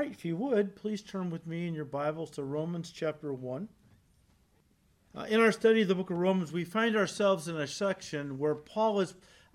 right, 0.00 0.12
if 0.12 0.24
you 0.24 0.34
would, 0.34 0.74
please 0.74 1.02
turn 1.02 1.28
with 1.28 1.46
me 1.46 1.68
in 1.68 1.74
your 1.74 1.84
Bibles 1.84 2.30
to 2.30 2.42
Romans 2.42 2.90
chapter 2.90 3.34
1. 3.34 3.68
Uh, 5.14 5.26
in 5.28 5.42
our 5.42 5.52
study 5.52 5.82
of 5.82 5.88
the 5.88 5.94
book 5.94 6.08
of 6.08 6.16
Romans, 6.16 6.52
we 6.52 6.64
find 6.64 6.96
ourselves 6.96 7.48
in 7.48 7.56
a 7.58 7.66
section 7.66 8.38
where 8.38 8.54
Paul 8.54 9.00
is 9.00 9.12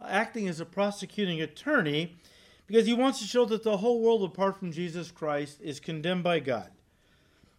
acting 0.07 0.47
as 0.47 0.59
a 0.59 0.65
prosecuting 0.65 1.41
attorney 1.41 2.17
because 2.67 2.85
he 2.85 2.93
wants 2.93 3.17
to 3.19 3.25
show 3.25 3.45
that 3.45 3.63
the 3.63 3.77
whole 3.77 4.01
world, 4.01 4.21
apart 4.21 4.55
from 4.55 4.71
Jesus 4.71 5.09
Christ, 5.09 5.61
is 5.63 5.79
condemned 5.79 6.23
by 6.23 6.39
God. 6.42 6.69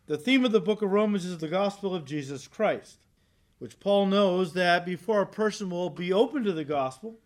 The 0.07 0.17
theme 0.17 0.45
of 0.45 0.53
the 0.53 0.61
book 0.61 0.81
of 0.81 0.93
Romans 0.93 1.25
is 1.25 1.39
the 1.39 1.49
gospel 1.49 1.93
of 1.93 2.05
Jesus 2.05 2.47
Christ, 2.47 2.99
which 3.59 3.81
Paul 3.81 4.07
knows 4.07 4.53
that 4.53 4.87
before 4.87 5.23
a 5.23 5.27
person 5.27 5.71
will 5.71 5.91
be 5.91 6.13
open 6.13 6.45
to 6.45 6.53
the 6.53 6.65
gospel, 6.65 7.19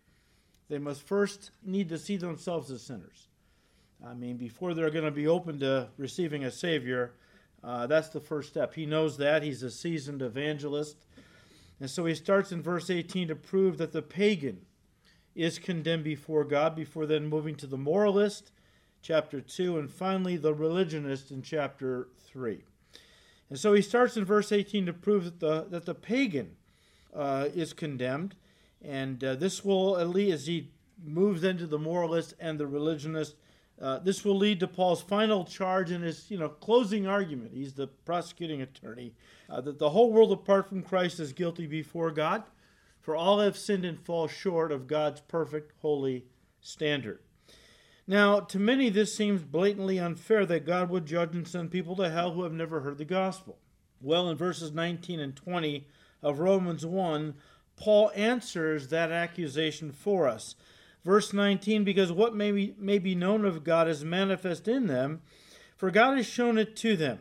they 0.69 0.79
must 0.79 1.03
first 1.03 1.51
need 1.63 1.87
to 1.89 1.99
see 1.99 2.17
themselves 2.17 2.71
as 2.71 2.81
sinners. 2.81 3.27
I 4.05 4.13
mean, 4.15 4.37
before 4.37 4.73
they're 4.73 4.89
going 4.89 5.05
to 5.05 5.11
be 5.11 5.27
open 5.27 5.59
to 5.59 5.89
receiving 5.97 6.43
a 6.43 6.51
Savior, 6.51 7.13
uh, 7.63 7.85
that's 7.85 8.09
the 8.09 8.19
first 8.19 8.49
step. 8.49 8.73
He 8.73 8.85
knows 8.85 9.17
that. 9.17 9.43
He's 9.43 9.61
a 9.61 9.69
seasoned 9.69 10.21
evangelist. 10.21 10.97
And 11.79 11.89
so 11.89 12.05
he 12.05 12.15
starts 12.15 12.51
in 12.51 12.63
verse 12.63 12.89
18 12.89 13.27
to 13.27 13.35
prove 13.35 13.77
that 13.77 13.91
the 13.91 14.01
pagan 14.01 14.65
is 15.35 15.59
condemned 15.59 16.03
before 16.03 16.43
God, 16.43 16.75
before 16.75 17.05
then 17.05 17.27
moving 17.27 17.55
to 17.55 17.67
the 17.67 17.77
moralist, 17.77 18.51
chapter 19.01 19.39
2, 19.39 19.77
and 19.77 19.89
finally 19.89 20.35
the 20.35 20.53
religionist 20.53 21.31
in 21.31 21.41
chapter 21.41 22.09
3. 22.31 22.63
And 23.49 23.59
so 23.59 23.73
he 23.73 23.81
starts 23.81 24.17
in 24.17 24.25
verse 24.25 24.51
18 24.51 24.87
to 24.87 24.93
prove 24.93 25.25
that 25.25 25.39
the, 25.39 25.65
that 25.69 25.85
the 25.85 25.95
pagan 25.95 26.55
uh, 27.13 27.49
is 27.53 27.73
condemned. 27.73 28.35
And 28.83 29.23
uh, 29.23 29.35
this 29.35 29.63
will, 29.63 29.97
at 29.97 30.09
least 30.09 30.33
as 30.33 30.47
he 30.47 30.69
moves 31.03 31.43
into 31.43 31.67
the 31.67 31.79
moralist 31.79 32.33
and 32.39 32.59
the 32.59 32.67
religionist, 32.67 33.35
uh, 33.81 33.97
this 33.99 34.23
will 34.23 34.37
lead 34.37 34.59
to 34.59 34.67
Paul's 34.67 35.01
final 35.01 35.43
charge 35.43 35.89
in 35.91 36.03
his, 36.03 36.29
you 36.29 36.37
know, 36.37 36.49
closing 36.49 37.07
argument. 37.07 37.51
He's 37.53 37.73
the 37.73 37.87
prosecuting 37.87 38.61
attorney 38.61 39.13
uh, 39.49 39.61
that 39.61 39.79
the 39.79 39.89
whole 39.89 40.11
world 40.11 40.31
apart 40.31 40.69
from 40.69 40.83
Christ 40.83 41.19
is 41.19 41.33
guilty 41.33 41.65
before 41.65 42.11
God, 42.11 42.43
for 42.99 43.15
all 43.15 43.39
have 43.39 43.57
sinned 43.57 43.83
and 43.83 43.99
fall 43.99 44.27
short 44.27 44.71
of 44.71 44.85
God's 44.85 45.21
perfect, 45.21 45.73
holy 45.81 46.25
standard. 46.59 47.19
Now, 48.05 48.39
to 48.41 48.59
many, 48.59 48.89
this 48.89 49.15
seems 49.15 49.41
blatantly 49.41 49.97
unfair 49.97 50.45
that 50.45 50.65
God 50.65 50.89
would 50.89 51.05
judge 51.05 51.33
and 51.33 51.47
send 51.47 51.71
people 51.71 51.95
to 51.95 52.09
hell 52.09 52.33
who 52.33 52.43
have 52.43 52.53
never 52.53 52.81
heard 52.81 52.99
the 52.99 53.05
gospel. 53.05 53.57
Well, 53.99 54.29
in 54.29 54.37
verses 54.37 54.71
19 54.71 55.19
and 55.19 55.35
20 55.35 55.87
of 56.21 56.39
Romans 56.39 56.85
1, 56.85 57.35
Paul 57.77 58.11
answers 58.15 58.89
that 58.89 59.11
accusation 59.11 59.91
for 59.91 60.27
us. 60.27 60.55
Verse 61.03 61.33
19, 61.33 61.83
because 61.83 62.11
what 62.11 62.35
may 62.35 62.51
be, 62.51 62.75
may 62.77 62.99
be 62.99 63.15
known 63.15 63.43
of 63.43 63.63
God 63.63 63.87
is 63.87 64.05
manifest 64.05 64.67
in 64.67 64.87
them, 64.87 65.21
for 65.75 65.89
God 65.89 66.17
has 66.17 66.27
shown 66.27 66.57
it 66.57 66.75
to 66.77 66.95
them. 66.95 67.19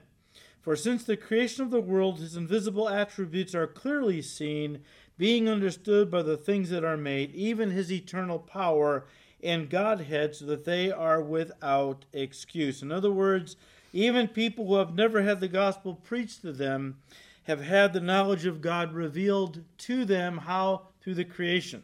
For 0.61 0.77
since 0.77 1.05
the 1.05 1.17
creation 1.17 1.65
of 1.65 1.71
the 1.71 1.81
world, 1.81 2.19
his 2.19 2.37
invisible 2.37 2.89
attributes 2.89 3.55
are 3.55 3.67
clearly 3.67 4.21
seen, 4.21 4.81
being 5.17 5.49
understood 5.49 6.11
by 6.11 6.23
the 6.23 6.37
things 6.37 6.69
that 6.71 6.85
are 6.85 6.99
made, 6.99 7.35
even 7.35 7.71
his 7.71 7.91
eternal 7.91 8.39
power 8.39 9.07
and 9.43 9.71
Godhead, 9.71 10.35
so 10.35 10.45
that 10.47 10.67
they 10.67 10.91
are 10.91 11.23
without 11.23 12.05
excuse. 12.13 12.83
In 12.83 12.93
other 12.93 13.11
words, 13.11 13.57
even 13.95 14.29
people 14.29 14.67
who 14.67 14.77
have 14.77 14.95
never 14.95 15.23
had 15.23 15.41
the 15.41 15.49
gospel 15.49 15.95
preached 15.95 16.43
to 16.43 16.53
them 16.53 16.99
have 17.45 17.63
had 17.63 17.95
the 17.95 18.01
knowledge 18.01 18.45
of 18.45 18.61
God 18.61 18.93
revealed 18.93 19.63
to 19.79 20.05
them. 20.05 20.39
How? 20.39 20.89
Through 21.01 21.15
the 21.15 21.25
creation. 21.25 21.83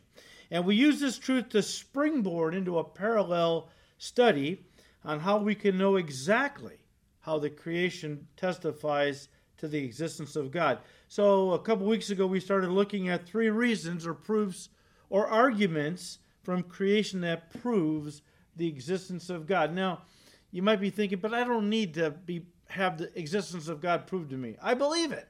And 0.50 0.64
we 0.64 0.74
use 0.74 1.00
this 1.00 1.18
truth 1.18 1.48
to 1.50 1.62
springboard 1.62 2.54
into 2.54 2.78
a 2.78 2.84
parallel 2.84 3.68
study 3.98 4.64
on 5.04 5.20
how 5.20 5.38
we 5.38 5.54
can 5.54 5.78
know 5.78 5.96
exactly 5.96 6.78
how 7.20 7.38
the 7.38 7.50
creation 7.50 8.26
testifies 8.36 9.28
to 9.58 9.68
the 9.68 9.82
existence 9.84 10.36
of 10.36 10.50
God. 10.50 10.78
So, 11.08 11.52
a 11.52 11.58
couple 11.58 11.86
weeks 11.86 12.10
ago, 12.10 12.26
we 12.26 12.40
started 12.40 12.70
looking 12.70 13.08
at 13.08 13.26
three 13.26 13.50
reasons 13.50 14.06
or 14.06 14.14
proofs 14.14 14.68
or 15.08 15.26
arguments 15.26 16.18
from 16.42 16.62
creation 16.62 17.20
that 17.22 17.50
proves 17.60 18.22
the 18.54 18.68
existence 18.68 19.30
of 19.30 19.46
God. 19.46 19.74
Now, 19.74 20.02
you 20.50 20.62
might 20.62 20.80
be 20.80 20.90
thinking, 20.90 21.18
but 21.18 21.34
I 21.34 21.44
don't 21.44 21.68
need 21.68 21.94
to 21.94 22.10
be 22.10 22.46
have 22.68 22.98
the 22.98 23.16
existence 23.18 23.68
of 23.68 23.80
God 23.80 24.06
proved 24.06 24.30
to 24.30 24.36
me. 24.36 24.56
I 24.60 24.74
believe 24.74 25.12
it. 25.12 25.28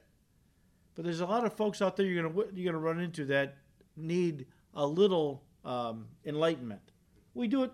But 0.95 1.05
there's 1.05 1.21
a 1.21 1.25
lot 1.25 1.45
of 1.45 1.53
folks 1.53 1.81
out 1.81 1.95
there 1.95 2.05
you're 2.05 2.23
gonna 2.23 2.45
you're 2.53 2.71
gonna 2.71 2.83
run 2.83 2.99
into 2.99 3.25
that 3.25 3.57
need 3.95 4.47
a 4.77 4.85
little 4.85 5.43
um, 5.65 6.05
enlightenment. 6.25 6.93
We 7.33 7.49
do 7.49 7.63
it 7.63 7.71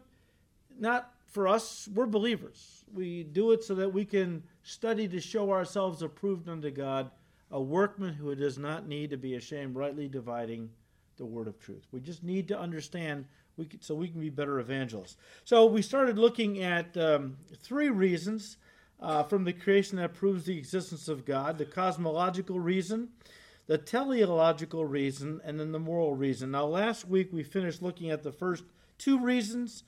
not 0.79 1.11
for 1.27 1.47
us, 1.47 1.89
we're 1.93 2.05
believers. 2.05 2.85
We 2.93 3.23
do 3.23 3.51
it 3.51 3.63
so 3.63 3.75
that 3.75 3.91
we 3.91 4.05
can 4.05 4.43
study 4.61 5.07
to 5.07 5.19
show 5.19 5.51
ourselves 5.51 6.01
approved 6.01 6.47
unto 6.47 6.71
God, 6.71 7.11
a 7.51 7.61
workman 7.61 8.13
who 8.13 8.33
does 8.35 8.57
not 8.57 8.87
need 8.87 9.09
to 9.09 9.17
be 9.17 9.35
ashamed, 9.35 9.75
rightly 9.75 10.07
dividing 10.07 10.69
the 11.17 11.25
word 11.25 11.47
of 11.47 11.59
truth. 11.59 11.85
We 11.91 11.99
just 11.99 12.23
need 12.23 12.47
to 12.47 12.59
understand 12.59 13.25
we 13.57 13.65
can, 13.65 13.81
so 13.81 13.93
we 13.95 14.07
can 14.07 14.19
be 14.19 14.29
better 14.29 14.59
evangelists. 14.59 15.17
So 15.43 15.65
we 15.65 15.81
started 15.81 16.17
looking 16.17 16.63
at 16.63 16.95
um, 16.97 17.37
three 17.61 17.89
reasons 17.89 18.57
uh, 18.99 19.23
from 19.23 19.43
the 19.43 19.53
creation 19.53 19.97
that 19.97 20.13
proves 20.13 20.45
the 20.45 20.57
existence 20.57 21.07
of 21.07 21.25
God 21.25 21.57
the 21.57 21.65
cosmological 21.65 22.59
reason, 22.59 23.09
the 23.65 23.77
teleological 23.77 24.85
reason, 24.85 25.39
and 25.43 25.59
then 25.59 25.71
the 25.71 25.79
moral 25.79 26.15
reason. 26.15 26.51
Now, 26.51 26.65
last 26.65 27.07
week 27.07 27.29
we 27.31 27.43
finished 27.43 27.81
looking 27.81 28.11
at 28.11 28.23
the 28.23 28.31
first 28.31 28.63
two 28.97 29.19
reasons, 29.19 29.83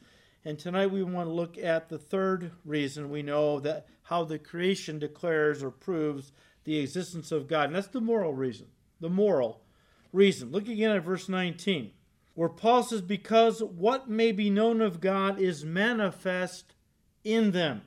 and 0.46 0.58
tonight 0.58 0.92
we 0.92 1.04
want 1.04 1.28
to 1.28 1.34
look 1.34 1.58
at 1.58 1.90
the 1.90 1.98
third 1.98 2.52
reason. 2.64 3.10
We 3.10 3.22
know 3.22 3.60
that 3.60 3.88
how 4.04 4.24
the 4.24 4.40
creation 4.40 5.00
declares 5.00 5.64
or 5.64 5.72
proves 5.72 6.32
the 6.64 6.80
existence 6.80 7.32
of 7.32 7.48
God, 7.48 7.66
and 7.66 7.76
that's 7.76 7.88
the 7.88 8.02
moral 8.02 8.34
reason. 8.34 8.68
The 9.02 9.10
moral 9.10 9.62
reason. 10.14 10.52
Look 10.52 10.68
again 10.68 10.92
at 10.92 11.04
verse 11.04 11.28
19, 11.28 11.92
where 12.34 12.50
Paul 12.50 12.84
says, 12.84 13.02
Because 13.02 13.62
what 13.62 14.10
may 14.10 14.32
be 14.32 14.50
known 14.50 14.82
of 14.82 15.02
God 15.02 15.40
is 15.40 15.66
manifest 15.66 16.76
in 17.24 17.52
them. 17.52 17.82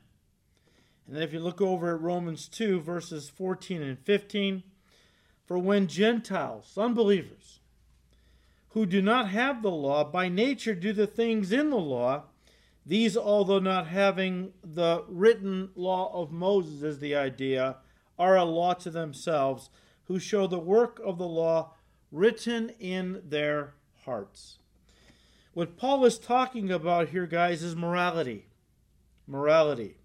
And 1.07 1.17
then 1.17 1.23
if 1.23 1.33
you 1.33 1.41
look 1.41 1.63
over 1.63 1.95
at 1.95 2.03
Romans 2.03 2.49
2, 2.49 2.81
verses 2.81 3.31
14 3.31 3.81
and 3.81 3.99
15, 3.99 4.63
for 5.49 5.59
when 5.59 5.87
Gentiles, 5.87 6.77
unbelievers, 6.77 7.61
who 8.73 8.85
do 8.85 9.01
not 9.01 9.31
have 9.31 9.63
the 9.63 9.71
law, 9.71 10.05
by 10.05 10.29
nature 10.29 10.75
do 10.75 10.93
the 10.93 11.07
things 11.07 11.53
in 11.53 11.71
the 11.71 11.77
law, 11.77 12.25
these, 12.85 13.17
although 13.17 13.59
not 13.59 13.87
having 13.87 14.53
the 14.63 15.05
written 15.09 15.71
law 15.75 16.13
of 16.13 16.31
Moses, 16.31 16.83
is 16.83 16.99
the 16.99 17.17
idea, 17.17 17.77
are 18.19 18.37
a 18.37 18.45
law 18.45 18.75
to 18.75 18.91
themselves, 18.91 19.71
who 20.05 20.19
show 20.19 20.47
the 20.47 20.59
work 20.59 21.01
of 21.03 21.17
the 21.17 21.27
law 21.27 21.73
written 22.13 22.69
in 22.79 23.23
their 23.25 23.73
hearts. 24.05 24.59
What 25.55 25.79
Paul 25.79 26.05
is 26.05 26.19
talking 26.19 26.71
about 26.71 27.09
here, 27.09 27.27
guys, 27.27 27.63
is 27.63 27.75
morality. 27.75 28.49
Morality. 29.27 29.97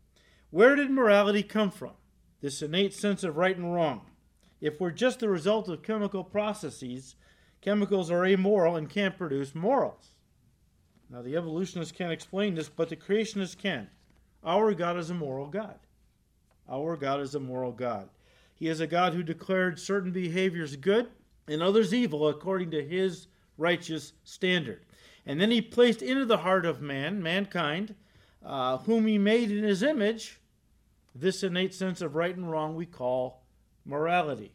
Where 0.52 0.78
did 0.78 0.90
morality 0.90 1.44
come 1.44 1.70
from? 1.70 1.94
This 2.40 2.62
innate 2.62 2.94
sense 2.94 3.26
of 3.26 3.36
right 3.36 3.58
and 3.58 3.74
wrong. 3.74 4.06
If 4.64 4.80
we're 4.80 4.92
just 4.92 5.20
the 5.20 5.28
result 5.28 5.68
of 5.68 5.84
chemical 5.84 6.24
processes, 6.24 7.18
chemicals 7.60 8.10
are 8.10 8.26
amoral 8.26 8.78
and 8.78 8.90
can't 8.90 9.18
produce 9.18 9.54
morals. 9.54 10.16
Now, 11.10 11.22
the 11.22 11.36
evolutionists 11.36 11.92
can't 11.92 12.14
explain 12.14 12.56
this, 12.56 12.70
but 12.70 12.88
the 12.88 12.96
creationists 12.96 13.58
can. 13.58 13.90
Our 14.42 14.74
God 14.74 14.96
is 14.96 15.10
a 15.10 15.14
moral 15.14 15.48
God. 15.48 15.80
Our 16.70 16.96
God 16.96 17.20
is 17.20 17.36
a 17.36 17.42
moral 17.42 17.74
God. 17.74 18.08
He 18.56 18.70
is 18.70 18.80
a 18.80 18.88
God 18.88 19.14
who 19.14 19.22
declared 19.22 19.82
certain 19.82 20.14
behaviors 20.14 20.78
good 20.78 21.10
and 21.46 21.62
others 21.62 21.94
evil 21.94 22.30
according 22.30 22.72
to 22.72 22.88
his 22.88 23.28
righteous 23.58 24.14
standard. 24.24 24.86
And 25.26 25.42
then 25.42 25.52
he 25.52 25.62
placed 25.62 26.02
into 26.02 26.24
the 26.24 26.38
heart 26.38 26.66
of 26.66 26.82
man, 26.82 27.22
mankind, 27.22 27.96
uh, 28.46 28.78
whom 28.78 29.08
he 29.08 29.18
made 29.18 29.52
in 29.52 29.66
his 29.66 29.84
image, 29.84 30.40
this 31.14 31.44
innate 31.44 31.74
sense 31.74 32.00
of 32.00 32.16
right 32.16 32.34
and 32.34 32.50
wrong 32.50 32.78
we 32.78 32.86
call 32.86 33.43
morality. 33.86 34.54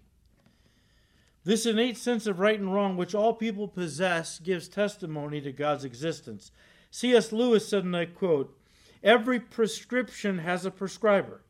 This 1.45 1.67
innate 1.67 1.97
sense 1.97 2.27
of 2.27 2.41
right 2.41 2.59
and 2.59 2.75
wrong, 2.75 2.97
which 2.97 3.15
all 3.15 3.35
people 3.35 3.69
possess, 3.69 4.39
gives 4.39 4.69
testimony 4.69 5.41
to 5.41 5.53
God's 5.53 5.85
existence. 5.85 6.51
C.S. 6.91 7.33
Lewis 7.33 7.67
said, 7.67 7.85
and 7.85 7.97
I 7.97 8.07
quote, 8.07 8.55
Every 9.03 9.39
prescription 9.41 10.39
has 10.39 10.67
a 10.67 10.71
prescriber. 10.71 11.43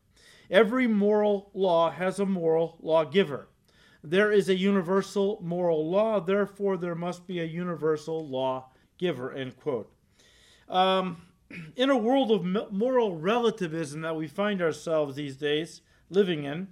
Every 0.49 0.87
moral 0.87 1.49
law 1.53 1.91
has 1.91 2.19
a 2.19 2.25
moral 2.25 2.77
lawgiver. 2.81 3.49
There 4.03 4.31
is 4.31 4.47
a 4.47 4.55
universal 4.55 5.39
moral 5.41 5.89
law, 5.89 6.19
therefore, 6.19 6.77
there 6.77 6.95
must 6.95 7.27
be 7.27 7.39
a 7.39 7.45
universal 7.45 8.25
lawgiver. 8.27 9.33
End 9.33 9.57
quote. 9.57 9.91
Um, 10.69 11.23
in 11.75 11.89
a 11.89 11.97
world 11.97 12.31
of 12.31 12.71
moral 12.71 13.17
relativism 13.17 14.01
that 14.01 14.15
we 14.15 14.27
find 14.27 14.61
ourselves 14.61 15.15
these 15.15 15.35
days 15.35 15.81
living 16.09 16.43
in, 16.43 16.69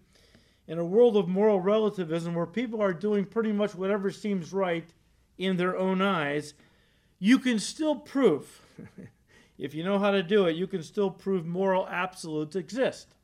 in 0.67 0.77
a 0.77 0.85
world 0.85 1.15
of 1.15 1.27
moral 1.27 1.61
relativism 1.61 2.35
where 2.35 2.45
people 2.45 2.81
are 2.81 2.93
doing 2.93 3.25
pretty 3.25 3.51
much 3.51 3.73
whatever 3.73 4.11
seems 4.11 4.51
right 4.51 4.89
in 5.37 5.57
their 5.57 5.77
own 5.77 6.01
eyes, 6.01 6.53
you 7.19 7.39
can 7.39 7.59
still 7.59 7.95
prove, 7.95 8.61
if 9.57 9.73
you 9.73 9.83
know 9.83 9.99
how 9.99 10.11
to 10.11 10.21
do 10.21 10.45
it, 10.45 10.55
you 10.55 10.67
can 10.67 10.83
still 10.83 11.09
prove 11.09 11.45
moral 11.45 11.87
absolutes 11.87 12.55
exist. 12.55 13.15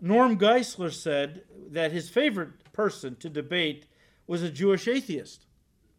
Norm 0.00 0.36
Geisler 0.36 0.92
said 0.92 1.44
that 1.70 1.92
his 1.92 2.10
favorite 2.10 2.72
person 2.72 3.14
to 3.16 3.28
debate 3.28 3.86
was 4.26 4.42
a 4.42 4.50
Jewish 4.50 4.88
atheist, 4.88 5.46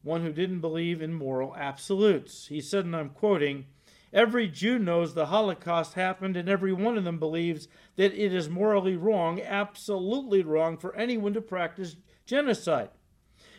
one 0.02 0.22
who 0.22 0.34
didn't 0.34 0.60
believe 0.60 1.02
in 1.02 1.14
moral 1.14 1.56
absolutes. 1.56 2.48
He 2.48 2.60
said, 2.60 2.84
and 2.84 2.96
I'm 2.96 3.10
quoting, 3.10 3.66
Every 4.14 4.48
Jew 4.48 4.78
knows 4.78 5.14
the 5.14 5.26
Holocaust 5.26 5.96
happened, 5.96 6.38
and 6.38 6.48
every 6.48 6.72
one 6.72 6.98
of 7.00 7.04
them 7.04 7.18
believes 7.18 7.68
that 7.96 8.14
it 8.14 8.32
is 8.32 8.48
morally 8.48 8.96
wrong, 8.96 9.42
absolutely 9.42 10.44
wrong, 10.44 10.78
for 10.78 10.96
anyone 10.96 11.34
to 11.34 11.42
practice 11.42 11.96
genocide. 12.28 12.90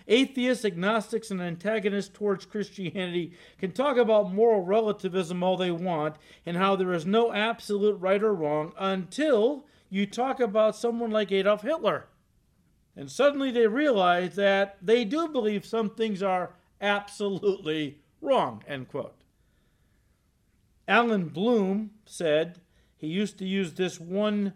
Atheists, 0.07 0.65
agnostics, 0.65 1.31
and 1.33 1.41
antagonists 1.41 2.11
towards 2.13 2.47
Christianity 2.47 3.33
can 3.59 3.73
talk 3.73 3.97
about 3.97 4.33
moral 4.33 4.61
relativism 4.61 5.43
all 5.43 5.57
they 5.57 5.71
want 5.73 6.17
and 6.47 6.57
how 6.57 6.77
there 6.77 6.93
is 6.93 7.07
no 7.07 7.33
absolute 7.33 7.99
right 7.99 8.23
or 8.23 8.35
wrong 8.35 8.73
until 8.79 9.67
you 9.89 10.07
talk 10.07 10.41
about 10.41 10.77
someone 10.77 11.11
like 11.11 11.33
Adolf 11.33 11.63
Hitler. 11.63 12.07
And 12.95 13.11
suddenly 13.11 13.51
they 13.51 13.67
realize 13.67 14.37
that 14.37 14.77
they 14.81 15.05
do 15.05 15.27
believe 15.29 15.65
some 15.65 15.91
things 15.91 16.23
are 16.23 16.55
absolutely 16.81 17.99
wrong, 18.21 18.63
end 18.69 18.89
quote. 18.89 19.24
Allan 20.87 21.29
Bloom 21.29 21.91
said 22.05 22.61
he 22.97 23.07
used 23.07 23.39
to 23.39 23.47
use 23.47 23.73
this 23.73 23.99
one 23.99 24.53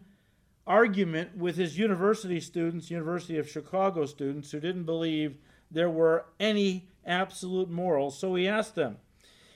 argument 0.66 1.36
with 1.36 1.56
his 1.56 1.78
university 1.78 2.40
students, 2.40 2.90
University 2.90 3.38
of 3.38 3.48
Chicago 3.48 4.04
students, 4.04 4.50
who 4.50 4.60
didn't 4.60 4.84
believe 4.84 5.38
there 5.70 5.90
were 5.90 6.26
any 6.38 6.88
absolute 7.06 7.70
morals. 7.70 8.19
So 8.19 8.34
he 8.34 8.46
asked 8.46 8.75
them, 8.75 8.98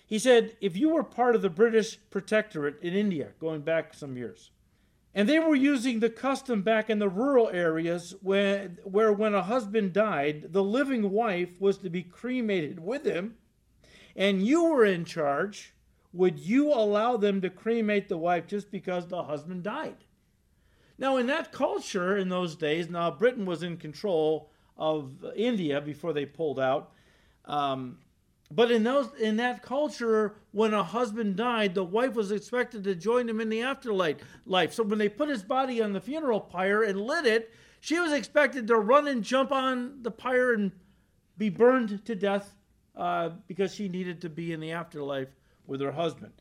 he 0.07 0.19
said, 0.19 0.57
if 0.61 0.77
you 0.77 0.91
were 0.91 1.05
part 1.05 1.35
of 1.35 1.43
the 1.43 1.51
British 1.51 1.99
protectorate 2.11 2.83
in 2.83 2.95
India, 2.95 3.29
going 3.39 3.61
back 3.61 3.95
some 3.95 4.17
years, 4.17 4.51
and 5.15 5.29
they 5.29 5.39
were 5.39 5.55
using 5.55 6.01
the 6.01 6.11
custom 6.11 6.63
back 6.63 6.89
in 6.89 6.99
the 6.99 7.09
rural 7.09 7.51
areas 7.51 8.15
where, 8.23 8.69
where 8.85 9.13
when 9.13 9.35
a 9.35 9.43
husband 9.43 9.93
died, 9.93 10.53
the 10.53 10.63
living 10.63 11.11
wife 11.11 11.61
was 11.61 11.79
to 11.79 11.91
be 11.91 12.03
cremated 12.03 12.81
with 12.81 13.05
him, 13.05 13.37
and 14.17 14.47
you 14.47 14.65
were 14.65 14.85
in 14.85 15.05
charge, 15.05 15.75
would 16.13 16.39
you 16.39 16.73
allow 16.73 17.17
them 17.17 17.41
to 17.41 17.51
cremate 17.51 18.09
the 18.09 18.19
wife 18.19 18.47
just 18.47 18.71
because 18.71 19.07
the 19.07 19.23
husband 19.23 19.63
died? 19.63 19.97
Now, 20.99 21.17
in 21.17 21.27
that 21.27 21.53
culture 21.53 22.17
in 22.17 22.29
those 22.29 22.55
days, 22.55 22.89
now 22.91 23.11
Britain 23.11 23.47
was 23.47 23.63
in 23.63 23.77
control 23.77 24.51
of 24.77 25.25
India 25.35 25.81
before 25.81 26.13
they 26.13 26.27
pulled 26.27 26.61
out. 26.61 26.93
Um, 27.47 27.99
but 28.51 28.71
in 28.71 28.85
those 28.85 29.09
in 29.19 29.37
that 29.39 29.63
culture, 29.63 30.37
when 30.51 30.75
a 30.75 30.85
husband 30.85 31.37
died, 31.37 31.75
the 31.75 31.85
wife 31.85 32.15
was 32.15 32.31
expected 32.31 32.85
to 32.85 32.95
join 32.95 33.29
him 33.29 33.41
in 33.41 33.49
the 33.49 33.63
afterlife. 33.63 34.19
Life. 34.45 34.75
So 34.75 34.83
when 34.83 34.99
they 34.99 35.09
put 35.09 35.31
his 35.31 35.43
body 35.43 35.83
on 35.83 35.95
the 35.95 36.01
funeral 36.01 36.41
pyre 36.41 36.83
and 36.83 37.01
lit 37.01 37.25
it, 37.25 37.51
she 37.81 37.99
was 37.99 38.13
expected 38.13 38.67
to 38.67 38.77
run 38.77 39.09
and 39.09 39.25
jump 39.25 39.53
on 39.53 40.03
the 40.03 40.11
pyre 40.11 40.53
and 40.53 40.73
be 41.39 41.49
burned 41.49 42.05
to 42.05 42.15
death 42.15 42.55
uh, 42.95 43.31
because 43.49 43.75
she 43.75 43.89
needed 43.89 44.21
to 44.21 44.29
be 44.29 44.53
in 44.53 44.61
the 44.61 44.73
afterlife 44.73 45.29
with 45.67 45.81
her 45.81 45.93
husband. 45.93 46.33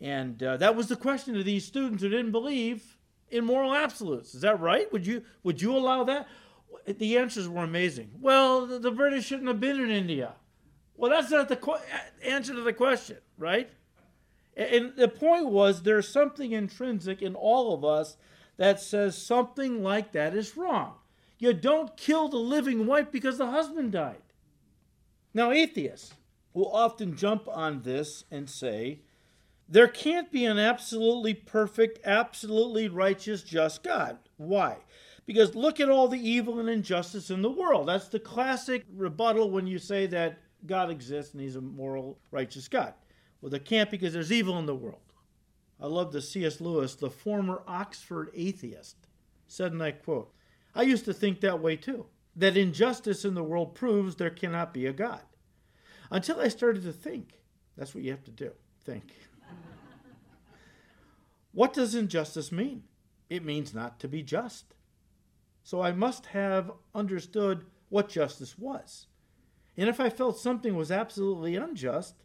And 0.00 0.42
uh, 0.42 0.56
that 0.58 0.76
was 0.76 0.88
the 0.88 0.96
question 0.96 1.34
to 1.34 1.42
these 1.42 1.64
students 1.64 2.02
who 2.02 2.08
didn't 2.08 2.32
believe 2.32 2.98
in 3.30 3.44
moral 3.44 3.74
absolutes. 3.74 4.34
Is 4.34 4.42
that 4.42 4.60
right? 4.60 4.92
Would 4.92 5.06
you 5.06 5.22
would 5.42 5.60
you 5.60 5.76
allow 5.76 6.04
that? 6.04 6.28
The 6.86 7.16
answers 7.18 7.48
were 7.48 7.64
amazing. 7.64 8.10
Well, 8.20 8.66
the, 8.66 8.78
the 8.78 8.90
British 8.90 9.26
shouldn't 9.26 9.48
have 9.48 9.60
been 9.60 9.80
in 9.80 9.90
India. 9.90 10.34
Well, 10.96 11.10
that's 11.10 11.30
not 11.30 11.48
the 11.48 11.56
qu- 11.56 11.78
answer 12.24 12.54
to 12.54 12.60
the 12.60 12.72
question, 12.72 13.18
right? 13.38 13.70
And 14.56 14.92
the 14.96 15.08
point 15.08 15.46
was 15.46 15.82
there's 15.82 16.08
something 16.08 16.52
intrinsic 16.52 17.22
in 17.22 17.34
all 17.34 17.74
of 17.74 17.84
us 17.84 18.16
that 18.56 18.80
says 18.80 19.16
something 19.16 19.82
like 19.82 20.12
that 20.12 20.34
is 20.34 20.56
wrong. 20.56 20.94
You 21.38 21.52
don't 21.52 21.96
kill 21.96 22.28
the 22.28 22.36
living 22.36 22.86
wife 22.86 23.10
because 23.10 23.38
the 23.38 23.50
husband 23.50 23.92
died. 23.92 24.22
Now, 25.32 25.50
atheists 25.50 26.14
will 26.54 26.72
often 26.72 27.16
jump 27.16 27.46
on 27.48 27.82
this 27.82 28.24
and 28.30 28.48
say, 28.48 29.00
there 29.68 29.88
can't 29.88 30.30
be 30.30 30.44
an 30.44 30.58
absolutely 30.58 31.34
perfect, 31.34 31.98
absolutely 32.04 32.88
righteous, 32.88 33.42
just 33.42 33.82
God. 33.82 34.18
Why? 34.36 34.78
Because 35.26 35.54
look 35.54 35.80
at 35.80 35.88
all 35.88 36.06
the 36.06 36.28
evil 36.28 36.60
and 36.60 36.68
injustice 36.68 37.30
in 37.30 37.42
the 37.42 37.50
world. 37.50 37.88
That's 37.88 38.08
the 38.08 38.20
classic 38.20 38.84
rebuttal 38.94 39.50
when 39.50 39.66
you 39.66 39.78
say 39.78 40.06
that 40.06 40.38
God 40.66 40.90
exists 40.90 41.32
and 41.32 41.42
he's 41.42 41.56
a 41.56 41.60
moral, 41.60 42.18
righteous 42.30 42.68
God. 42.68 42.94
Well, 43.40 43.50
there 43.50 43.60
can't 43.60 43.90
because 43.90 44.12
there's 44.12 44.32
evil 44.32 44.58
in 44.58 44.66
the 44.66 44.74
world. 44.74 45.00
I 45.80 45.86
love 45.86 46.12
the 46.12 46.22
C.S. 46.22 46.60
Lewis, 46.60 46.94
the 46.94 47.10
former 47.10 47.62
Oxford 47.66 48.30
atheist, 48.34 48.96
said, 49.48 49.72
and 49.72 49.82
I 49.82 49.92
quote, 49.92 50.32
I 50.74 50.82
used 50.82 51.04
to 51.06 51.14
think 51.14 51.40
that 51.40 51.60
way 51.60 51.76
too, 51.76 52.06
that 52.36 52.56
injustice 52.56 53.24
in 53.24 53.34
the 53.34 53.42
world 53.42 53.74
proves 53.74 54.16
there 54.16 54.30
cannot 54.30 54.72
be 54.72 54.86
a 54.86 54.92
God. 54.92 55.22
Until 56.14 56.40
I 56.40 56.46
started 56.46 56.84
to 56.84 56.92
think. 56.92 57.40
That's 57.76 57.92
what 57.92 58.04
you 58.04 58.12
have 58.12 58.22
to 58.24 58.30
do 58.30 58.52
think. 58.84 59.12
what 61.52 61.72
does 61.72 61.96
injustice 61.96 62.52
mean? 62.52 62.84
It 63.28 63.44
means 63.44 63.74
not 63.74 63.98
to 63.98 64.08
be 64.08 64.22
just. 64.22 64.74
So 65.64 65.82
I 65.82 65.90
must 65.90 66.26
have 66.26 66.70
understood 66.94 67.66
what 67.88 68.08
justice 68.08 68.56
was. 68.56 69.08
And 69.76 69.88
if 69.88 69.98
I 69.98 70.08
felt 70.08 70.38
something 70.38 70.76
was 70.76 70.92
absolutely 70.92 71.56
unjust, 71.56 72.22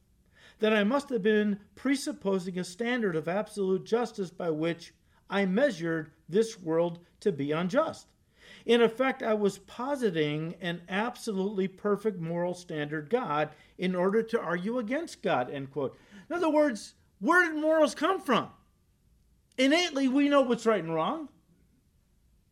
then 0.60 0.72
I 0.72 0.84
must 0.84 1.10
have 1.10 1.24
been 1.24 1.60
presupposing 1.74 2.60
a 2.60 2.64
standard 2.64 3.16
of 3.16 3.28
absolute 3.28 3.86
justice 3.86 4.30
by 4.30 4.52
which 4.52 4.94
I 5.32 5.48
measured 5.48 6.12
this 6.28 6.60
world 6.60 7.00
to 7.22 7.32
be 7.32 7.52
unjust. 7.52 8.06
In 8.70 8.82
effect, 8.82 9.24
I 9.24 9.34
was 9.34 9.58
positing 9.58 10.54
an 10.62 10.82
absolutely 10.88 11.68
perfect 11.68 12.20
moral 12.20 12.54
standard 12.54 13.10
God 13.10 13.50
in 13.78 13.96
order 13.96 14.22
to 14.22 14.40
argue 14.40 14.78
against 14.78 15.24
God, 15.24 15.50
end 15.50 15.72
quote. 15.72 15.98
In 16.30 16.36
other 16.36 16.50
words, 16.50 16.94
where 17.20 17.46
did 17.46 17.60
morals 17.60 17.96
come 17.96 18.22
from? 18.22 18.50
Innately, 19.58 20.08
we 20.08 20.30
know 20.30 20.42
what's 20.42 20.68
right 20.68 20.84
and 20.84 20.94
wrong. 20.94 21.30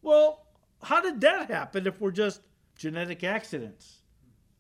Well, 0.02 0.48
how 0.82 1.02
did 1.02 1.22
that 1.22 1.50
happen 1.52 1.86
if 1.86 2.02
we're 2.02 2.12
just 2.12 2.42
genetic 2.76 3.24
accidents? 3.24 3.98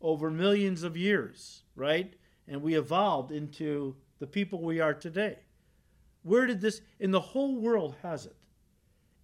over 0.01 0.29
millions 0.29 0.83
of 0.83 0.95
years, 0.95 1.63
right? 1.75 2.13
And 2.47 2.61
we 2.61 2.75
evolved 2.75 3.31
into 3.31 3.95
the 4.19 4.27
people 4.27 4.61
we 4.61 4.79
are 4.79 4.93
today. 4.93 5.39
Where 6.23 6.45
did 6.45 6.61
this, 6.61 6.81
in 6.99 7.11
the 7.11 7.19
whole 7.19 7.59
world 7.59 7.95
has 8.03 8.25
it? 8.25 8.35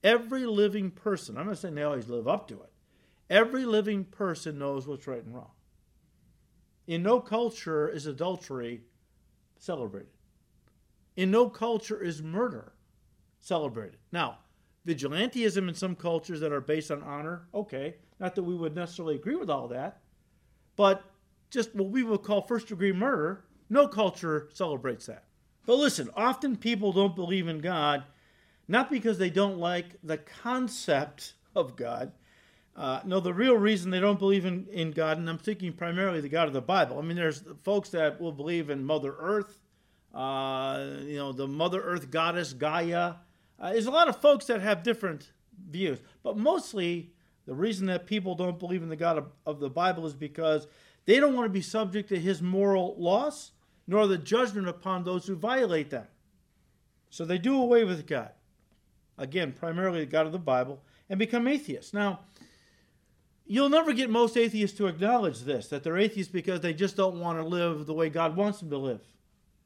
Every 0.04 0.46
living 0.46 0.92
person, 0.92 1.38
I'm 1.38 1.48
not 1.48 1.58
saying 1.58 1.76
they 1.76 1.84
always 1.84 2.10
live 2.10 2.28
up 2.28 2.48
to 2.50 2.56
it, 2.56 2.72
every 3.30 3.66
living 3.66 4.04
person 4.04 4.60
knows 4.60 4.88
what's 4.88 5.08
right 5.08 5.24
and 5.24 5.34
wrong. 5.34 5.52
In 6.88 7.04
no 7.04 7.22
culture 7.22 7.88
is 7.88 8.06
adultery 8.06 8.82
celebrated. 9.58 10.10
In 11.16 11.32
no 11.32 11.50
culture 11.50 12.02
is 12.02 12.22
murder 12.22 12.74
celebrated. 13.40 14.00
Now, 14.12 14.40
vigilantism 14.86 15.70
in 15.70 15.76
some 15.76 15.96
cultures 15.96 16.42
that 16.42 16.52
are 16.52 16.60
based 16.60 16.92
on 16.92 17.02
honor, 17.04 17.48
okay, 17.54 17.96
not 18.20 18.36
that 18.36 18.44
we 18.44 18.56
would 18.56 18.76
necessarily 18.76 19.16
agree 19.16 19.36
with 19.36 19.50
all 19.50 19.68
that, 19.70 20.02
but 20.76 21.04
just 21.50 21.74
what 21.76 21.90
we 21.90 22.04
would 22.04 22.24
call 22.24 22.42
first 22.42 22.68
degree 22.68 22.92
murder, 22.92 23.46
no 23.70 23.88
culture 23.88 24.50
celebrates 24.54 25.06
that. 25.06 25.26
But 25.66 25.78
listen, 25.78 26.10
often 26.16 26.58
people 26.58 26.92
don't 26.92 27.16
believe 27.16 27.48
in 27.48 27.60
God 27.60 28.04
not 28.68 28.90
because 28.90 29.18
they 29.18 29.30
don't 29.30 29.58
like 29.58 29.86
the 30.04 30.18
concept 30.18 31.34
of 31.56 31.76
God. 31.76 32.12
Uh, 32.76 33.02
no, 33.06 33.20
the 33.20 33.34
real 33.34 33.56
reason 33.56 33.92
they 33.92 34.00
don't 34.00 34.18
believe 34.18 34.46
in, 34.46 34.68
in 34.72 34.92
God, 34.92 35.18
and 35.18 35.30
I'm 35.30 35.38
thinking 35.38 35.74
primarily 35.74 36.22
the 36.22 36.30
God 36.30 36.48
of 36.48 36.54
the 36.54 36.62
Bible. 36.62 36.98
I 36.98 37.02
mean, 37.02 37.16
there's 37.16 37.44
folks 37.62 37.90
that 37.90 38.20
will 38.20 38.32
believe 38.32 38.70
in 38.72 38.84
Mother 38.84 39.14
Earth, 39.20 39.60
uh, 40.14 40.84
you 41.02 41.18
know, 41.18 41.32
the 41.32 41.48
Mother 41.48 41.82
Earth 41.82 42.10
goddess 42.10 42.54
Gaia. 42.54 43.16
Uh, 43.60 43.72
there's 43.72 43.86
a 43.86 43.92
lot 43.92 44.08
of 44.08 44.20
folks 44.20 44.46
that 44.46 44.62
have 44.62 44.82
different 44.82 45.32
views, 45.70 46.00
but 46.24 46.36
mostly 46.36 47.12
the 47.46 47.54
reason 47.54 47.86
that 47.88 48.08
people 48.08 48.34
don't 48.34 48.58
believe 48.58 48.82
in 48.82 48.90
the 48.90 48.96
God 48.96 49.20
of, 49.20 49.28
of 49.46 49.60
the 49.60 49.70
Bible 49.70 50.08
is 50.08 50.16
because 50.16 50.66
they 51.06 51.20
don't 51.20 51.36
want 51.36 51.46
to 51.46 51.54
be 51.54 51.62
subject 51.62 52.10
to 52.10 52.20
his 52.20 52.42
moral 52.42 52.96
laws, 52.98 53.52
nor 53.86 54.08
the 54.08 54.18
judgment 54.18 54.68
upon 54.68 55.04
those 55.04 55.28
who 55.28 55.36
violate 55.36 55.92
them. 55.92 56.08
So 57.12 57.24
they 57.24 57.38
do 57.38 57.62
away 57.62 57.84
with 57.84 58.08
God. 58.08 58.32
Again, 59.18 59.54
primarily 59.54 60.00
the 60.00 60.06
God 60.06 60.26
of 60.26 60.32
the 60.32 60.40
Bible, 60.40 60.82
and 61.10 61.20
become 61.20 61.48
atheists. 61.48 61.94
Now, 61.94 62.22
you'll 63.46 63.70
never 63.70 63.94
get 63.94 64.10
most 64.10 64.38
atheists 64.38 64.78
to 64.78 64.88
acknowledge 64.88 65.42
this, 65.42 65.68
that 65.68 65.84
they're 65.84 65.98
atheists 65.98 66.32
because 66.32 66.62
they 66.62 66.74
just 66.74 66.96
don't 66.96 67.20
want 67.20 67.38
to 67.38 67.46
live 67.46 67.86
the 67.86 67.94
way 67.94 68.10
God 68.10 68.36
wants 68.36 68.60
them 68.60 68.70
to 68.70 68.78
live. 68.78 69.02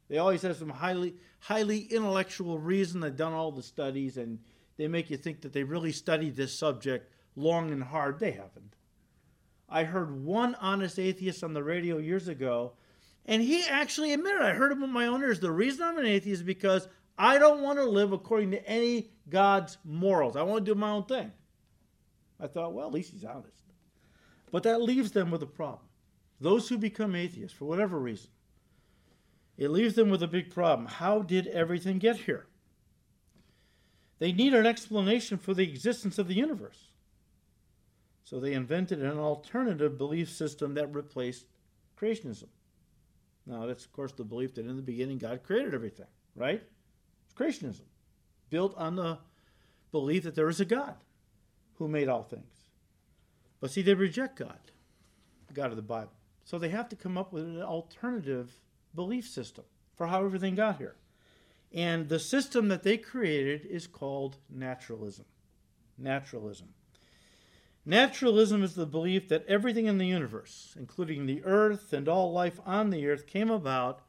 They 0.08 0.18
always 0.18 0.42
have 0.42 0.56
some 0.56 0.70
highly, 0.70 1.14
highly 1.40 1.80
intellectual 1.80 2.58
reason. 2.58 3.00
They've 3.00 3.14
done 3.14 3.32
all 3.32 3.52
the 3.52 3.62
studies, 3.62 4.16
and 4.16 4.38
they 4.76 4.88
make 4.88 5.10
you 5.10 5.16
think 5.16 5.42
that 5.42 5.52
they 5.52 5.62
really 5.62 5.92
studied 5.92 6.36
this 6.36 6.52
subject 6.52 7.12
long 7.36 7.70
and 7.70 7.82
hard. 7.82 8.18
They 8.18 8.32
haven't. 8.32 8.74
I 9.68 9.84
heard 9.84 10.24
one 10.24 10.54
honest 10.56 10.98
atheist 10.98 11.44
on 11.44 11.52
the 11.52 11.62
radio 11.62 11.98
years 11.98 12.26
ago, 12.26 12.72
And 13.28 13.42
he 13.42 13.62
actually 13.68 14.14
admitted, 14.14 14.40
I 14.40 14.54
heard 14.54 14.72
him 14.72 14.80
with 14.80 14.90
my 14.90 15.06
own 15.06 15.20
ears, 15.20 15.38
the 15.38 15.52
reason 15.52 15.82
I'm 15.82 15.98
an 15.98 16.06
atheist 16.06 16.40
is 16.40 16.42
because 16.42 16.88
I 17.18 17.38
don't 17.38 17.62
want 17.62 17.78
to 17.78 17.84
live 17.84 18.12
according 18.12 18.52
to 18.52 18.66
any 18.66 19.10
God's 19.28 19.76
morals. 19.84 20.36
I 20.36 20.42
want 20.42 20.64
to 20.64 20.72
do 20.72 20.78
my 20.78 20.90
own 20.90 21.04
thing. 21.04 21.32
I 22.40 22.46
thought, 22.46 22.72
well, 22.72 22.86
at 22.86 22.92
least 22.92 23.10
he's 23.10 23.24
honest. 23.24 23.64
But 24.52 24.62
that 24.62 24.80
leaves 24.80 25.10
them 25.10 25.30
with 25.30 25.42
a 25.42 25.46
problem. 25.46 25.82
Those 26.40 26.68
who 26.68 26.78
become 26.78 27.16
atheists, 27.16 27.56
for 27.56 27.64
whatever 27.64 27.98
reason, 27.98 28.30
it 29.56 29.70
leaves 29.70 29.94
them 29.94 30.08
with 30.08 30.22
a 30.22 30.28
big 30.28 30.54
problem. 30.54 30.86
How 30.86 31.20
did 31.20 31.48
everything 31.48 31.98
get 31.98 32.16
here? 32.16 32.46
They 34.20 34.32
need 34.32 34.54
an 34.54 34.66
explanation 34.66 35.38
for 35.38 35.52
the 35.52 35.64
existence 35.64 36.18
of 36.18 36.28
the 36.28 36.34
universe. 36.34 36.92
So 38.22 38.38
they 38.38 38.52
invented 38.52 39.02
an 39.02 39.18
alternative 39.18 39.98
belief 39.98 40.30
system 40.30 40.74
that 40.74 40.94
replaced 40.94 41.46
creationism. 42.00 42.48
Now, 43.46 43.66
that's, 43.66 43.84
of 43.84 43.92
course, 43.92 44.12
the 44.12 44.24
belief 44.24 44.54
that 44.54 44.66
in 44.66 44.76
the 44.76 44.82
beginning 44.82 45.18
God 45.18 45.42
created 45.42 45.74
everything, 45.74 46.06
right? 46.36 46.62
Creationism, 47.38 47.82
built 48.50 48.74
on 48.76 48.96
the 48.96 49.18
belief 49.92 50.24
that 50.24 50.34
there 50.34 50.48
is 50.48 50.60
a 50.60 50.64
God 50.64 50.96
who 51.74 51.86
made 51.88 52.08
all 52.08 52.22
things. 52.22 52.68
But 53.60 53.70
see, 53.70 53.82
they 53.82 53.94
reject 53.94 54.38
God, 54.38 54.58
the 55.46 55.54
God 55.54 55.70
of 55.70 55.76
the 55.76 55.82
Bible. 55.82 56.12
So 56.44 56.58
they 56.58 56.70
have 56.70 56.88
to 56.88 56.96
come 56.96 57.18
up 57.18 57.32
with 57.32 57.44
an 57.44 57.62
alternative 57.62 58.50
belief 58.94 59.28
system 59.28 59.64
for 59.96 60.06
how 60.06 60.24
everything 60.24 60.54
got 60.54 60.78
here. 60.78 60.96
And 61.72 62.08
the 62.08 62.18
system 62.18 62.68
that 62.68 62.82
they 62.82 62.96
created 62.96 63.66
is 63.66 63.86
called 63.86 64.38
naturalism. 64.48 65.26
Naturalism. 65.98 66.68
Naturalism 67.84 68.62
is 68.62 68.74
the 68.74 68.86
belief 68.86 69.28
that 69.28 69.46
everything 69.46 69.86
in 69.86 69.98
the 69.98 70.06
universe, 70.06 70.74
including 70.78 71.26
the 71.26 71.42
earth 71.44 71.92
and 71.92 72.08
all 72.08 72.32
life 72.32 72.60
on 72.64 72.90
the 72.90 73.06
earth, 73.08 73.26
came 73.26 73.50
about 73.50 74.00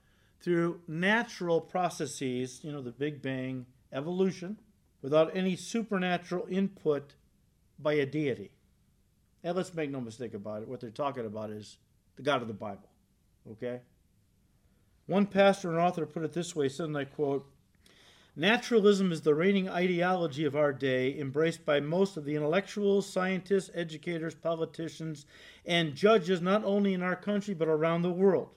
through 0.42 0.82
natural 0.88 1.60
processes, 1.60 2.60
you 2.64 2.72
know, 2.72 2.82
the 2.82 2.92
Big 2.92 3.22
Bang, 3.22 3.66
evolution, 3.92 4.60
without 5.02 5.36
any 5.36 5.56
supernatural 5.56 6.48
input 6.50 7.16
by 7.78 7.94
a 7.94 8.06
deity. 8.06 8.52
And 9.44 9.56
let's 9.56 9.74
make 9.74 9.90
no 9.90 10.02
mistake 10.02 10.34
about 10.34 10.62
it, 10.62 10.68
what 10.68 10.80
they're 10.80 10.90
talking 10.90 11.26
about 11.26 11.50
is 11.50 11.78
the 12.16 12.24
God 12.24 12.42
of 12.42 12.48
the 12.48 12.54
Bible. 12.54 12.90
Okay? 13.52 13.82
One 15.08 15.26
pastor 15.26 15.70
and 15.70 15.80
author 15.80 16.06
put 16.06 16.24
it 16.24 16.34
this 16.34 16.56
way, 16.56 16.70
said, 16.70 16.88
and 16.88 16.98
I 16.98 17.06
quote, 17.06 17.50
Naturalism 18.36 19.12
is 19.12 19.22
the 19.22 19.36
reigning 19.36 19.68
ideology 19.68 20.46
of 20.46 20.56
our 20.56 20.72
day, 20.72 21.18
embraced 21.18 21.66
by 21.66 21.80
most 21.80 22.16
of 22.16 22.26
the 22.26 22.36
intellectuals, 22.36 23.12
scientists, 23.12 23.70
educators, 23.74 24.36
politicians, 24.36 25.26
and 25.66 25.96
judges 25.96 26.42
not 26.42 26.64
only 26.64 26.94
in 26.94 27.02
our 27.02 27.16
country 27.16 27.54
but 27.54 27.68
around 27.68 28.02
the 28.02 28.12
world. 28.12 28.50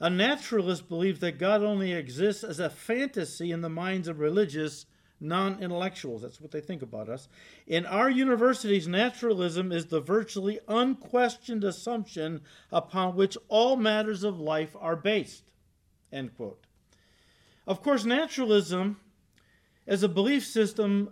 A 0.00 0.10
naturalist 0.10 0.88
believes 0.88 1.20
that 1.20 1.38
God 1.38 1.62
only 1.62 1.92
exists 1.92 2.44
as 2.44 2.60
a 2.60 2.70
fantasy 2.70 3.50
in 3.50 3.60
the 3.60 3.68
minds 3.68 4.08
of 4.08 4.18
religious 4.18 4.86
non 5.20 5.62
intellectuals. 5.62 6.22
That's 6.22 6.40
what 6.40 6.50
they 6.50 6.60
think 6.60 6.82
about 6.82 7.08
us. 7.08 7.28
In 7.66 7.86
our 7.86 8.10
universities, 8.10 8.86
naturalism 8.86 9.72
is 9.72 9.86
the 9.86 10.00
virtually 10.00 10.60
unquestioned 10.68 11.64
assumption 11.64 12.42
upon 12.70 13.16
which 13.16 13.36
all 13.48 13.76
matters 13.76 14.24
of 14.24 14.38
life 14.38 14.76
are 14.78 14.96
based. 14.96 15.50
End 16.12 16.36
quote. 16.36 16.66
Of 17.66 17.82
course, 17.82 18.04
naturalism 18.04 19.00
as 19.86 20.02
a 20.02 20.08
belief 20.08 20.44
system 20.44 21.10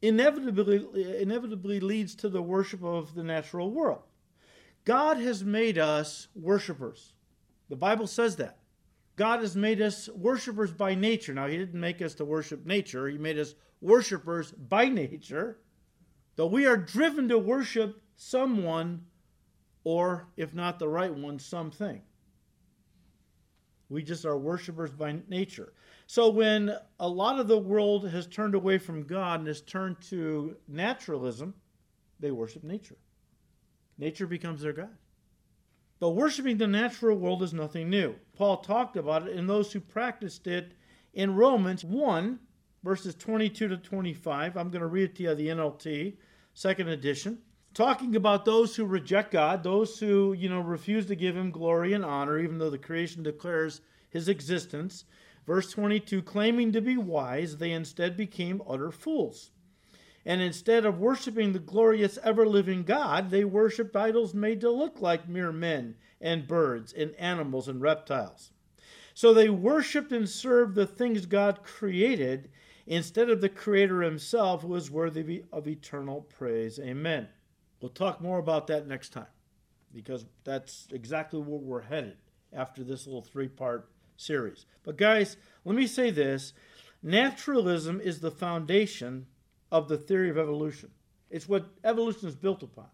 inevitably, 0.00 1.20
inevitably 1.20 1.80
leads 1.80 2.14
to 2.16 2.28
the 2.28 2.42
worship 2.42 2.82
of 2.82 3.14
the 3.14 3.22
natural 3.22 3.70
world. 3.70 4.02
God 4.84 5.16
has 5.18 5.44
made 5.44 5.78
us 5.78 6.28
worshipers. 6.34 7.12
The 7.68 7.76
Bible 7.76 8.06
says 8.06 8.36
that. 8.36 8.58
God 9.16 9.40
has 9.40 9.56
made 9.56 9.80
us 9.80 10.08
worshipers 10.10 10.70
by 10.72 10.94
nature. 10.94 11.32
Now, 11.32 11.46
He 11.46 11.56
didn't 11.56 11.80
make 11.80 12.02
us 12.02 12.14
to 12.16 12.24
worship 12.24 12.66
nature, 12.66 13.08
He 13.08 13.18
made 13.18 13.38
us 13.38 13.54
worshipers 13.80 14.52
by 14.52 14.88
nature. 14.88 15.58
Though 16.36 16.46
we 16.46 16.66
are 16.66 16.76
driven 16.76 17.28
to 17.28 17.38
worship 17.38 18.02
someone, 18.16 19.06
or 19.84 20.28
if 20.36 20.54
not 20.54 20.78
the 20.78 20.88
right 20.88 21.14
one, 21.14 21.38
something. 21.38 22.02
We 23.88 24.02
just 24.02 24.26
are 24.26 24.36
worshipers 24.36 24.90
by 24.90 25.20
nature. 25.28 25.72
So 26.06 26.28
when 26.28 26.76
a 26.98 27.08
lot 27.08 27.38
of 27.38 27.48
the 27.48 27.58
world 27.58 28.08
has 28.10 28.26
turned 28.26 28.54
away 28.54 28.78
from 28.78 29.04
God 29.04 29.40
and 29.40 29.48
has 29.48 29.60
turned 29.60 30.00
to 30.10 30.56
naturalism, 30.68 31.54
they 32.20 32.30
worship 32.30 32.64
nature. 32.64 32.96
Nature 33.98 34.26
becomes 34.26 34.60
their 34.60 34.72
God. 34.72 34.90
But 35.98 36.10
worshiping 36.10 36.58
the 36.58 36.66
natural 36.66 37.16
world 37.16 37.42
is 37.42 37.52
nothing 37.52 37.88
new. 37.88 38.16
Paul 38.34 38.58
talked 38.58 38.96
about 38.96 39.26
it 39.26 39.36
in 39.36 39.46
those 39.46 39.72
who 39.72 39.80
practiced 39.80 40.46
it 40.46 40.72
in 41.14 41.34
Romans 41.34 41.84
1, 41.84 42.38
verses 42.84 43.14
22 43.14 43.68
to 43.68 43.76
25. 43.76 44.56
I'm 44.56 44.70
going 44.70 44.82
to 44.82 44.86
read 44.86 45.10
it 45.10 45.16
to 45.16 45.22
you, 45.22 45.34
the 45.34 45.48
NLT, 45.48 46.16
second 46.52 46.88
edition 46.88 47.38
talking 47.76 48.16
about 48.16 48.46
those 48.46 48.74
who 48.74 48.86
reject 48.86 49.30
God, 49.32 49.62
those 49.62 49.98
who, 49.98 50.32
you 50.32 50.48
know, 50.48 50.60
refuse 50.60 51.04
to 51.06 51.14
give 51.14 51.36
him 51.36 51.50
glory 51.50 51.92
and 51.92 52.06
honor, 52.06 52.38
even 52.38 52.56
though 52.56 52.70
the 52.70 52.78
creation 52.78 53.22
declares 53.22 53.82
his 54.08 54.30
existence. 54.30 55.04
Verse 55.46 55.70
22 55.72 56.22
claiming 56.22 56.72
to 56.72 56.80
be 56.80 56.96
wise, 56.96 57.58
they 57.58 57.72
instead 57.72 58.16
became 58.16 58.62
utter 58.66 58.90
fools. 58.90 59.50
And 60.26 60.42
instead 60.42 60.84
of 60.84 60.98
worshiping 60.98 61.52
the 61.52 61.60
glorious, 61.60 62.18
ever 62.24 62.46
living 62.48 62.82
God, 62.82 63.30
they 63.30 63.44
worshiped 63.44 63.94
idols 63.94 64.34
made 64.34 64.60
to 64.62 64.70
look 64.70 65.00
like 65.00 65.28
mere 65.28 65.52
men 65.52 65.94
and 66.20 66.48
birds 66.48 66.92
and 66.92 67.14
animals 67.14 67.68
and 67.68 67.80
reptiles. 67.80 68.50
So 69.14 69.32
they 69.32 69.48
worshiped 69.48 70.10
and 70.10 70.28
served 70.28 70.74
the 70.74 70.84
things 70.84 71.26
God 71.26 71.62
created 71.62 72.50
instead 72.88 73.30
of 73.30 73.40
the 73.40 73.48
Creator 73.48 74.02
Himself, 74.02 74.62
who 74.62 74.74
is 74.74 74.90
worthy 74.90 75.44
of 75.52 75.68
eternal 75.68 76.22
praise. 76.22 76.80
Amen. 76.80 77.28
We'll 77.80 77.90
talk 77.90 78.20
more 78.20 78.38
about 78.38 78.66
that 78.66 78.88
next 78.88 79.10
time 79.10 79.26
because 79.94 80.26
that's 80.42 80.88
exactly 80.90 81.40
where 81.40 81.60
we're 81.60 81.82
headed 81.82 82.16
after 82.52 82.82
this 82.82 83.06
little 83.06 83.22
three 83.22 83.48
part 83.48 83.88
series. 84.16 84.66
But, 84.82 84.96
guys, 84.96 85.36
let 85.64 85.76
me 85.76 85.86
say 85.86 86.10
this 86.10 86.52
naturalism 87.00 88.00
is 88.00 88.18
the 88.18 88.32
foundation 88.32 89.26
of 89.78 89.88
the 89.88 89.98
theory 89.98 90.30
of 90.30 90.38
evolution, 90.38 90.90
it's 91.30 91.48
what 91.48 91.66
evolution 91.84 92.28
is 92.28 92.34
built 92.34 92.62
upon. 92.62 92.88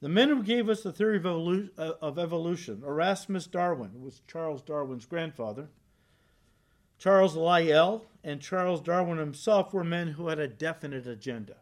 The 0.00 0.08
men 0.08 0.28
who 0.28 0.42
gave 0.42 0.68
us 0.68 0.82
the 0.82 0.92
theory 0.92 1.18
of, 1.18 1.22
evolu- 1.22 1.70
uh, 1.78 1.92
of 2.02 2.18
evolution, 2.18 2.82
Erasmus 2.84 3.46
Darwin, 3.46 4.02
was 4.02 4.22
Charles 4.26 4.62
Darwin's 4.62 5.06
grandfather, 5.06 5.68
Charles 6.98 7.36
Lyell, 7.36 8.06
and 8.22 8.40
Charles 8.40 8.80
Darwin 8.80 9.18
himself 9.18 9.72
were 9.72 9.84
men 9.84 10.08
who 10.08 10.28
had 10.28 10.38
a 10.38 10.48
definite 10.48 11.06
agenda. 11.06 11.56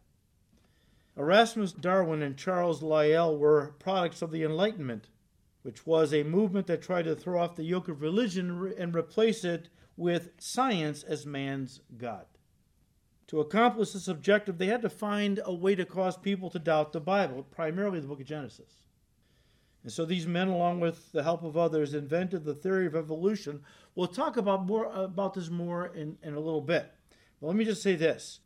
Erasmus 1.17 1.73
Darwin 1.73 2.23
and 2.23 2.37
Charles 2.37 2.83
Lyell 2.83 3.37
were 3.37 3.75
products 3.79 4.23
of 4.23 4.31
the 4.31 4.43
Enlightenment, 4.43 5.09
which 5.63 5.87
was 5.87 6.15
a 6.15 6.23
movement 6.23 6.67
that 6.67 6.83
tried 6.83 7.05
to 7.05 7.15
throw 7.15 7.41
off 7.43 7.57
the 7.57 7.65
yoke 7.65 7.89
of 7.89 8.01
religion 8.01 8.73
and 8.79 8.95
replace 8.95 9.45
it 9.45 9.69
with 9.97 10.31
science 10.39 11.03
as 11.03 11.27
man's 11.27 11.81
God. 11.99 12.25
To 13.31 13.39
accomplish 13.39 13.93
this 13.93 14.09
objective, 14.09 14.59
they 14.59 14.67
had 14.67 14.83
to 14.83 14.91
find 14.91 15.39
a 15.45 15.55
way 15.55 15.77
to 15.77 15.85
cause 15.85 16.17
people 16.17 16.51
to 16.51 16.59
doubt 16.59 16.93
the 16.93 16.99
Bible, 16.99 17.45
primarily 17.45 18.01
the 18.01 18.09
book 18.09 18.21
of 18.21 18.27
Genesis. 18.27 18.83
And 19.85 19.93
so 19.93 20.05
these 20.05 20.27
men, 20.27 20.49
along 20.49 20.81
with 20.81 21.13
the 21.13 21.23
help 21.23 21.45
of 21.45 21.57
others, 21.57 21.95
invented 21.95 22.45
the 22.45 22.57
theory 22.57 22.87
of 22.87 22.97
evolution. 22.97 23.63
We'll 23.95 24.09
talk 24.09 24.37
about 24.37 24.67
more 24.67 24.87
about 24.93 25.35
this 25.35 25.49
more 25.49 25.95
in, 25.95 26.19
in 26.25 26.35
a 26.35 26.41
little 26.41 26.61
bit. 26.61 26.93
But 27.41 27.47
let 27.47 27.55
me 27.55 27.65
just 27.65 27.85
say 27.85 27.95
this 27.95 28.41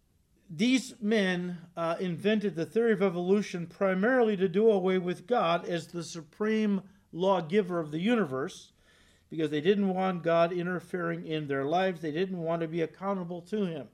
these 0.50 0.94
men 1.00 1.56
uh, 1.78 1.96
invented 1.98 2.54
the 2.54 2.66
theory 2.66 2.92
of 2.92 3.02
evolution 3.02 3.66
primarily 3.66 4.36
to 4.36 4.50
do 4.50 4.70
away 4.70 4.98
with 4.98 5.26
God 5.26 5.66
as 5.66 5.86
the 5.86 6.04
supreme 6.04 6.82
lawgiver 7.10 7.80
of 7.80 7.90
the 7.90 8.00
universe 8.00 8.72
because 9.30 9.50
they 9.50 9.62
didn't 9.62 9.88
want 9.88 10.22
God 10.22 10.52
interfering 10.52 11.26
in 11.26 11.48
their 11.48 11.64
lives. 11.64 12.02
They 12.02 12.12
didn't 12.12 12.36
want 12.36 12.60
to 12.60 12.68
be 12.68 12.82
accountable 12.82 13.40
to 13.40 13.64
Him. 13.64 13.88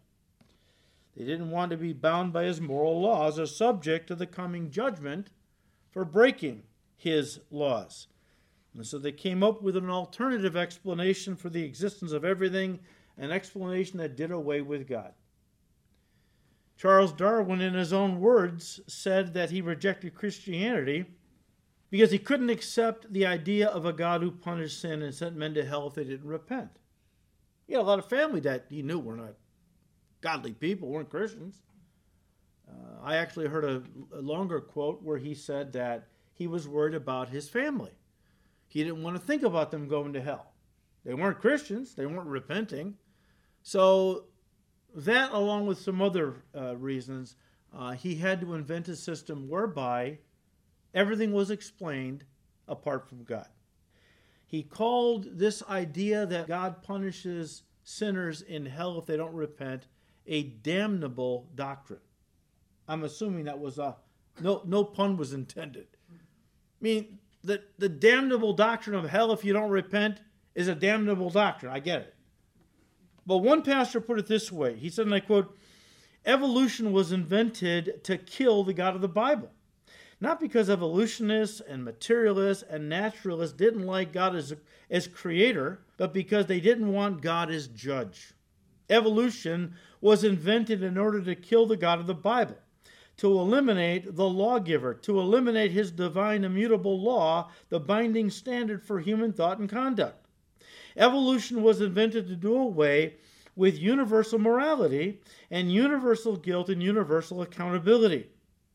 They 1.16 1.24
didn't 1.24 1.50
want 1.50 1.70
to 1.70 1.76
be 1.76 1.92
bound 1.92 2.32
by 2.32 2.44
His 2.44 2.60
moral 2.60 3.00
laws 3.00 3.38
or 3.38 3.46
subject 3.46 4.06
to 4.08 4.14
the 4.14 4.26
coming 4.26 4.70
judgment 4.70 5.30
for 5.90 6.04
breaking 6.04 6.62
His 6.96 7.40
laws. 7.50 8.06
And 8.74 8.86
so 8.86 8.98
they 8.98 9.12
came 9.12 9.42
up 9.42 9.62
with 9.62 9.76
an 9.76 9.90
alternative 9.90 10.56
explanation 10.56 11.36
for 11.36 11.50
the 11.50 11.64
existence 11.64 12.12
of 12.12 12.24
everything, 12.24 12.78
an 13.18 13.32
explanation 13.32 13.98
that 13.98 14.16
did 14.16 14.30
away 14.30 14.60
with 14.60 14.88
God. 14.88 15.12
Charles 16.76 17.12
Darwin, 17.12 17.60
in 17.60 17.74
his 17.74 17.92
own 17.92 18.20
words, 18.20 18.80
said 18.86 19.34
that 19.34 19.50
he 19.50 19.60
rejected 19.60 20.14
Christianity 20.14 21.04
because 21.90 22.10
he 22.10 22.18
couldn't 22.18 22.48
accept 22.48 23.12
the 23.12 23.26
idea 23.26 23.68
of 23.68 23.84
a 23.84 23.92
God 23.92 24.22
who 24.22 24.30
punished 24.30 24.80
sin 24.80 25.02
and 25.02 25.14
sent 25.14 25.36
men 25.36 25.52
to 25.54 25.64
hell 25.64 25.88
if 25.88 25.94
they 25.94 26.04
didn't 26.04 26.26
repent. 26.26 26.70
He 27.66 27.74
had 27.74 27.82
a 27.82 27.84
lot 27.84 27.98
of 27.98 28.08
family 28.08 28.40
that 28.40 28.66
he 28.70 28.82
knew 28.82 28.98
were 28.98 29.16
not 29.16 29.34
godly 30.20 30.52
people, 30.52 30.88
weren't 30.88 31.10
Christians. 31.10 31.62
Uh, 32.68 33.02
I 33.02 33.16
actually 33.16 33.48
heard 33.48 33.64
a, 33.64 33.82
a 34.14 34.20
longer 34.20 34.60
quote 34.60 35.02
where 35.02 35.18
he 35.18 35.34
said 35.34 35.72
that 35.72 36.06
he 36.32 36.46
was 36.46 36.68
worried 36.68 36.94
about 36.94 37.28
his 37.28 37.48
family. 37.48 37.92
He 38.68 38.84
didn't 38.84 39.02
want 39.02 39.16
to 39.16 39.22
think 39.22 39.42
about 39.42 39.70
them 39.70 39.88
going 39.88 40.12
to 40.12 40.20
hell. 40.20 40.52
They 41.04 41.14
weren't 41.14 41.40
Christians, 41.40 41.94
they 41.94 42.06
weren't 42.06 42.28
repenting. 42.28 42.96
So, 43.62 44.24
that, 44.94 45.32
along 45.32 45.66
with 45.66 45.78
some 45.78 46.02
other 46.02 46.42
uh, 46.56 46.76
reasons, 46.76 47.36
uh, 47.76 47.92
he 47.92 48.16
had 48.16 48.40
to 48.40 48.54
invent 48.54 48.88
a 48.88 48.96
system 48.96 49.48
whereby 49.48 50.18
everything 50.94 51.32
was 51.32 51.50
explained 51.50 52.24
apart 52.66 53.08
from 53.08 53.24
God. 53.24 53.48
He 54.46 54.62
called 54.62 55.38
this 55.38 55.62
idea 55.68 56.26
that 56.26 56.48
God 56.48 56.82
punishes 56.82 57.62
sinners 57.84 58.42
in 58.42 58.66
hell 58.66 58.98
if 58.98 59.06
they 59.06 59.16
don't 59.16 59.34
repent 59.34 59.86
a 60.30 60.44
damnable 60.44 61.48
doctrine. 61.54 62.00
I'm 62.88 63.04
assuming 63.04 63.44
that 63.44 63.58
was 63.58 63.78
a 63.78 63.96
no 64.40 64.62
no 64.64 64.84
pun 64.84 65.18
was 65.18 65.34
intended. 65.34 65.88
I 66.10 66.14
mean 66.80 67.18
the 67.44 67.62
the 67.78 67.88
damnable 67.88 68.54
doctrine 68.54 68.96
of 68.96 69.10
hell 69.10 69.32
if 69.32 69.44
you 69.44 69.52
don't 69.52 69.70
repent 69.70 70.22
is 70.54 70.68
a 70.68 70.74
damnable 70.74 71.30
doctrine. 71.30 71.72
I 71.72 71.80
get 71.80 72.00
it. 72.00 72.14
But 73.26 73.38
one 73.38 73.62
pastor 73.62 74.00
put 74.00 74.18
it 74.18 74.26
this 74.26 74.50
way. 74.50 74.76
He 74.76 74.88
said, 74.88 75.06
and 75.06 75.14
I 75.14 75.20
quote, 75.20 75.56
evolution 76.24 76.92
was 76.92 77.12
invented 77.12 78.02
to 78.04 78.16
kill 78.16 78.64
the 78.64 78.72
God 78.72 78.94
of 78.94 79.02
the 79.02 79.08
Bible. 79.08 79.50
Not 80.20 80.40
because 80.40 80.68
evolutionists 80.68 81.60
and 81.60 81.84
materialists 81.84 82.64
and 82.68 82.88
naturalists 82.88 83.56
didn't 83.56 83.86
like 83.86 84.12
God 84.12 84.36
as, 84.36 84.54
as 84.90 85.06
creator, 85.06 85.80
but 85.96 86.12
because 86.12 86.46
they 86.46 86.60
didn't 86.60 86.92
want 86.92 87.22
God 87.22 87.50
as 87.50 87.68
judge. 87.68 88.34
Evolution 88.90 89.76
was 90.00 90.24
invented 90.24 90.82
in 90.82 90.96
order 90.96 91.20
to 91.22 91.34
kill 91.34 91.66
the 91.66 91.76
God 91.76 92.00
of 92.00 92.06
the 92.06 92.14
Bible, 92.14 92.56
to 93.18 93.38
eliminate 93.38 94.16
the 94.16 94.28
lawgiver, 94.28 94.94
to 94.94 95.20
eliminate 95.20 95.72
his 95.72 95.90
divine 95.90 96.44
immutable 96.44 97.00
law, 97.00 97.50
the 97.68 97.80
binding 97.80 98.30
standard 98.30 98.82
for 98.82 99.00
human 99.00 99.32
thought 99.32 99.58
and 99.58 99.68
conduct. 99.68 100.26
Evolution 100.96 101.62
was 101.62 101.80
invented 101.80 102.26
to 102.28 102.36
do 102.36 102.56
away 102.56 103.16
with 103.56 103.78
universal 103.78 104.38
morality 104.38 105.20
and 105.50 105.72
universal 105.72 106.36
guilt 106.36 106.68
and 106.68 106.82
universal 106.82 107.42
accountability. 107.42 108.28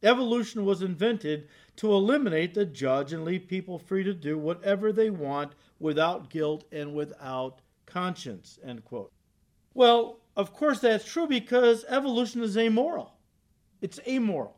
Evolution 0.03 0.65
was 0.65 0.81
invented 0.81 1.47
to 1.77 1.91
eliminate 1.91 2.53
the 2.53 2.65
judge 2.65 3.11
and 3.11 3.25
leave 3.25 3.47
people 3.47 3.79
free 3.79 4.03
to 4.03 4.13
do 4.13 4.37
whatever 4.37 4.93
they 4.93 5.09
want 5.09 5.53
without 5.79 6.29
guilt 6.29 6.63
and 6.71 6.93
without 6.93 7.61
conscience. 7.85 8.59
End 8.63 8.85
quote. 8.85 9.11
Well, 9.73 10.19
of 10.35 10.53
course 10.53 10.79
that's 10.79 11.05
true 11.05 11.27
because 11.27 11.85
evolution 11.87 12.41
is 12.41 12.57
amoral. 12.57 13.13
It's 13.81 13.99
amoral. 14.07 14.57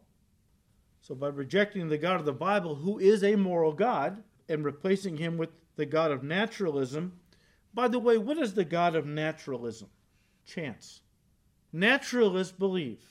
So 1.02 1.16
by 1.16 1.28
rejecting 1.28 1.88
the 1.88 1.98
God 1.98 2.20
of 2.20 2.26
the 2.26 2.34
Bible, 2.34 2.76
who 2.76 3.00
is 3.00 3.24
a 3.24 3.36
moral 3.36 3.74
God, 3.74 4.24
and 4.50 4.64
replacing 4.64 5.18
him 5.18 5.38
with 5.38 5.50
the 5.76 5.86
God 5.86 6.12
of 6.12 6.24
naturalism, 6.24 7.14
by 7.74 7.88
the 7.88 8.00
way, 8.00 8.18
what 8.18 8.38
is 8.38 8.54
the 8.54 8.66
God 8.66 8.96
of 8.96 9.06
naturalism? 9.06 9.90
Chance. 10.46 11.02
Naturalists 11.72 12.54
believe 12.54 13.02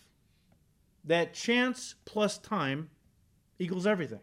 that 1.04 1.34
chance 1.34 1.94
plus 2.04 2.38
time 2.38 2.90
equals 3.58 3.86
everything. 3.86 4.20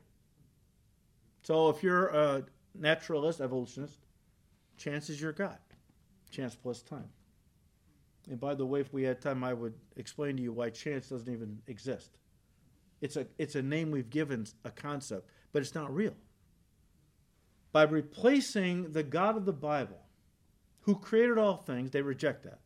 So 1.43 1.69
if 1.69 1.81
you're 1.81 2.07
a 2.07 2.43
naturalist, 2.75 3.41
evolutionist, 3.41 3.99
chance 4.77 5.09
is 5.09 5.21
your 5.21 5.31
God. 5.31 5.57
Chance 6.29 6.55
plus 6.55 6.81
time. 6.81 7.09
And 8.29 8.39
by 8.39 8.55
the 8.55 8.65
way, 8.65 8.79
if 8.79 8.93
we 8.93 9.03
had 9.03 9.21
time, 9.21 9.43
I 9.43 9.53
would 9.53 9.73
explain 9.97 10.37
to 10.37 10.43
you 10.43 10.53
why 10.53 10.69
chance 10.69 11.09
doesn't 11.09 11.31
even 11.31 11.59
exist. 11.67 12.17
It's 13.01 13.17
a, 13.17 13.27
it's 13.37 13.55
a 13.55 13.61
name 13.61 13.91
we've 13.91 14.09
given 14.09 14.45
a 14.63 14.71
concept, 14.71 15.29
but 15.51 15.61
it's 15.61 15.75
not 15.75 15.93
real. 15.93 16.15
By 17.71 17.83
replacing 17.83 18.91
the 18.91 19.03
God 19.03 19.35
of 19.35 19.45
the 19.45 19.53
Bible, 19.53 19.99
who 20.81 20.95
created 20.95 21.37
all 21.37 21.57
things, 21.57 21.91
they 21.91 22.01
reject 22.01 22.43
that 22.43 22.59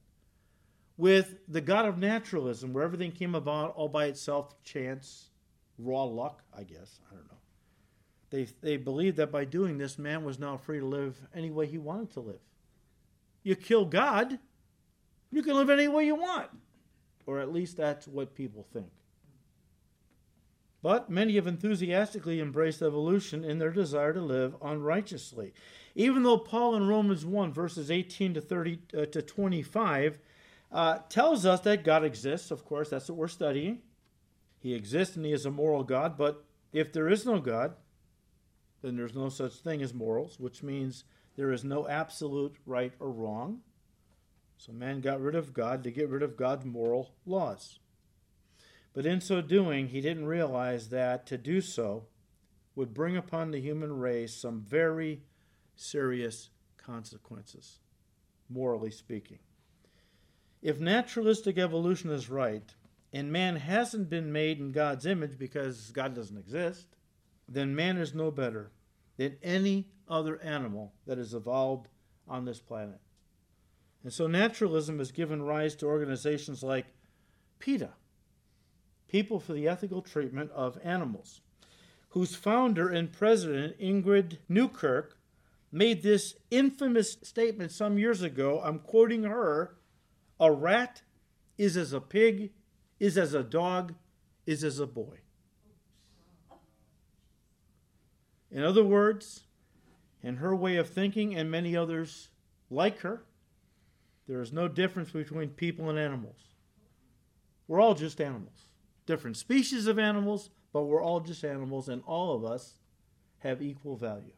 with 0.98 1.36
the 1.48 1.62
God 1.62 1.86
of 1.86 1.98
naturalism, 1.98 2.74
where 2.74 2.84
everything 2.84 3.12
came 3.12 3.36
about 3.36 3.74
all 3.76 3.88
by 3.88 4.06
itself, 4.06 4.62
chance, 4.64 5.30
raw 5.78 6.04
luck, 6.04 6.42
I 6.56 6.64
guess. 6.64 7.00
I 7.10 7.16
don't 7.16 7.28
know. 7.28 7.38
They, 8.30 8.48
they 8.62 8.78
believed 8.78 9.18
that 9.18 9.32
by 9.32 9.46
doing 9.46 9.78
this, 9.78 9.98
man 9.98 10.26
was 10.26 10.40
now 10.40 10.58
free 10.58 10.80
to 10.80 10.86
live 10.86 11.16
any 11.34 11.52
way 11.52 11.68
he 11.68 11.78
wanted 11.78 12.12
to 12.14 12.20
live. 12.20 12.42
You 13.44 13.56
kill 13.56 13.86
God, 13.86 14.40
you 15.32 15.44
can 15.44 15.56
live 15.56 15.70
any 15.70 15.88
way 15.88 16.06
you 16.06 16.16
want. 16.16 16.50
Or 17.26 17.40
at 17.40 17.52
least 17.52 17.78
that's 17.78 18.08
what 18.08 18.36
people 18.36 18.66
think. 18.72 18.88
But 20.82 21.10
many 21.10 21.36
have 21.36 21.48
enthusiastically 21.48 22.40
embraced 22.40 22.82
evolution 22.82 23.44
in 23.44 23.58
their 23.60 23.72
desire 23.72 24.14
to 24.14 24.22
live 24.22 24.56
unrighteously. 24.62 25.54
Even 25.96 26.24
though 26.24 26.38
Paul 26.38 26.76
in 26.76 26.88
Romans 26.88 27.26
1, 27.26 27.52
verses 27.52 27.90
18 27.92 28.36
to, 28.36 28.42
30, 28.42 28.80
uh, 28.96 29.06
to 29.08 29.22
25, 29.22 30.20
uh, 30.72 31.00
tells 31.10 31.46
us 31.46 31.62
that 31.62 31.84
God 31.84 32.04
exists. 32.04 32.52
Of 32.52 32.64
course, 32.64 32.90
that's 32.90 33.10
what 33.10 33.18
we're 33.18 33.28
studying. 33.28 33.80
He 34.60 34.74
exists 34.74 35.16
and 35.16 35.26
He 35.26 35.32
is 35.32 35.46
a 35.46 35.52
moral 35.52 35.84
God, 35.84 36.18
but 36.18 36.46
if 36.72 36.94
there 36.94 37.10
is 37.10 37.26
no 37.26 37.40
God, 37.40 37.76
then 38.82 38.96
there's 38.96 39.16
no 39.16 39.30
such 39.30 39.54
thing 39.54 39.82
as 39.82 39.94
morals, 39.94 40.40
which 40.40 40.62
means 40.62 41.04
there 41.36 41.52
is 41.52 41.64
no 41.64 41.88
absolute 41.88 42.56
right 42.66 42.94
or 43.00 43.10
wrong. 43.10 43.62
So 44.58 44.72
man 44.74 45.02
got 45.02 45.22
rid 45.22 45.36
of 45.36 45.54
God 45.54 45.84
to 45.84 45.92
get 45.92 46.10
rid 46.10 46.24
of 46.24 46.36
God's 46.36 46.66
moral 46.66 47.12
laws. 47.26 47.80
But 48.94 49.06
in 49.06 49.22
so 49.22 49.42
doing, 49.42 49.90
he 49.90 50.02
didn't 50.02 50.26
realize 50.26 50.90
that 50.90 51.28
to 51.28 51.38
do 51.38 51.62
so 51.62 52.08
would 52.76 52.94
bring 52.94 53.16
upon 53.16 53.52
the 53.52 53.62
human 53.62 53.98
race 53.98 54.34
some 54.36 54.62
very 54.62 55.22
serious 55.76 56.50
consequences, 56.78 57.80
morally 58.50 58.92
speaking. 58.92 59.40
If 60.62 60.80
naturalistic 60.80 61.58
evolution 61.58 62.10
is 62.10 62.30
right, 62.30 62.74
and 63.14 63.32
man 63.32 63.56
hasn't 63.56 64.10
been 64.10 64.32
made 64.32 64.60
in 64.60 64.72
God's 64.72 65.06
image 65.06 65.38
because 65.38 65.92
God 65.92 66.16
doesn't 66.16 66.38
exist, 66.38 66.88
then 67.48 67.76
man 67.76 67.98
is 67.98 68.14
no 68.14 68.32
better 68.32 68.72
than 69.18 69.38
any 69.42 69.88
other 70.08 70.42
animal 70.42 70.94
that 71.06 71.18
has 71.18 71.34
evolved 71.34 71.88
on 72.28 72.46
this 72.46 72.60
planet. 72.60 73.00
And 74.04 74.14
so 74.14 74.28
naturalism 74.28 75.00
has 75.00 75.12
given 75.12 75.42
rise 75.44 75.76
to 75.78 75.86
organizations 75.86 76.64
like 76.64 76.88
PETA, 77.60 77.90
People 79.08 79.40
for 79.40 79.54
the 79.54 79.68
Ethical 79.68 80.02
Treatment 80.02 80.52
of 80.52 80.78
Animals, 80.84 81.42
whose 82.10 82.36
founder 82.36 82.90
and 82.90 83.12
president, 83.12 83.80
Ingrid 83.80 84.38
Newkirk, 84.50 85.18
made 85.72 86.04
this 86.04 86.36
infamous 86.52 87.18
statement 87.24 87.72
some 87.72 87.98
years 87.98 88.22
ago. 88.22 88.62
I'm 88.64 88.80
quoting 88.80 89.24
her 89.24 89.78
a 90.40 90.52
rat 90.52 91.02
is 91.58 91.76
as 91.76 91.94
a 91.94 92.02
pig, 92.02 92.52
is 93.00 93.18
as 93.18 93.34
a 93.34 93.44
dog, 93.44 93.96
is 94.46 94.64
as 94.64 94.80
a 94.80 94.88
boy. 94.88 95.20
In 98.52 98.64
other 98.64 98.84
words, 98.84 99.44
in 100.24 100.38
her 100.38 100.56
way 100.56 100.78
of 100.78 100.90
thinking 100.90 101.36
and 101.36 101.52
many 101.52 101.76
others 101.76 102.30
like 102.70 103.00
her, 103.00 103.24
there 104.28 104.42
is 104.42 104.52
no 104.52 104.68
difference 104.68 105.12
between 105.12 105.50
people 105.50 105.90
and 105.90 105.98
animals. 105.98 106.40
We're 107.68 107.82
all 107.82 107.96
just 107.96 108.22
animals. 108.22 108.66
Different 109.06 109.38
species 109.38 109.88
of 109.88 109.98
animals, 109.98 110.50
but 110.74 110.84
we're 110.84 111.04
all 111.04 111.22
just 111.22 111.46
animals, 111.46 111.88
and 111.88 112.04
all 112.06 112.36
of 112.36 112.44
us 112.44 112.76
have 113.40 113.62
equal 113.62 113.96
value. 113.96 114.34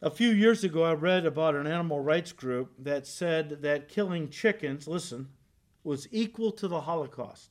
A 0.00 0.10
few 0.10 0.28
years 0.28 0.62
ago, 0.62 0.84
I 0.84 0.92
read 0.92 1.26
about 1.26 1.56
an 1.56 1.66
animal 1.66 2.00
rights 2.00 2.32
group 2.32 2.72
that 2.78 3.06
said 3.06 3.62
that 3.62 3.88
killing 3.88 4.28
chickens, 4.28 4.86
listen, 4.86 5.28
was 5.82 6.06
equal 6.12 6.52
to 6.52 6.68
the 6.68 6.82
Holocaust. 6.82 7.50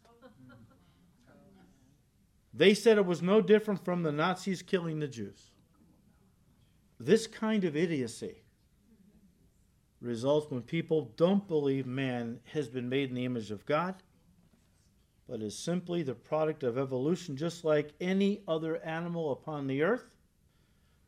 They 2.54 2.74
said 2.74 2.98
it 2.98 3.06
was 3.06 3.22
no 3.22 3.42
different 3.42 3.84
from 3.84 4.04
the 4.04 4.14
Nazis 4.14 4.62
killing 4.62 5.00
the 5.00 5.10
Jews. 5.10 5.52
This 6.98 7.28
kind 7.28 7.66
of 7.66 7.76
idiocy 7.76 8.45
results 10.06 10.50
when 10.50 10.62
people 10.62 11.12
don't 11.18 11.48
believe 11.48 11.86
man 11.86 12.40
has 12.54 12.68
been 12.68 12.88
made 12.88 13.10
in 13.10 13.16
the 13.16 13.26
image 13.26 13.52
of 13.52 13.66
God, 13.66 13.96
but 15.28 15.42
is 15.42 15.58
simply 15.58 16.04
the 16.04 16.14
product 16.14 16.64
of 16.64 16.78
evolution, 16.78 17.36
just 17.36 17.66
like 17.66 17.94
any 18.00 18.42
other 18.48 18.78
animal 18.78 19.32
upon 19.32 19.68
the 19.68 19.82
earth 19.82 20.16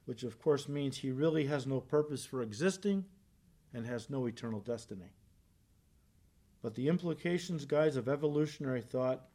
which 0.08 0.24
of 0.24 0.42
course 0.42 0.70
means 0.70 0.98
he 0.98 1.12
really 1.12 1.46
has 1.48 1.68
no 1.68 1.82
purpose 1.82 2.24
for 2.24 2.42
existing 2.42 3.04
and 3.74 3.86
has 3.86 4.10
no 4.10 4.26
eternal 4.26 4.62
destiny. 4.62 5.12
But 6.62 6.76
the 6.76 6.88
implications, 6.88 7.66
guys, 7.66 7.98
of 7.98 8.08
evolutionary 8.08 8.82
thought 8.82 9.28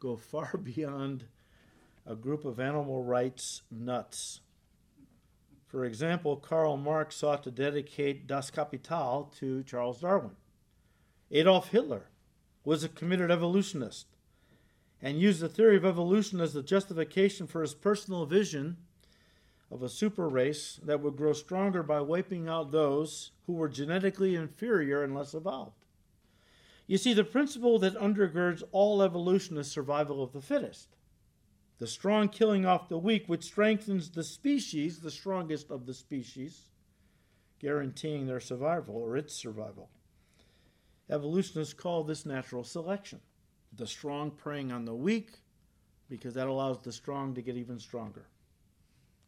go 0.00 0.16
far 0.32 0.56
beyond 0.56 1.24
a 2.04 2.16
group 2.16 2.44
of 2.44 2.58
animal 2.58 3.04
rights 3.04 3.62
nuts. 3.70 4.40
For 5.76 5.84
example, 5.84 6.36
Karl 6.36 6.78
Marx 6.78 7.16
sought 7.16 7.42
to 7.42 7.50
dedicate 7.50 8.26
Das 8.26 8.50
Kapital 8.50 9.30
to 9.38 9.62
Charles 9.62 10.00
Darwin. 10.00 10.30
Adolf 11.30 11.68
Hitler 11.68 12.06
was 12.64 12.82
a 12.82 12.88
committed 12.88 13.30
evolutionist 13.30 14.06
and 15.02 15.20
used 15.20 15.40
the 15.40 15.50
theory 15.50 15.76
of 15.76 15.84
evolution 15.84 16.40
as 16.40 16.54
the 16.54 16.62
justification 16.62 17.46
for 17.46 17.60
his 17.60 17.74
personal 17.74 18.24
vision 18.24 18.78
of 19.70 19.82
a 19.82 19.90
super 19.90 20.30
race 20.30 20.80
that 20.82 21.02
would 21.02 21.14
grow 21.14 21.34
stronger 21.34 21.82
by 21.82 22.00
wiping 22.00 22.48
out 22.48 22.72
those 22.72 23.32
who 23.46 23.52
were 23.52 23.68
genetically 23.68 24.34
inferior 24.34 25.04
and 25.04 25.14
less 25.14 25.34
evolved. 25.34 25.84
You 26.86 26.96
see, 26.96 27.12
the 27.12 27.22
principle 27.22 27.78
that 27.80 28.00
undergirds 28.00 28.62
all 28.72 29.02
evolution 29.02 29.58
is 29.58 29.70
survival 29.70 30.22
of 30.22 30.32
the 30.32 30.40
fittest. 30.40 30.95
The 31.78 31.86
strong 31.86 32.28
killing 32.28 32.64
off 32.64 32.88
the 32.88 32.98
weak, 32.98 33.24
which 33.26 33.44
strengthens 33.44 34.10
the 34.10 34.24
species, 34.24 35.00
the 35.00 35.10
strongest 35.10 35.70
of 35.70 35.84
the 35.84 35.94
species, 35.94 36.70
guaranteeing 37.58 38.26
their 38.26 38.40
survival 38.40 38.96
or 38.96 39.16
its 39.16 39.34
survival. 39.34 39.90
Evolutionists 41.10 41.74
call 41.74 42.02
this 42.02 42.24
natural 42.24 42.64
selection. 42.64 43.20
The 43.74 43.86
strong 43.86 44.30
preying 44.30 44.72
on 44.72 44.84
the 44.84 44.94
weak 44.94 45.38
because 46.08 46.34
that 46.34 46.46
allows 46.46 46.82
the 46.82 46.92
strong 46.92 47.34
to 47.34 47.42
get 47.42 47.56
even 47.56 47.78
stronger. 47.78 48.26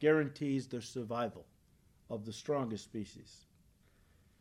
Guarantees 0.00 0.66
the 0.66 0.80
survival 0.80 1.44
of 2.08 2.24
the 2.24 2.32
strongest 2.32 2.84
species. 2.84 3.44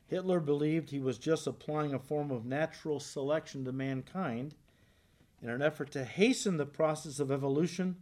Hitler 0.07 0.39
believed 0.39 0.89
he 0.89 0.99
was 0.99 1.17
just 1.17 1.47
applying 1.47 1.93
a 1.93 1.99
form 1.99 2.31
of 2.31 2.45
natural 2.45 2.99
selection 2.99 3.65
to 3.65 3.71
mankind 3.71 4.55
in 5.41 5.49
an 5.49 5.61
effort 5.61 5.91
to 5.91 6.03
hasten 6.03 6.57
the 6.57 6.65
process 6.65 7.19
of 7.19 7.31
evolution 7.31 7.95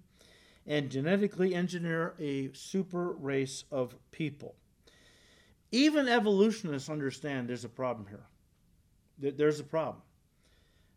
and 0.67 0.89
genetically 0.89 1.53
engineer 1.53 2.13
a 2.19 2.51
super 2.53 3.11
race 3.13 3.65
of 3.71 3.95
people. 4.11 4.55
Even 5.71 6.07
evolutionists 6.07 6.89
understand 6.89 7.49
there's 7.49 7.65
a 7.65 7.69
problem 7.69 8.07
here. 8.07 9.31
There's 9.31 9.59
a 9.59 9.63
problem. 9.63 10.01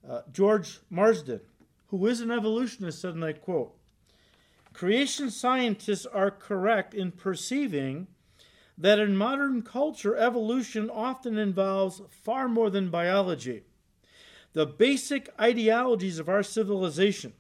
Uh, 0.09 0.22
George 0.33 0.79
Marsden, 0.90 1.40
who 1.88 2.07
is 2.07 2.20
an 2.20 2.31
evolutionist, 2.31 3.01
said, 3.01 3.14
and 3.14 3.24
I 3.24 3.33
quote, 3.33 3.74
Creation 4.72 5.31
scientists 5.31 6.07
are 6.07 6.31
correct 6.31 6.94
in 6.94 7.11
perceiving 7.11 8.07
that 8.77 9.01
in 9.01 9.16
modern 9.16 9.62
culture, 9.62 10.16
evolution 10.16 10.88
often 10.88 11.37
involves 11.37 12.01
far 12.09 12.48
more 12.48 12.70
than 12.70 12.90
biology. 12.90 13.64
The 14.53 14.67
basic 14.67 15.29
ideologies 15.41 16.19
of 16.19 16.29
our 16.29 16.43
civilization, 16.43 17.33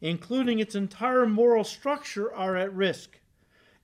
including 0.00 0.58
its 0.58 0.74
entire 0.74 1.26
moral 1.26 1.64
structure, 1.64 2.32
are 2.34 2.56
at 2.56 2.72
risk. 2.72 3.18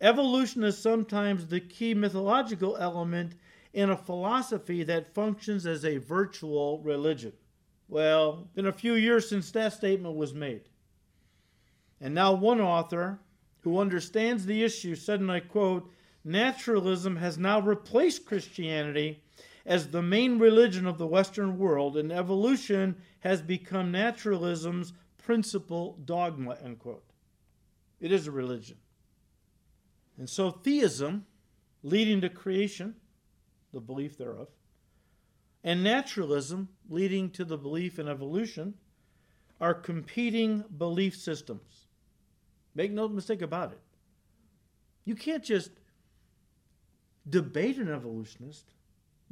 Evolution 0.00 0.64
is 0.64 0.76
sometimes 0.76 1.46
the 1.46 1.60
key 1.60 1.94
mythological 1.94 2.76
element 2.76 3.34
in 3.72 3.90
a 3.90 3.96
philosophy 3.96 4.82
that 4.82 5.14
functions 5.14 5.66
as 5.66 5.84
a 5.84 5.98
virtual 5.98 6.80
religion. 6.80 7.32
Well, 7.88 8.48
been 8.54 8.66
a 8.66 8.72
few 8.72 8.94
years 8.94 9.28
since 9.28 9.50
that 9.52 9.74
statement 9.74 10.16
was 10.16 10.34
made. 10.34 10.62
And 12.00 12.14
now, 12.14 12.32
one 12.32 12.60
author 12.60 13.20
who 13.60 13.78
understands 13.78 14.44
the 14.44 14.64
issue 14.64 14.96
said, 14.96 15.20
and 15.20 15.30
I 15.30 15.40
quote, 15.40 15.88
naturalism 16.24 17.16
has 17.16 17.38
now 17.38 17.60
replaced 17.60 18.26
Christianity 18.26 19.22
as 19.64 19.88
the 19.88 20.02
main 20.02 20.38
religion 20.38 20.86
of 20.86 20.98
the 20.98 21.06
Western 21.06 21.58
world, 21.58 21.96
and 21.96 22.12
evolution 22.12 22.96
has 23.20 23.40
become 23.40 23.92
naturalism's 23.92 24.92
principal 25.18 25.98
dogma, 26.04 26.56
end 26.64 26.78
quote. 26.78 27.04
It 28.00 28.10
is 28.10 28.26
a 28.26 28.32
religion. 28.32 28.76
And 30.18 30.28
so 30.28 30.50
theism, 30.50 31.26
leading 31.82 32.20
to 32.20 32.28
creation, 32.28 32.96
the 33.72 33.80
belief 33.80 34.18
thereof, 34.18 34.48
and 35.64 35.84
naturalism, 35.84 36.68
leading 36.88 37.30
to 37.30 37.44
the 37.44 37.56
belief 37.56 37.98
in 37.98 38.08
evolution, 38.08 38.74
are 39.60 39.74
competing 39.74 40.64
belief 40.76 41.16
systems. 41.16 41.86
Make 42.74 42.90
no 42.90 43.08
mistake 43.08 43.42
about 43.42 43.72
it. 43.72 43.80
You 45.04 45.14
can't 45.14 45.44
just 45.44 45.70
debate 47.28 47.76
an 47.76 47.88
evolutionist, 47.88 48.72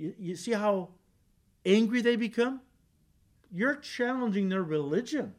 you, 0.00 0.14
you 0.18 0.36
see 0.36 0.52
how 0.52 0.88
angry 1.66 2.00
they 2.00 2.16
become? 2.16 2.62
You're 3.52 3.76
challenging 3.76 4.48
their 4.48 4.62
religion. 4.62 5.34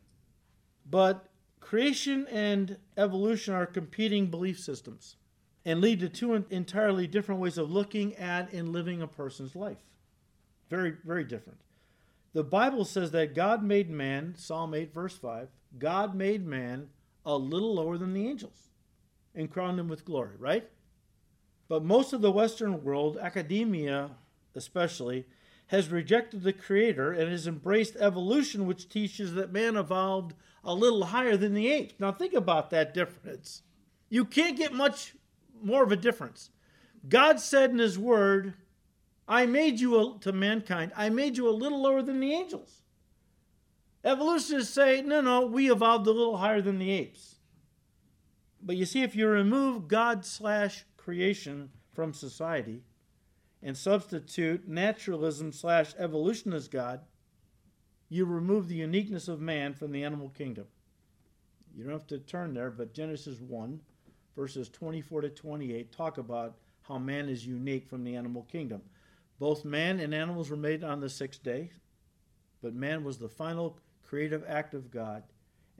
But 0.87 1.25
creation 1.59 2.27
and 2.29 2.77
evolution 2.95 3.55
are 3.55 3.65
competing 3.65 4.27
belief 4.27 4.59
systems 4.59 5.15
and 5.65 5.81
lead 5.81 5.99
to 6.01 6.09
two 6.09 6.33
entirely 6.49 7.07
different 7.07 7.41
ways 7.41 7.57
of 7.57 7.71
looking 7.71 8.15
at 8.17 8.53
and 8.53 8.69
living 8.69 9.01
a 9.01 9.07
person's 9.07 9.55
life. 9.55 9.81
Very, 10.69 10.93
very 11.03 11.23
different. 11.23 11.59
The 12.33 12.43
Bible 12.43 12.85
says 12.85 13.11
that 13.11 13.35
God 13.35 13.63
made 13.63 13.89
man, 13.89 14.35
Psalm 14.37 14.73
8, 14.73 14.93
verse 14.93 15.17
5, 15.17 15.49
God 15.79 16.15
made 16.15 16.45
man 16.45 16.89
a 17.25 17.35
little 17.35 17.75
lower 17.75 17.97
than 17.97 18.13
the 18.13 18.27
angels 18.27 18.69
and 19.33 19.51
crowned 19.51 19.79
him 19.79 19.87
with 19.87 20.05
glory, 20.05 20.35
right? 20.37 20.69
But 21.67 21.83
most 21.83 22.13
of 22.13 22.21
the 22.21 22.31
Western 22.31 22.83
world, 22.83 23.17
academia 23.17 24.11
especially, 24.55 25.25
has 25.67 25.89
rejected 25.89 26.43
the 26.43 26.53
Creator 26.53 27.13
and 27.13 27.31
has 27.31 27.47
embraced 27.47 27.95
evolution, 27.95 28.65
which 28.65 28.89
teaches 28.89 29.33
that 29.33 29.53
man 29.53 29.77
evolved 29.77 30.33
a 30.63 30.75
little 30.75 31.05
higher 31.05 31.37
than 31.37 31.53
the 31.53 31.71
apes. 31.71 31.93
Now, 31.97 32.11
think 32.11 32.33
about 32.33 32.69
that 32.71 32.93
difference. 32.93 33.63
You 34.09 34.25
can't 34.25 34.57
get 34.57 34.73
much 34.73 35.15
more 35.63 35.83
of 35.83 35.91
a 35.91 35.95
difference. 35.95 36.49
God 37.07 37.39
said 37.39 37.71
in 37.71 37.79
His 37.79 37.97
Word, 37.97 38.53
I 39.27 39.45
made 39.45 39.79
you 39.79 39.97
a, 39.97 40.19
to 40.19 40.33
mankind, 40.33 40.91
I 40.95 41.09
made 41.09 41.37
you 41.37 41.47
a 41.47 41.51
little 41.51 41.81
lower 41.81 42.01
than 42.01 42.19
the 42.19 42.33
angels. 42.33 42.81
Evolutionists 44.03 44.73
say, 44.73 45.01
no, 45.01 45.21
no, 45.21 45.45
we 45.45 45.71
evolved 45.71 46.07
a 46.07 46.11
little 46.11 46.37
higher 46.37 46.61
than 46.61 46.79
the 46.79 46.91
apes. 46.91 47.35
But 48.61 48.75
you 48.75 48.85
see, 48.85 49.03
if 49.03 49.15
you 49.15 49.27
remove 49.27 49.87
God 49.87 50.25
slash 50.25 50.85
creation 50.97 51.69
from 51.93 52.13
society 52.13 52.81
and 53.63 53.77
substitute 53.77 54.67
naturalism 54.67 55.51
slash 55.51 55.93
evolution 55.97 56.53
as 56.53 56.67
God, 56.67 57.01
you 58.09 58.25
remove 58.25 58.67
the 58.67 58.75
uniqueness 58.75 59.27
of 59.27 59.39
man 59.39 59.73
from 59.73 59.91
the 59.91 60.03
animal 60.03 60.29
kingdom. 60.29 60.65
You 61.75 61.83
don't 61.83 61.93
have 61.93 62.07
to 62.07 62.19
turn 62.19 62.53
there, 62.53 62.71
but 62.71 62.93
Genesis 62.93 63.39
1, 63.39 63.79
verses 64.35 64.69
24 64.69 65.21
to 65.21 65.29
28, 65.29 65.91
talk 65.91 66.17
about 66.17 66.57
how 66.81 66.97
man 66.97 67.29
is 67.29 67.45
unique 67.45 67.87
from 67.87 68.03
the 68.03 68.15
animal 68.15 68.43
kingdom. 68.51 68.81
Both 69.39 69.63
man 69.63 69.99
and 69.99 70.13
animals 70.13 70.49
were 70.49 70.57
made 70.57 70.83
on 70.83 70.99
the 70.99 71.09
sixth 71.09 71.41
day, 71.41 71.71
but 72.61 72.73
man 72.73 73.03
was 73.03 73.17
the 73.17 73.29
final 73.29 73.79
creative 74.03 74.43
act 74.47 74.73
of 74.73 74.91
God, 74.91 75.23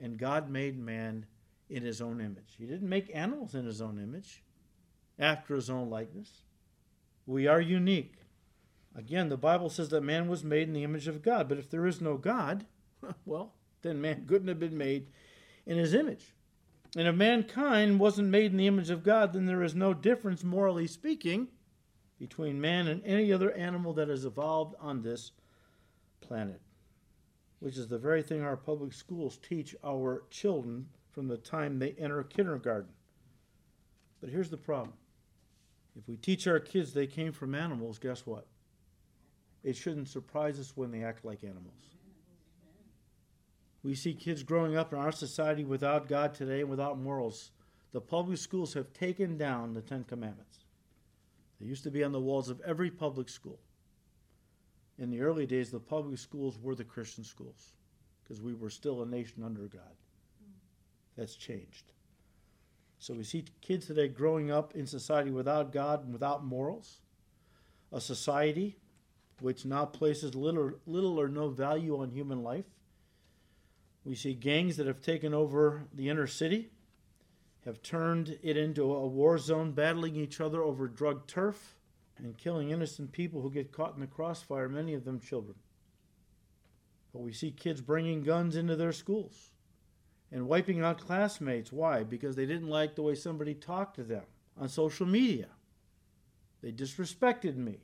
and 0.00 0.18
God 0.18 0.48
made 0.48 0.78
man 0.78 1.26
in 1.68 1.82
his 1.82 2.00
own 2.00 2.20
image. 2.20 2.54
He 2.58 2.66
didn't 2.66 2.88
make 2.88 3.10
animals 3.14 3.54
in 3.54 3.66
his 3.66 3.82
own 3.82 3.98
image, 3.98 4.42
after 5.18 5.54
his 5.54 5.70
own 5.70 5.90
likeness. 5.90 6.30
We 7.26 7.46
are 7.46 7.60
unique. 7.60 8.14
Again, 8.94 9.28
the 9.28 9.36
Bible 9.36 9.70
says 9.70 9.88
that 9.90 10.02
man 10.02 10.28
was 10.28 10.44
made 10.44 10.68
in 10.68 10.74
the 10.74 10.84
image 10.84 11.08
of 11.08 11.22
God, 11.22 11.48
but 11.48 11.58
if 11.58 11.70
there 11.70 11.86
is 11.86 12.00
no 12.00 12.16
God, 12.16 12.66
well, 13.24 13.54
then 13.82 14.00
man 14.00 14.26
couldn't 14.26 14.48
have 14.48 14.60
been 14.60 14.76
made 14.76 15.08
in 15.66 15.78
his 15.78 15.94
image. 15.94 16.34
And 16.96 17.08
if 17.08 17.14
mankind 17.14 18.00
wasn't 18.00 18.28
made 18.28 18.50
in 18.50 18.58
the 18.58 18.66
image 18.66 18.90
of 18.90 19.02
God, 19.02 19.32
then 19.32 19.46
there 19.46 19.62
is 19.62 19.74
no 19.74 19.94
difference, 19.94 20.44
morally 20.44 20.86
speaking, 20.86 21.48
between 22.18 22.60
man 22.60 22.86
and 22.86 23.02
any 23.04 23.32
other 23.32 23.50
animal 23.52 23.94
that 23.94 24.08
has 24.08 24.24
evolved 24.24 24.74
on 24.78 25.02
this 25.02 25.32
planet, 26.20 26.60
which 27.60 27.78
is 27.78 27.88
the 27.88 27.98
very 27.98 28.22
thing 28.22 28.42
our 28.42 28.56
public 28.56 28.92
schools 28.92 29.38
teach 29.38 29.74
our 29.82 30.24
children 30.30 30.86
from 31.10 31.28
the 31.28 31.36
time 31.36 31.78
they 31.78 31.94
enter 31.98 32.22
kindergarten. 32.22 32.92
But 34.20 34.30
here's 34.30 34.50
the 34.50 34.56
problem 34.56 34.92
if 35.98 36.08
we 36.08 36.16
teach 36.16 36.46
our 36.46 36.60
kids 36.60 36.92
they 36.92 37.06
came 37.06 37.32
from 37.32 37.54
animals, 37.54 37.98
guess 37.98 38.26
what? 38.26 38.46
It 39.62 39.76
shouldn't 39.76 40.08
surprise 40.08 40.58
us 40.58 40.72
when 40.74 40.90
they 40.90 41.04
act 41.04 41.24
like 41.24 41.44
animals. 41.44 41.96
We 43.82 43.94
see 43.94 44.14
kids 44.14 44.42
growing 44.42 44.76
up 44.76 44.92
in 44.92 44.98
our 44.98 45.12
society 45.12 45.64
without 45.64 46.08
God 46.08 46.34
today 46.34 46.60
and 46.60 46.70
without 46.70 46.98
morals. 46.98 47.50
The 47.92 48.00
public 48.00 48.38
schools 48.38 48.74
have 48.74 48.92
taken 48.92 49.36
down 49.36 49.74
the 49.74 49.82
Ten 49.82 50.04
Commandments. 50.04 50.58
They 51.60 51.66
used 51.66 51.84
to 51.84 51.90
be 51.90 52.02
on 52.02 52.12
the 52.12 52.20
walls 52.20 52.48
of 52.48 52.60
every 52.62 52.90
public 52.90 53.28
school. 53.28 53.60
In 54.98 55.10
the 55.10 55.20
early 55.20 55.46
days, 55.46 55.70
the 55.70 55.80
public 55.80 56.18
schools 56.18 56.58
were 56.60 56.74
the 56.74 56.84
Christian 56.84 57.24
schools 57.24 57.74
because 58.22 58.40
we 58.40 58.54
were 58.54 58.70
still 58.70 59.02
a 59.02 59.06
nation 59.06 59.42
under 59.42 59.62
God. 59.62 59.96
That's 61.16 61.34
changed. 61.34 61.92
So 63.02 63.14
we 63.14 63.24
see 63.24 63.46
kids 63.60 63.88
today 63.88 64.06
growing 64.06 64.52
up 64.52 64.76
in 64.76 64.86
society 64.86 65.32
without 65.32 65.72
God 65.72 66.04
and 66.04 66.12
without 66.12 66.44
morals, 66.44 67.00
a 67.90 68.00
society 68.00 68.76
which 69.40 69.64
now 69.64 69.86
places 69.86 70.36
little, 70.36 70.74
little 70.86 71.20
or 71.20 71.26
no 71.26 71.48
value 71.48 72.00
on 72.00 72.12
human 72.12 72.44
life. 72.44 72.66
We 74.04 74.14
see 74.14 74.34
gangs 74.34 74.76
that 74.76 74.86
have 74.86 75.00
taken 75.00 75.34
over 75.34 75.82
the 75.92 76.10
inner 76.10 76.28
city, 76.28 76.70
have 77.64 77.82
turned 77.82 78.38
it 78.40 78.56
into 78.56 78.84
a 78.94 79.08
war 79.08 79.36
zone, 79.36 79.72
battling 79.72 80.14
each 80.14 80.40
other 80.40 80.62
over 80.62 80.86
drug 80.86 81.26
turf 81.26 81.74
and 82.16 82.38
killing 82.38 82.70
innocent 82.70 83.10
people 83.10 83.42
who 83.42 83.50
get 83.50 83.72
caught 83.72 83.96
in 83.96 84.00
the 84.00 84.06
crossfire, 84.06 84.68
many 84.68 84.94
of 84.94 85.04
them 85.04 85.18
children. 85.18 85.56
But 87.12 87.22
we 87.22 87.32
see 87.32 87.50
kids 87.50 87.80
bringing 87.80 88.22
guns 88.22 88.54
into 88.54 88.76
their 88.76 88.92
schools 88.92 89.50
and 90.32 90.48
wiping 90.48 90.82
out 90.82 90.98
classmates. 90.98 91.70
Why? 91.70 92.02
Because 92.02 92.34
they 92.34 92.46
didn't 92.46 92.68
like 92.68 92.94
the 92.94 93.02
way 93.02 93.14
somebody 93.14 93.54
talked 93.54 93.96
to 93.96 94.02
them. 94.02 94.24
on 94.58 94.68
social 94.68 95.06
media. 95.06 95.48
They 96.62 96.72
disrespected 96.72 97.56
me. 97.56 97.78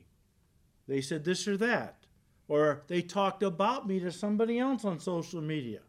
They 0.87 1.01
said 1.01 1.23
this 1.23 1.47
or 1.47 1.57
that. 1.57 2.05
Or 2.47 2.83
they 2.87 3.01
talked 3.01 3.43
about 3.43 3.87
me 3.87 3.99
to 3.99 4.11
somebody 4.11 4.59
else 4.59 4.85
on 4.85 4.99
social 4.99 5.41
media. 5.41 5.81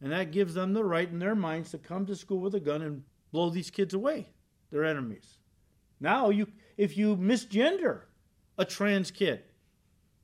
And 0.00 0.12
that 0.12 0.32
gives 0.32 0.54
them 0.54 0.72
the 0.72 0.84
right 0.84 1.08
in 1.08 1.18
their 1.18 1.34
minds 1.34 1.70
to 1.70 1.78
come 1.78 2.06
to 2.06 2.16
school 2.16 2.40
with 2.40 2.54
a 2.54 2.60
gun 2.60 2.82
and 2.82 3.04
blow 3.32 3.50
these 3.50 3.70
kids 3.70 3.94
away, 3.94 4.28
their 4.70 4.84
enemies. 4.84 5.38
Now, 6.00 6.30
you, 6.30 6.48
if 6.76 6.96
you 6.96 7.16
misgender 7.16 8.02
a 8.56 8.64
trans 8.64 9.10
kid, 9.10 9.42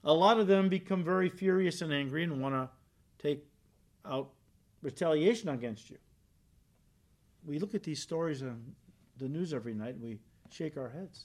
a 0.02 0.12
lot 0.12 0.38
of 0.38 0.46
them 0.46 0.68
become 0.68 1.04
very 1.04 1.28
furious 1.28 1.82
and 1.82 1.92
angry 1.92 2.22
and 2.22 2.40
want 2.40 2.54
to 2.54 2.70
take 3.18 3.44
out 4.04 4.30
retaliation 4.86 5.48
against 5.48 5.90
you. 5.90 5.98
We 7.44 7.58
look 7.58 7.74
at 7.74 7.82
these 7.82 8.00
stories 8.00 8.40
on 8.40 8.76
the 9.18 9.28
news 9.28 9.52
every 9.52 9.74
night 9.74 9.94
and 9.96 10.02
we 10.02 10.20
shake 10.48 10.76
our 10.76 10.88
heads 10.88 11.24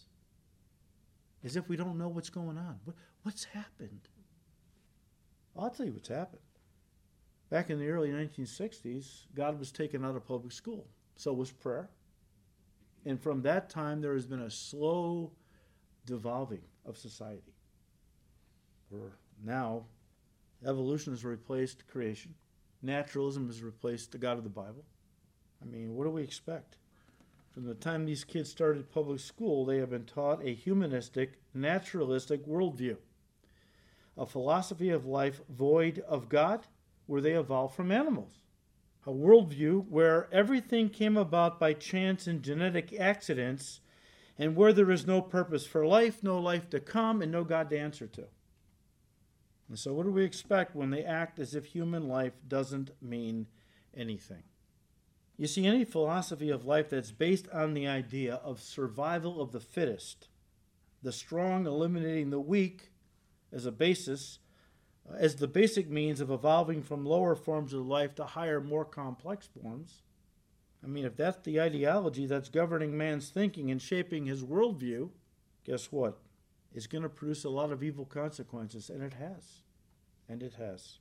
as 1.44 1.56
if 1.56 1.70
we 1.70 1.76
don't 1.76 2.00
know 2.00 2.08
what's 2.08 2.32
going 2.32 2.58
on. 2.58 2.80
What's 3.22 3.44
happened? 3.44 4.10
I'll 5.56 5.70
tell 5.70 5.86
you 5.86 5.94
what's 5.94 6.10
happened. 6.10 6.42
Back 7.52 7.70
in 7.70 7.78
the 7.78 7.90
early 7.90 8.10
1960s, 8.10 9.26
God 9.36 9.60
was 9.60 9.72
taken 9.72 10.04
out 10.04 10.16
of 10.16 10.26
public 10.26 10.54
school. 10.54 10.88
So 11.16 11.32
was 11.32 11.52
prayer. 11.52 11.92
And 13.06 13.22
from 13.22 13.44
that 13.44 13.70
time, 13.70 14.02
there 14.02 14.14
has 14.14 14.26
been 14.26 14.42
a 14.42 14.50
slow 14.50 15.34
devolving 16.08 16.64
of 16.84 16.98
society. 16.98 17.54
Where 18.90 19.18
now, 19.44 19.86
evolution 20.66 21.14
has 21.14 21.24
replaced 21.24 21.88
creation, 21.88 22.34
naturalism 22.82 23.48
has 23.48 23.62
replaced 23.62 24.12
the 24.12 24.18
God 24.18 24.38
of 24.38 24.44
the 24.44 24.50
Bible. 24.50 24.86
I 25.62 25.66
mean, 25.66 25.96
what 25.96 26.06
do 26.06 26.10
we 26.10 26.24
expect? 26.24 26.78
From 27.54 27.66
the 27.66 27.76
time 27.76 28.06
these 28.06 28.24
kids 28.24 28.50
started 28.50 28.92
public 28.92 29.20
school, 29.20 29.66
they 29.66 29.78
have 29.78 29.90
been 29.90 30.06
taught 30.06 30.44
a 30.44 30.54
humanistic, 30.54 31.34
naturalistic 31.54 32.46
worldview, 32.48 32.98
a 34.18 34.26
philosophy 34.26 34.90
of 34.90 35.06
life 35.06 35.42
void 35.50 36.04
of 36.08 36.30
God, 36.30 36.68
where 37.08 37.22
they 37.22 37.34
evolved 37.34 37.76
from 37.76 37.92
animals, 37.92 38.40
a 39.06 39.12
worldview 39.12 39.86
where 39.90 40.30
everything 40.32 40.90
came 40.90 41.18
about 41.18 41.60
by 41.60 41.74
chance 41.74 42.26
and 42.26 42.42
genetic 42.42 42.94
accidents, 42.98 43.82
and 44.40 44.56
where 44.56 44.72
there 44.72 44.90
is 44.90 45.06
no 45.06 45.22
purpose 45.22 45.66
for 45.66 45.86
life, 45.86 46.24
no 46.24 46.40
life 46.40 46.70
to 46.70 46.80
come, 46.80 47.22
and 47.22 47.32
no 47.32 47.44
God 47.44 47.70
to 47.70 47.78
answer 47.78 48.08
to. 48.08 48.28
And 49.72 49.80
so, 49.80 49.94
what 49.94 50.04
do 50.04 50.12
we 50.12 50.26
expect 50.26 50.76
when 50.76 50.90
they 50.90 51.06
act 51.06 51.40
as 51.40 51.56
if 51.56 51.64
human 51.64 52.10
life 52.10 52.34
doesn't 52.46 52.92
mean 53.02 53.48
anything? 53.96 54.44
You 55.38 55.48
see, 55.48 55.66
any 55.66 55.86
philosophy 55.86 56.50
of 56.50 56.66
life 56.66 56.90
that's 56.90 57.14
based 57.14 57.48
on 57.54 57.74
the 57.74 57.88
idea 57.88 58.36
of 58.44 58.60
survival 58.60 59.42
of 59.42 59.54
the 59.54 59.62
fittest, 59.62 60.28
the 61.02 61.14
strong 61.14 61.66
eliminating 61.66 62.32
the 62.32 62.40
weak 62.42 62.92
as 63.54 63.66
a 63.66 63.72
basis, 63.72 64.40
uh, 65.10 65.16
as 65.16 65.38
the 65.38 65.48
basic 65.48 65.90
means 65.90 66.20
of 66.20 66.30
evolving 66.30 66.84
from 66.84 67.06
lower 67.06 67.34
forms 67.34 67.72
of 67.72 67.88
life 67.88 68.14
to 68.16 68.26
higher, 68.26 68.60
more 68.60 68.84
complex 68.84 69.48
forms. 69.48 70.02
I 70.84 70.88
mean, 70.88 71.06
if 71.06 71.16
that's 71.16 71.46
the 71.46 71.62
ideology 71.62 72.26
that's 72.26 72.50
governing 72.50 72.98
man's 72.98 73.30
thinking 73.30 73.72
and 73.72 73.82
shaping 73.82 74.26
his 74.26 74.44
worldview, 74.44 75.12
guess 75.64 75.94
what? 75.94 76.20
Is 76.74 76.88
going 76.88 77.04
to 77.04 77.10
produce 77.10 77.44
a 77.44 77.50
lot 77.50 77.72
of 77.72 77.84
evil 77.84 78.06
consequences, 78.06 78.90
and 78.90 79.04
it 79.04 79.14
has. 79.14 79.62
And 80.30 80.42
it 80.42 80.54
has. 80.54 81.00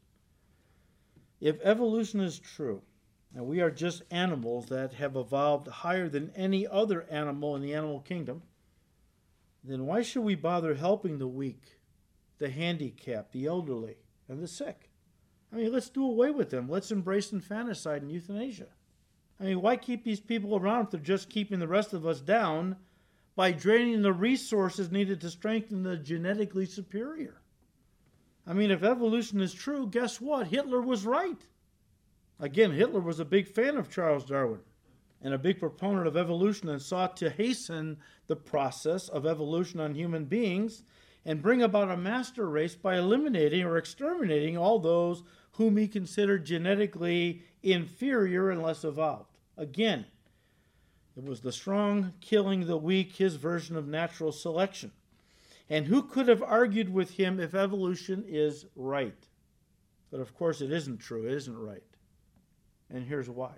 If 1.40 1.60
evolution 1.62 2.20
is 2.20 2.38
true, 2.38 2.82
and 3.34 3.46
we 3.46 3.60
are 3.60 3.70
just 3.70 4.02
animals 4.10 4.66
that 4.66 4.94
have 4.94 5.16
evolved 5.16 5.68
higher 5.68 6.08
than 6.08 6.32
any 6.34 6.66
other 6.66 7.06
animal 7.08 7.54
in 7.54 7.62
the 7.62 7.74
animal 7.74 8.00
kingdom, 8.00 8.42
then 9.62 9.86
why 9.86 10.02
should 10.02 10.22
we 10.22 10.34
bother 10.34 10.74
helping 10.74 11.18
the 11.18 11.28
weak, 11.28 11.78
the 12.38 12.50
handicapped, 12.50 13.32
the 13.32 13.46
elderly, 13.46 13.96
and 14.28 14.42
the 14.42 14.48
sick? 14.48 14.90
I 15.52 15.56
mean, 15.56 15.72
let's 15.72 15.90
do 15.90 16.04
away 16.04 16.30
with 16.30 16.50
them. 16.50 16.68
Let's 16.68 16.90
embrace 16.90 17.32
infanticide 17.32 18.02
and 18.02 18.10
euthanasia. 18.10 18.68
I 19.38 19.44
mean, 19.44 19.62
why 19.62 19.76
keep 19.76 20.04
these 20.04 20.20
people 20.20 20.56
around 20.56 20.84
if 20.84 20.90
they're 20.90 21.00
just 21.00 21.30
keeping 21.30 21.58
the 21.58 21.68
rest 21.68 21.92
of 21.92 22.06
us 22.06 22.20
down 22.20 22.76
by 23.36 23.52
draining 23.52 24.02
the 24.02 24.12
resources 24.12 24.90
needed 24.90 25.20
to 25.20 25.30
strengthen 25.30 25.82
the 25.82 25.96
genetically 25.96 26.66
superior. 26.66 27.40
I 28.46 28.52
mean, 28.52 28.70
if 28.70 28.82
evolution 28.82 29.40
is 29.40 29.54
true, 29.54 29.86
guess 29.86 30.20
what? 30.20 30.48
Hitler 30.48 30.80
was 30.80 31.04
right. 31.04 31.46
Again, 32.38 32.72
Hitler 32.72 33.00
was 33.00 33.20
a 33.20 33.24
big 33.24 33.46
fan 33.46 33.76
of 33.76 33.90
Charles 33.90 34.24
Darwin 34.24 34.60
and 35.22 35.34
a 35.34 35.38
big 35.38 35.58
proponent 35.58 36.06
of 36.06 36.16
evolution 36.16 36.68
and 36.68 36.80
sought 36.80 37.16
to 37.18 37.30
hasten 37.30 37.98
the 38.26 38.36
process 38.36 39.08
of 39.08 39.26
evolution 39.26 39.78
on 39.78 39.94
human 39.94 40.24
beings 40.24 40.82
and 41.24 41.42
bring 41.42 41.62
about 41.62 41.90
a 41.90 41.96
master 41.96 42.48
race 42.48 42.74
by 42.74 42.96
eliminating 42.96 43.62
or 43.64 43.76
exterminating 43.76 44.56
all 44.56 44.78
those 44.78 45.22
whom 45.52 45.76
he 45.76 45.86
considered 45.86 46.46
genetically 46.46 47.42
inferior 47.62 48.50
and 48.50 48.62
less 48.62 48.84
evolved. 48.84 49.36
Again, 49.58 50.06
it 51.20 51.28
was 51.28 51.42
the 51.42 51.52
strong 51.52 52.14
killing 52.22 52.66
the 52.66 52.78
weak, 52.78 53.16
his 53.16 53.34
version 53.36 53.76
of 53.76 53.86
natural 53.86 54.32
selection. 54.32 54.90
And 55.68 55.86
who 55.86 56.02
could 56.02 56.28
have 56.28 56.42
argued 56.42 56.90
with 56.90 57.10
him 57.10 57.38
if 57.38 57.54
evolution 57.54 58.24
is 58.26 58.64
right? 58.74 59.26
But 60.10 60.20
of 60.20 60.34
course, 60.34 60.62
it 60.62 60.72
isn't 60.72 60.98
true. 60.98 61.26
It 61.26 61.34
isn't 61.34 61.58
right. 61.58 61.82
And 62.88 63.04
here's 63.04 63.28
why. 63.28 63.52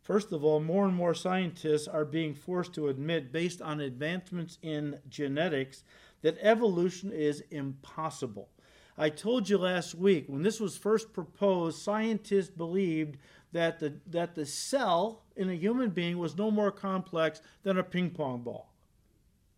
First 0.00 0.32
of 0.32 0.44
all, 0.44 0.60
more 0.60 0.86
and 0.86 0.94
more 0.94 1.12
scientists 1.12 1.86
are 1.88 2.06
being 2.06 2.34
forced 2.34 2.72
to 2.74 2.88
admit, 2.88 3.32
based 3.32 3.60
on 3.60 3.80
advancements 3.80 4.58
in 4.62 4.98
genetics, 5.10 5.84
that 6.22 6.38
evolution 6.40 7.12
is 7.12 7.42
impossible. 7.50 8.48
I 8.96 9.08
told 9.08 9.48
you 9.48 9.58
last 9.58 9.94
week 9.94 10.26
when 10.28 10.42
this 10.42 10.60
was 10.60 10.76
first 10.76 11.12
proposed, 11.12 11.82
scientists 11.82 12.50
believed 12.50 13.18
that 13.52 13.80
the, 13.80 13.94
that 14.06 14.34
the 14.34 14.46
cell 14.46 15.22
in 15.36 15.50
a 15.50 15.54
human 15.54 15.90
being 15.90 16.18
was 16.18 16.36
no 16.36 16.50
more 16.50 16.70
complex 16.70 17.40
than 17.62 17.78
a 17.78 17.82
ping 17.82 18.10
pong 18.10 18.42
ball. 18.42 18.72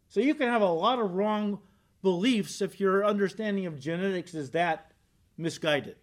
So 0.09 0.21
you 0.21 0.35
can 0.35 0.49
have 0.49 0.63
a 0.63 0.67
lot 0.67 0.99
of 0.99 1.15
wrong 1.15 1.59
beliefs 2.03 2.63
if 2.63 2.79
your 2.79 3.05
understanding 3.05 3.67
of 3.67 3.81
genetics 3.81 4.35
is 4.35 4.51
that 4.53 4.93
misguided. 5.37 5.97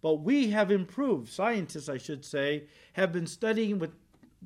But 0.00 0.14
we 0.14 0.50
have 0.50 0.70
improved, 0.72 1.28
scientists, 1.30 1.88
I 1.88 1.98
should 1.98 2.24
say, 2.24 2.64
have 2.94 3.12
been 3.12 3.26
studying 3.26 3.78
with 3.78 3.92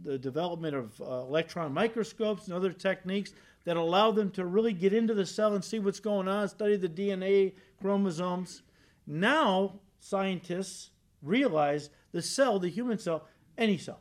the 0.03 0.19
development 0.19 0.75
of 0.75 1.01
uh, 1.01 1.05
electron 1.05 1.73
microscopes 1.73 2.47
and 2.47 2.55
other 2.55 2.73
techniques 2.73 3.33
that 3.67 3.77
allow 3.77 4.13
them 4.13 4.31
to 4.31 4.47
really 4.47 4.73
get 4.73 4.95
into 4.95 5.13
the 5.13 5.27
cell 5.27 5.55
and 5.55 5.63
see 5.63 5.81
what's 5.81 6.01
going 6.01 6.29
on, 6.29 6.49
study 6.49 6.77
the 6.77 6.89
DNA, 6.89 7.53
chromosomes. 7.81 8.63
Now, 9.07 9.81
scientists 9.99 10.91
realize 11.21 11.91
the 12.13 12.23
cell, 12.23 12.61
the 12.61 12.69
human 12.71 12.99
cell, 12.99 13.27
any 13.59 13.77
cell, 13.77 14.01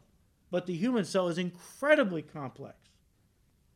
but 0.52 0.68
the 0.68 0.76
human 0.76 1.04
cell 1.04 1.28
is 1.28 1.40
incredibly 1.40 2.22
complex. 2.22 2.78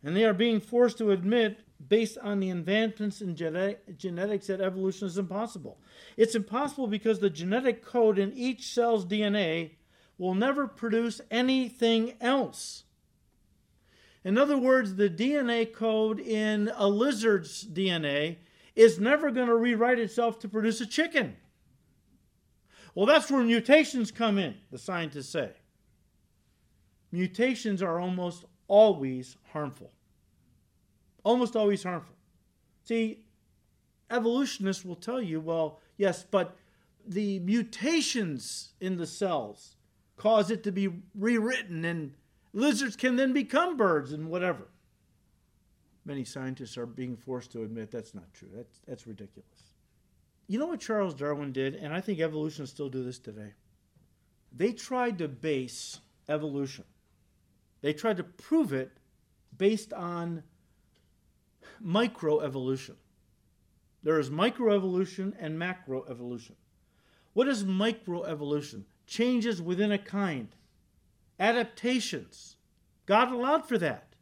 And 0.03 0.15
they 0.15 0.25
are 0.25 0.33
being 0.33 0.61
forced 0.61 0.99
to 0.99 1.11
admit, 1.11 1.61
based 1.85 2.19
on 2.19 2.39
the 2.39 2.51
advancements 2.51 3.19
in 3.19 3.35
genetic, 3.35 3.97
genetics, 3.97 4.47
that 4.47 4.61
evolution 4.61 5.07
is 5.07 5.17
impossible. 5.17 5.79
It's 6.15 6.35
impossible 6.35 6.87
because 6.87 7.19
the 7.19 7.31
genetic 7.31 7.83
code 7.83 8.19
in 8.19 8.31
each 8.33 8.71
cell's 8.71 9.05
DNA 9.05 9.71
will 10.19 10.35
never 10.35 10.67
produce 10.67 11.19
anything 11.31 12.13
else. 12.21 12.83
In 14.23 14.37
other 14.37 14.57
words, 14.57 14.95
the 14.95 15.09
DNA 15.09 15.71
code 15.71 16.19
in 16.19 16.71
a 16.75 16.87
lizard's 16.87 17.65
DNA 17.65 18.37
is 18.75 18.99
never 18.99 19.31
going 19.31 19.47
to 19.47 19.55
rewrite 19.55 19.99
itself 19.99 20.39
to 20.39 20.49
produce 20.49 20.81
a 20.81 20.85
chicken. 20.85 21.35
Well, 22.95 23.05
that's 23.05 23.31
where 23.31 23.43
mutations 23.43 24.11
come 24.11 24.37
in, 24.37 24.55
the 24.71 24.77
scientists 24.77 25.29
say. 25.29 25.51
Mutations 27.11 27.81
are 27.81 27.99
almost 27.99 28.45
always 28.67 29.37
harmful. 29.51 29.91
Almost 31.23 31.55
always 31.55 31.83
harmful. 31.83 32.15
See, 32.83 33.25
evolutionists 34.11 34.85
will 34.85 34.95
tell 34.95 35.21
you, 35.21 35.39
well, 35.39 35.79
yes, 35.97 36.23
but 36.29 36.57
the 37.05 37.39
mutations 37.39 38.73
in 38.79 38.97
the 38.97 39.07
cells 39.07 39.75
cause 40.17 40.51
it 40.51 40.63
to 40.63 40.71
be 40.71 40.89
rewritten, 41.15 41.85
and 41.85 42.13
lizards 42.53 42.95
can 42.95 43.15
then 43.15 43.33
become 43.33 43.77
birds 43.77 44.13
and 44.13 44.29
whatever. 44.29 44.67
Many 46.05 46.23
scientists 46.23 46.77
are 46.77 46.85
being 46.85 47.15
forced 47.15 47.51
to 47.51 47.63
admit 47.63 47.91
that's 47.91 48.15
not 48.15 48.33
true. 48.33 48.49
That's, 48.53 48.79
that's 48.87 49.05
ridiculous. 49.05 49.73
You 50.47 50.57
know 50.57 50.65
what 50.65 50.79
Charles 50.79 51.13
Darwin 51.13 51.51
did, 51.51 51.75
and 51.75 51.93
I 51.93 52.01
think 52.01 52.19
evolutionists 52.19 52.73
still 52.73 52.89
do 52.89 53.03
this 53.03 53.19
today? 53.19 53.53
They 54.51 54.73
tried 54.73 55.19
to 55.19 55.27
base 55.27 55.99
evolution, 56.27 56.85
they 57.81 57.93
tried 57.93 58.17
to 58.17 58.23
prove 58.23 58.73
it 58.73 58.91
based 59.55 59.93
on 59.93 60.43
microevolution. 61.85 62.95
There 64.01 64.19
is 64.19 64.29
microevolution 64.29 65.33
and 65.39 65.59
macroevolution. 65.59 66.53
What 67.33 67.47
is 67.47 67.63
microevolution? 67.63 68.83
Changes 69.05 69.61
within 69.61 69.91
a 69.91 69.97
kind, 69.97 70.47
adaptations, 71.39 72.57
God 73.05 73.31
allowed 73.31 73.67
for 73.67 73.77
that. 73.77 74.15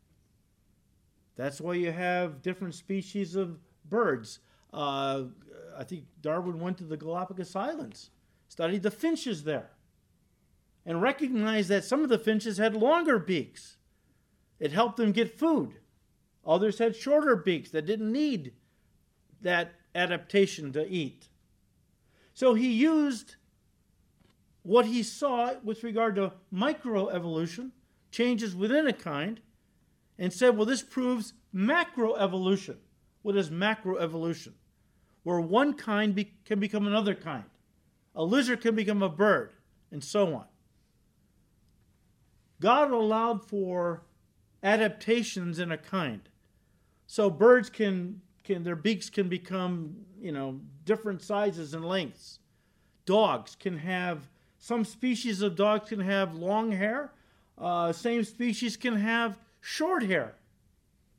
That's 1.36 1.62
why 1.62 1.74
you 1.74 1.92
have 1.92 2.42
different 2.42 2.76
species 2.76 3.36
of 3.36 3.60
birds. 3.88 4.40
Uh, 4.74 5.26
I 5.78 5.84
think 5.84 6.06
Darwin 6.22 6.60
went 6.60 6.78
to 6.80 6.84
the 6.84 6.98
Galapagos 6.98 7.56
Islands, 7.56 8.10
studied 8.48 8.84
the 8.84 8.92
finches 8.92 9.44
there, 9.44 9.72
and 10.86 11.02
recognized 11.02 11.70
that 11.70 11.84
some 11.84 12.04
of 12.04 12.10
the 12.10 12.20
finches 12.20 12.58
had 12.58 12.76
longer 12.76 13.20
beaks. 13.20 13.78
It 14.60 14.72
helped 14.72 14.98
them 14.98 15.12
get 15.12 15.38
food. 15.38 15.76
Others 16.46 16.80
had 16.80 16.96
shorter 16.96 17.36
beaks 17.36 17.70
that 17.72 17.86
didn't 17.86 18.12
need 18.12 18.54
that 19.42 19.74
adaptation 19.94 20.72
to 20.74 20.88
eat. 20.88 21.28
So 22.34 22.54
he 22.54 22.72
used 22.72 23.36
what 24.68 24.86
he 24.86 25.02
saw 25.02 25.54
with 25.64 25.82
regard 25.82 26.14
to 26.18 26.34
microevolution, 26.54 27.72
changes 28.12 28.54
within 28.54 28.86
a 28.86 28.92
kind, 28.92 29.40
and 30.20 30.34
said, 30.34 30.58
well, 30.58 30.66
this 30.66 30.84
proves 30.84 31.32
macroevolution. 31.56 32.76
What 33.22 33.38
is 33.38 33.50
macroevolution? 33.50 34.52
Where 35.24 35.40
one 35.40 35.74
kind 35.74 36.14
be- 36.14 36.34
can 36.44 36.60
become 36.60 36.86
another 36.86 37.16
kind. 37.16 37.46
A 38.14 38.26
lizard 38.26 38.60
can 38.60 38.76
become 38.76 39.02
a 39.02 39.08
bird, 39.08 39.54
and 39.90 40.04
so 40.04 40.36
on. 40.36 40.46
God 42.60 42.92
allowed 42.92 43.48
for 43.48 44.04
adaptations 44.62 45.60
in 45.60 45.72
a 45.72 45.78
kind. 45.78 46.28
So 47.06 47.30
birds 47.30 47.70
can, 47.70 48.20
can 48.44 48.66
their 48.66 48.76
beaks 48.76 49.10
can 49.10 49.30
become, 49.30 49.96
you 50.20 50.34
know, 50.34 50.60
different 50.84 51.22
sizes 51.22 51.74
and 51.74 51.86
lengths. 51.86 52.40
Dogs 53.06 53.56
can 53.56 53.78
have 53.78 54.28
some 54.68 54.84
species 54.84 55.42
of 55.42 55.56
dogs 55.56 55.88
can 55.88 56.02
have 56.02 56.36
long 56.36 56.74
hair. 56.74 57.14
Uh, 57.58 57.94
same 57.94 58.26
species 58.26 58.76
can 58.76 58.98
have 58.98 59.40
short 59.62 60.04
hair, 60.04 60.36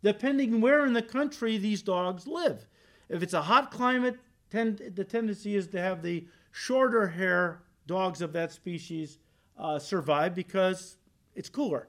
depending 0.03 0.61
where 0.61 0.85
in 0.85 0.93
the 0.93 1.01
country 1.01 1.57
these 1.57 1.81
dogs 1.81 2.27
live. 2.27 2.67
If 3.09 3.23
it's 3.23 3.33
a 3.33 3.41
hot 3.41 3.71
climate, 3.71 4.19
tend, 4.51 4.93
the 4.95 5.03
tendency 5.03 5.57
is 5.57 5.67
to 5.69 5.81
have 5.81 6.03
the 6.03 6.27
shorter 6.53 7.09
hair 7.09 7.63
dogs 7.87 8.21
of 8.21 8.35
that 8.35 8.53
species 8.53 9.17
uh, 9.57 9.79
survive 9.79 10.35
because 10.35 10.99
it's 11.35 11.49
cooler. 11.49 11.89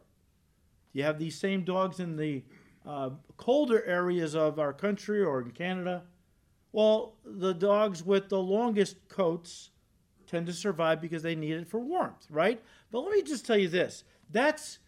You 0.93 1.03
have 1.03 1.19
these 1.19 1.37
same 1.37 1.65
dogs 1.65 1.99
in 1.99 2.15
the 2.15 2.41
uh, 2.87 3.09
colder 3.35 3.83
areas 3.83 4.33
of 4.33 4.59
our 4.59 4.71
country 4.71 5.21
or 5.21 5.41
in 5.41 5.51
Canada. 5.51 6.03
Well, 6.71 7.15
the 7.25 7.53
dogs 7.53 8.01
with 8.01 8.29
the 8.29 8.39
longest 8.39 8.95
coats 9.09 9.71
tend 10.29 10.45
to 10.45 10.53
survive 10.53 11.01
because 11.01 11.23
they 11.23 11.35
need 11.35 11.53
it 11.53 11.67
for 11.67 11.79
warmth, 11.79 12.27
right? 12.29 12.61
But 12.91 13.01
let 13.01 13.11
me 13.11 13.21
just 13.21 13.45
tell 13.45 13.57
you 13.57 13.67
this 13.67 14.03
that's 14.29 14.79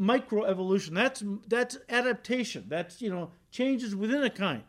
microevolution. 0.00 0.94
That's 0.94 1.22
that's 1.48 1.78
adaptation. 1.88 2.66
That's 2.68 3.02
you 3.02 3.10
know 3.10 3.30
changes 3.50 3.94
within 3.96 4.22
a 4.22 4.30
kind. 4.30 4.64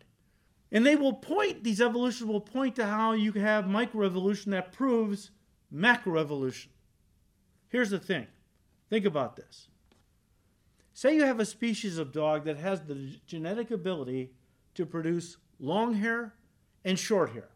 And 0.71 0.85
they 0.85 0.95
will 0.95 1.13
point 1.13 1.63
these 1.63 1.81
evolutions 1.81 2.27
will 2.29 2.41
point 2.41 2.75
to 2.77 2.85
how 2.85 3.11
you 3.11 3.33
have 3.33 3.65
microevolution 3.65 4.45
that 4.51 4.71
proves 4.71 5.31
macroevolution. 5.73 6.67
Here's 7.67 7.89
the 7.89 7.99
thing. 7.99 8.27
Think 8.89 9.05
about 9.05 9.35
this. 9.35 9.67
Say 10.93 11.15
you 11.15 11.23
have 11.23 11.39
a 11.39 11.45
species 11.45 11.97
of 11.97 12.11
dog 12.11 12.45
that 12.45 12.57
has 12.57 12.81
the 12.81 13.15
genetic 13.25 13.71
ability 13.71 14.31
to 14.75 14.85
produce 14.85 15.37
long 15.59 15.93
hair 15.93 16.33
and 16.83 16.97
short 16.97 17.31
hair. 17.31 17.49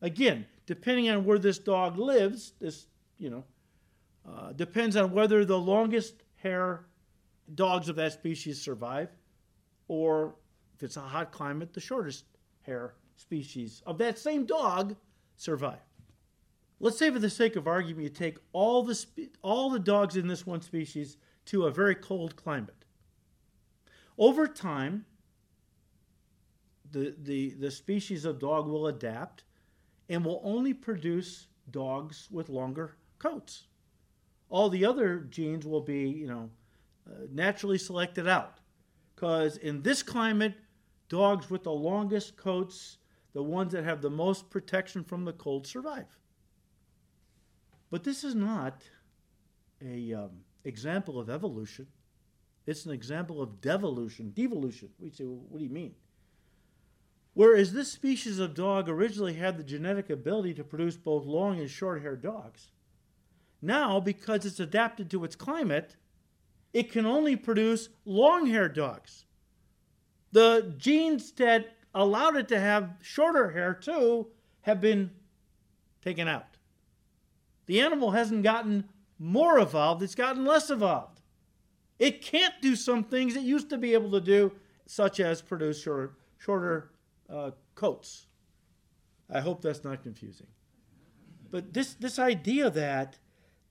Again, 0.00 0.46
depending 0.66 1.10
on 1.10 1.24
where 1.24 1.38
this 1.38 1.58
dog 1.58 1.98
lives, 1.98 2.52
this, 2.60 2.86
you 3.18 3.30
know, 3.30 3.44
uh, 4.26 4.52
depends 4.52 4.96
on 4.96 5.12
whether 5.12 5.44
the 5.44 5.58
longest 5.58 6.22
hair 6.36 6.86
dogs 7.54 7.88
of 7.88 7.96
that 7.96 8.12
species 8.12 8.60
survive, 8.60 9.10
or 9.88 10.34
if 10.74 10.82
it's 10.82 10.96
a 10.96 11.00
hot 11.00 11.30
climate, 11.30 11.72
the 11.72 11.80
shortest 11.80 12.24
hair 12.62 12.94
species 13.16 13.82
of 13.86 13.98
that 13.98 14.18
same 14.18 14.46
dog 14.46 14.96
survive. 15.36 15.78
Let's 16.80 16.98
say, 16.98 17.10
for 17.10 17.18
the 17.18 17.30
sake 17.30 17.56
of 17.56 17.68
argument, 17.68 18.02
you 18.02 18.08
take 18.08 18.38
all 18.52 18.82
the 18.82 18.94
spe- 18.94 19.36
all 19.42 19.70
the 19.70 19.78
dogs 19.78 20.16
in 20.16 20.26
this 20.26 20.46
one 20.46 20.60
species 20.60 21.16
to 21.46 21.64
a 21.64 21.70
very 21.70 21.94
cold 21.94 22.36
climate. 22.36 22.84
Over 24.18 24.46
time, 24.46 25.04
the, 26.90 27.14
the, 27.22 27.50
the 27.50 27.70
species 27.70 28.24
of 28.24 28.38
dog 28.38 28.66
will 28.66 28.86
adapt 28.86 29.44
and 30.08 30.24
will 30.24 30.40
only 30.44 30.74
produce 30.74 31.46
dogs 31.70 32.28
with 32.30 32.48
longer 32.48 32.96
coats 33.18 33.64
all 34.54 34.68
the 34.68 34.84
other 34.84 35.18
genes 35.18 35.66
will 35.66 35.80
be, 35.80 36.08
you 36.08 36.28
know, 36.28 36.48
uh, 37.10 37.26
naturally 37.32 37.76
selected 37.76 38.28
out. 38.28 38.58
Because 39.14 39.56
in 39.56 39.82
this 39.82 40.00
climate, 40.00 40.54
dogs 41.08 41.50
with 41.50 41.64
the 41.64 41.72
longest 41.72 42.36
coats, 42.36 42.98
the 43.32 43.42
ones 43.42 43.72
that 43.72 43.82
have 43.82 44.00
the 44.00 44.10
most 44.10 44.50
protection 44.50 45.02
from 45.02 45.24
the 45.24 45.32
cold, 45.32 45.66
survive. 45.66 46.06
But 47.90 48.04
this 48.04 48.22
is 48.22 48.36
not 48.36 48.82
a 49.84 50.14
um, 50.14 50.30
example 50.64 51.18
of 51.18 51.30
evolution. 51.30 51.88
It's 52.64 52.86
an 52.86 52.92
example 52.92 53.42
of 53.42 53.60
devolution, 53.60 54.32
devolution. 54.34 54.90
We 55.00 55.10
say, 55.10 55.24
well, 55.24 55.44
what 55.48 55.58
do 55.58 55.64
you 55.64 55.70
mean? 55.70 55.94
Whereas 57.34 57.72
this 57.72 57.90
species 57.90 58.38
of 58.38 58.54
dog 58.54 58.88
originally 58.88 59.34
had 59.34 59.58
the 59.58 59.64
genetic 59.64 60.08
ability 60.08 60.54
to 60.54 60.64
produce 60.64 60.96
both 60.96 61.26
long 61.26 61.58
and 61.58 61.68
short 61.68 62.00
haired 62.00 62.22
dogs, 62.22 62.70
now, 63.60 63.98
because 63.98 64.44
it's 64.44 64.60
adapted 64.60 65.10
to 65.10 65.24
its 65.24 65.34
climate, 65.34 65.96
it 66.72 66.92
can 66.92 67.06
only 67.06 67.34
produce 67.34 67.88
long 68.04 68.46
haired 68.46 68.74
dogs. 68.74 69.24
The 70.32 70.74
genes 70.76 71.32
that 71.32 71.76
allowed 71.94 72.36
it 72.36 72.48
to 72.48 72.60
have 72.60 72.90
shorter 73.00 73.50
hair, 73.50 73.72
too, 73.72 74.26
have 74.62 74.80
been 74.80 75.10
taken 76.02 76.28
out. 76.28 76.58
The 77.66 77.80
animal 77.80 78.10
hasn't 78.10 78.42
gotten 78.42 78.84
more 79.18 79.58
evolved, 79.58 80.02
it's 80.02 80.14
gotten 80.14 80.44
less 80.44 80.68
evolved. 80.68 81.22
It 81.98 82.20
can't 82.20 82.54
do 82.60 82.76
some 82.76 83.02
things 83.02 83.34
it 83.34 83.42
used 83.42 83.70
to 83.70 83.78
be 83.78 83.94
able 83.94 84.10
to 84.10 84.20
do, 84.20 84.52
such 84.86 85.20
as 85.20 85.40
produce 85.40 85.80
shorter, 85.82 86.16
shorter 86.36 86.90
uh, 87.30 87.52
coats. 87.74 88.26
I 89.30 89.40
hope 89.40 89.62
that's 89.62 89.84
not 89.84 90.02
confusing. 90.02 90.46
But 91.50 91.72
this, 91.72 91.94
this 91.94 92.18
idea 92.18 92.70
that 92.70 93.18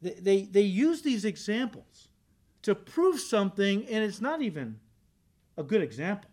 they, 0.01 0.13
they, 0.13 0.41
they 0.43 0.61
use 0.61 1.01
these 1.01 1.25
examples 1.25 2.07
to 2.63 2.75
prove 2.75 3.19
something, 3.19 3.85
and 3.87 4.03
it's 4.03 4.21
not 4.21 4.41
even 4.41 4.79
a 5.57 5.63
good 5.63 5.81
example. 5.81 6.29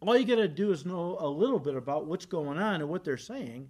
All 0.00 0.16
you 0.16 0.24
got 0.24 0.36
to 0.36 0.48
do 0.48 0.72
is 0.72 0.86
know 0.86 1.18
a 1.20 1.28
little 1.28 1.58
bit 1.58 1.74
about 1.74 2.06
what's 2.06 2.24
going 2.24 2.58
on 2.58 2.80
and 2.80 2.88
what 2.88 3.04
they're 3.04 3.18
saying, 3.18 3.68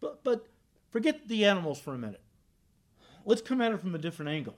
but, 0.00 0.22
but 0.22 0.46
forget 0.90 1.28
the 1.28 1.44
animals 1.46 1.80
for 1.80 1.94
a 1.94 1.98
minute. 1.98 2.22
Let's 3.24 3.40
come 3.40 3.60
at 3.60 3.72
it 3.72 3.80
from 3.80 3.94
a 3.94 3.98
different 3.98 4.30
angle. 4.30 4.56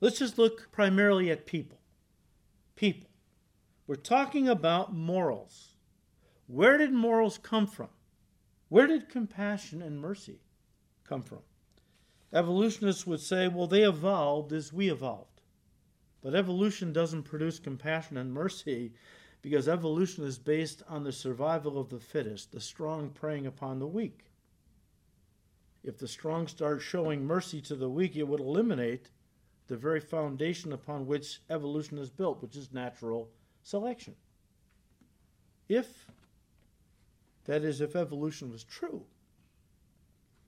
Let's 0.00 0.18
just 0.18 0.38
look 0.38 0.70
primarily 0.72 1.30
at 1.30 1.46
people. 1.46 1.78
People. 2.76 3.08
We're 3.86 3.96
talking 3.96 4.48
about 4.48 4.94
morals. 4.94 5.69
Where 6.52 6.78
did 6.78 6.92
morals 6.92 7.38
come 7.38 7.68
from? 7.68 7.90
Where 8.70 8.88
did 8.88 9.08
compassion 9.08 9.82
and 9.82 10.00
mercy 10.00 10.40
come 11.04 11.22
from? 11.22 11.42
Evolutionists 12.32 13.06
would 13.06 13.20
say, 13.20 13.46
well, 13.46 13.68
they 13.68 13.84
evolved 13.84 14.52
as 14.52 14.72
we 14.72 14.90
evolved. 14.90 15.42
But 16.20 16.34
evolution 16.34 16.92
doesn't 16.92 17.22
produce 17.22 17.60
compassion 17.60 18.16
and 18.16 18.32
mercy 18.32 18.92
because 19.42 19.68
evolution 19.68 20.24
is 20.24 20.40
based 20.40 20.82
on 20.88 21.04
the 21.04 21.12
survival 21.12 21.78
of 21.78 21.88
the 21.88 22.00
fittest, 22.00 22.50
the 22.50 22.60
strong 22.60 23.10
preying 23.10 23.46
upon 23.46 23.78
the 23.78 23.86
weak. 23.86 24.24
If 25.84 25.98
the 25.98 26.08
strong 26.08 26.48
start 26.48 26.82
showing 26.82 27.24
mercy 27.24 27.60
to 27.62 27.76
the 27.76 27.88
weak, 27.88 28.16
it 28.16 28.26
would 28.26 28.40
eliminate 28.40 29.10
the 29.68 29.76
very 29.76 30.00
foundation 30.00 30.72
upon 30.72 31.06
which 31.06 31.42
evolution 31.48 31.96
is 31.96 32.10
built, 32.10 32.42
which 32.42 32.56
is 32.56 32.72
natural 32.72 33.30
selection. 33.62 34.16
If, 35.68 36.06
that 37.44 37.64
is, 37.64 37.80
if 37.80 37.96
evolution 37.96 38.50
was 38.50 38.64
true. 38.64 39.04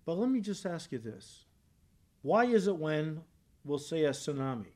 But 0.04 0.18
let 0.18 0.30
me 0.30 0.40
just 0.40 0.66
ask 0.66 0.92
you 0.92 0.98
this 0.98 1.44
why 2.22 2.46
is 2.46 2.66
it 2.66 2.76
when 2.76 3.22
we'll 3.64 3.78
say 3.78 4.04
a 4.04 4.10
tsunami 4.10 4.74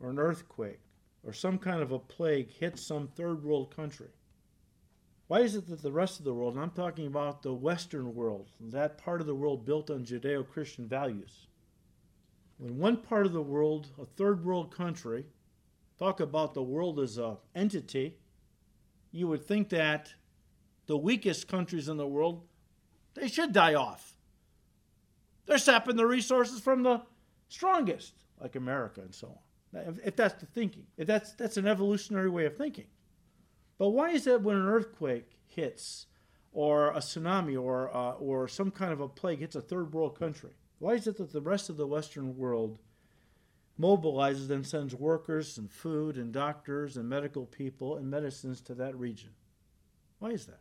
or 0.00 0.10
an 0.10 0.18
earthquake 0.18 0.80
or 1.22 1.32
some 1.32 1.58
kind 1.58 1.82
of 1.82 1.92
a 1.92 1.98
plague 1.98 2.50
hits 2.50 2.82
some 2.82 3.08
third 3.08 3.42
world 3.42 3.74
country? 3.74 4.10
Why 5.26 5.40
is 5.40 5.56
it 5.56 5.66
that 5.68 5.82
the 5.82 5.92
rest 5.92 6.18
of 6.18 6.24
the 6.24 6.34
world, 6.34 6.54
and 6.54 6.62
I'm 6.62 6.70
talking 6.70 7.06
about 7.06 7.42
the 7.42 7.54
Western 7.54 8.14
world, 8.14 8.50
that 8.60 8.98
part 8.98 9.22
of 9.22 9.26
the 9.26 9.34
world 9.34 9.64
built 9.64 9.90
on 9.90 10.04
Judeo 10.04 10.46
Christian 10.46 10.86
values, 10.86 11.46
when 12.58 12.78
one 12.78 12.98
part 12.98 13.24
of 13.26 13.32
the 13.32 13.42
world, 13.42 13.88
a 14.00 14.04
third 14.04 14.44
world 14.44 14.70
country, 14.74 15.24
talk 15.98 16.20
about 16.20 16.54
the 16.54 16.62
world 16.62 17.00
as 17.00 17.16
an 17.16 17.38
entity, 17.54 18.18
you 19.12 19.26
would 19.28 19.44
think 19.44 19.70
that 19.70 20.12
the 20.86 20.96
weakest 20.96 21.48
countries 21.48 21.88
in 21.88 21.96
the 21.96 22.06
world, 22.06 22.42
they 23.14 23.28
should 23.28 23.52
die 23.52 23.74
off. 23.74 24.16
They're 25.46 25.58
sapping 25.58 25.96
the 25.96 26.06
resources 26.06 26.60
from 26.60 26.82
the 26.82 27.02
strongest. 27.48 28.14
like 28.40 28.56
America 28.56 29.00
and 29.00 29.14
so 29.14 29.38
on. 29.74 29.98
If, 30.04 30.14
that's 30.14 30.40
the 30.40 30.46
thinking, 30.46 30.86
if 30.96 31.06
that's 31.06 31.32
that's 31.32 31.56
an 31.56 31.66
evolutionary 31.66 32.30
way 32.30 32.44
of 32.44 32.56
thinking. 32.56 32.86
But 33.76 33.88
why 33.90 34.10
is 34.10 34.26
it 34.26 34.40
when 34.40 34.56
an 34.56 34.68
earthquake 34.68 35.40
hits, 35.46 36.06
or 36.52 36.90
a 36.90 36.98
tsunami, 36.98 37.60
or 37.60 37.94
uh, 37.94 38.12
or 38.12 38.46
some 38.46 38.70
kind 38.70 38.92
of 38.92 39.00
a 39.00 39.08
plague 39.08 39.40
hits 39.40 39.56
a 39.56 39.60
third 39.60 39.92
world 39.92 40.16
country? 40.16 40.52
Why 40.78 40.94
is 40.94 41.06
it 41.08 41.16
that 41.16 41.32
the 41.32 41.40
rest 41.40 41.70
of 41.70 41.76
the 41.76 41.86
Western 41.86 42.36
world 42.36 42.78
mobilizes 43.80 44.50
and 44.50 44.64
sends 44.64 44.94
workers 44.94 45.58
and 45.58 45.68
food 45.70 46.16
and 46.16 46.32
doctors 46.32 46.96
and 46.96 47.08
medical 47.08 47.46
people 47.46 47.96
and 47.96 48.08
medicines 48.08 48.60
to 48.62 48.74
that 48.74 48.96
region? 48.96 49.30
Why 50.20 50.30
is 50.30 50.46
that? 50.46 50.60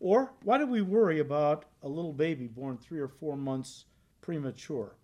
Or 0.00 0.32
why 0.44 0.58
do 0.58 0.66
we 0.66 0.82
worry 0.82 1.18
about 1.18 1.64
a 1.82 1.88
little 1.88 2.12
baby 2.12 2.46
born 2.46 2.78
three 2.78 3.00
or 3.00 3.08
four 3.08 3.36
months 3.36 3.86
premature 4.20 4.96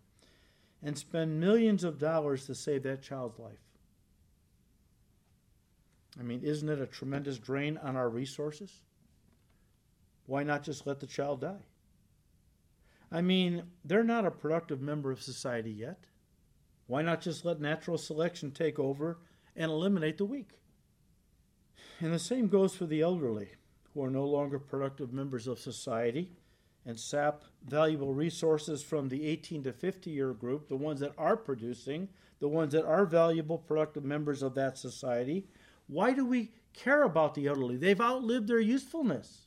and 0.83 0.97
spend 0.97 1.41
millions 1.41 1.83
of 1.83 1.99
dollars 1.99 2.47
to 2.47 2.55
save 2.55 2.85
that 2.85 3.03
child's 3.03 3.39
life? 3.39 3.59
I 6.19 6.23
mean, 6.23 6.43
isn't 6.43 6.69
it 6.69 6.81
a 6.81 6.87
tremendous 6.87 7.39
drain 7.39 7.77
on 7.79 7.97
our 7.97 8.09
resources? 8.09 8.83
Why 10.27 10.45
not 10.45 10.63
just 10.63 10.87
let 10.87 11.01
the 11.01 11.07
child 11.07 11.41
die? 11.41 11.67
I 13.11 13.21
mean, 13.21 13.65
they're 13.85 14.05
not 14.05 14.25
a 14.25 14.31
productive 14.31 14.81
member 14.81 15.11
of 15.11 15.23
society 15.23 15.71
yet. 15.71 16.07
Why 16.87 17.03
not 17.03 17.21
just 17.21 17.45
let 17.45 17.61
natural 17.61 17.99
selection 17.99 18.51
take 18.51 18.79
over 18.79 19.19
and 19.57 19.71
eliminate 19.71 20.19
the 20.19 20.25
weak? 20.25 20.51
And 22.01 22.13
the 22.13 22.19
same 22.19 22.49
goes 22.49 22.75
for 22.77 22.87
the 22.87 23.01
elderly 23.01 23.51
who 23.95 24.03
are 24.03 24.11
no 24.11 24.25
longer 24.25 24.59
productive 24.59 25.13
members 25.13 25.47
of 25.47 25.59
society 25.59 26.31
and 26.85 26.99
sap 26.99 27.45
valuable 27.65 28.13
resources 28.13 28.83
from 28.83 29.09
the 29.09 29.27
18 29.27 29.63
to 29.63 29.73
50 29.73 30.11
year 30.11 30.33
group, 30.35 30.69
the 30.69 30.77
ones 30.77 31.01
that 31.01 31.13
are 31.17 31.37
producing, 31.37 32.09
the 32.41 32.49
ones 32.49 32.73
that 32.73 32.85
are 32.85 33.07
valuable, 33.07 33.57
productive 33.57 34.05
members 34.05 34.43
of 34.43 34.55
that 34.55 34.77
society. 34.77 35.47
Why 35.87 36.13
do 36.13 36.27
we 36.27 36.51
care 36.75 37.05
about 37.05 37.35
the 37.35 37.47
elderly? 37.47 37.77
They've 37.77 38.01
outlived 38.01 38.49
their 38.49 38.61
usefulness. 38.61 39.47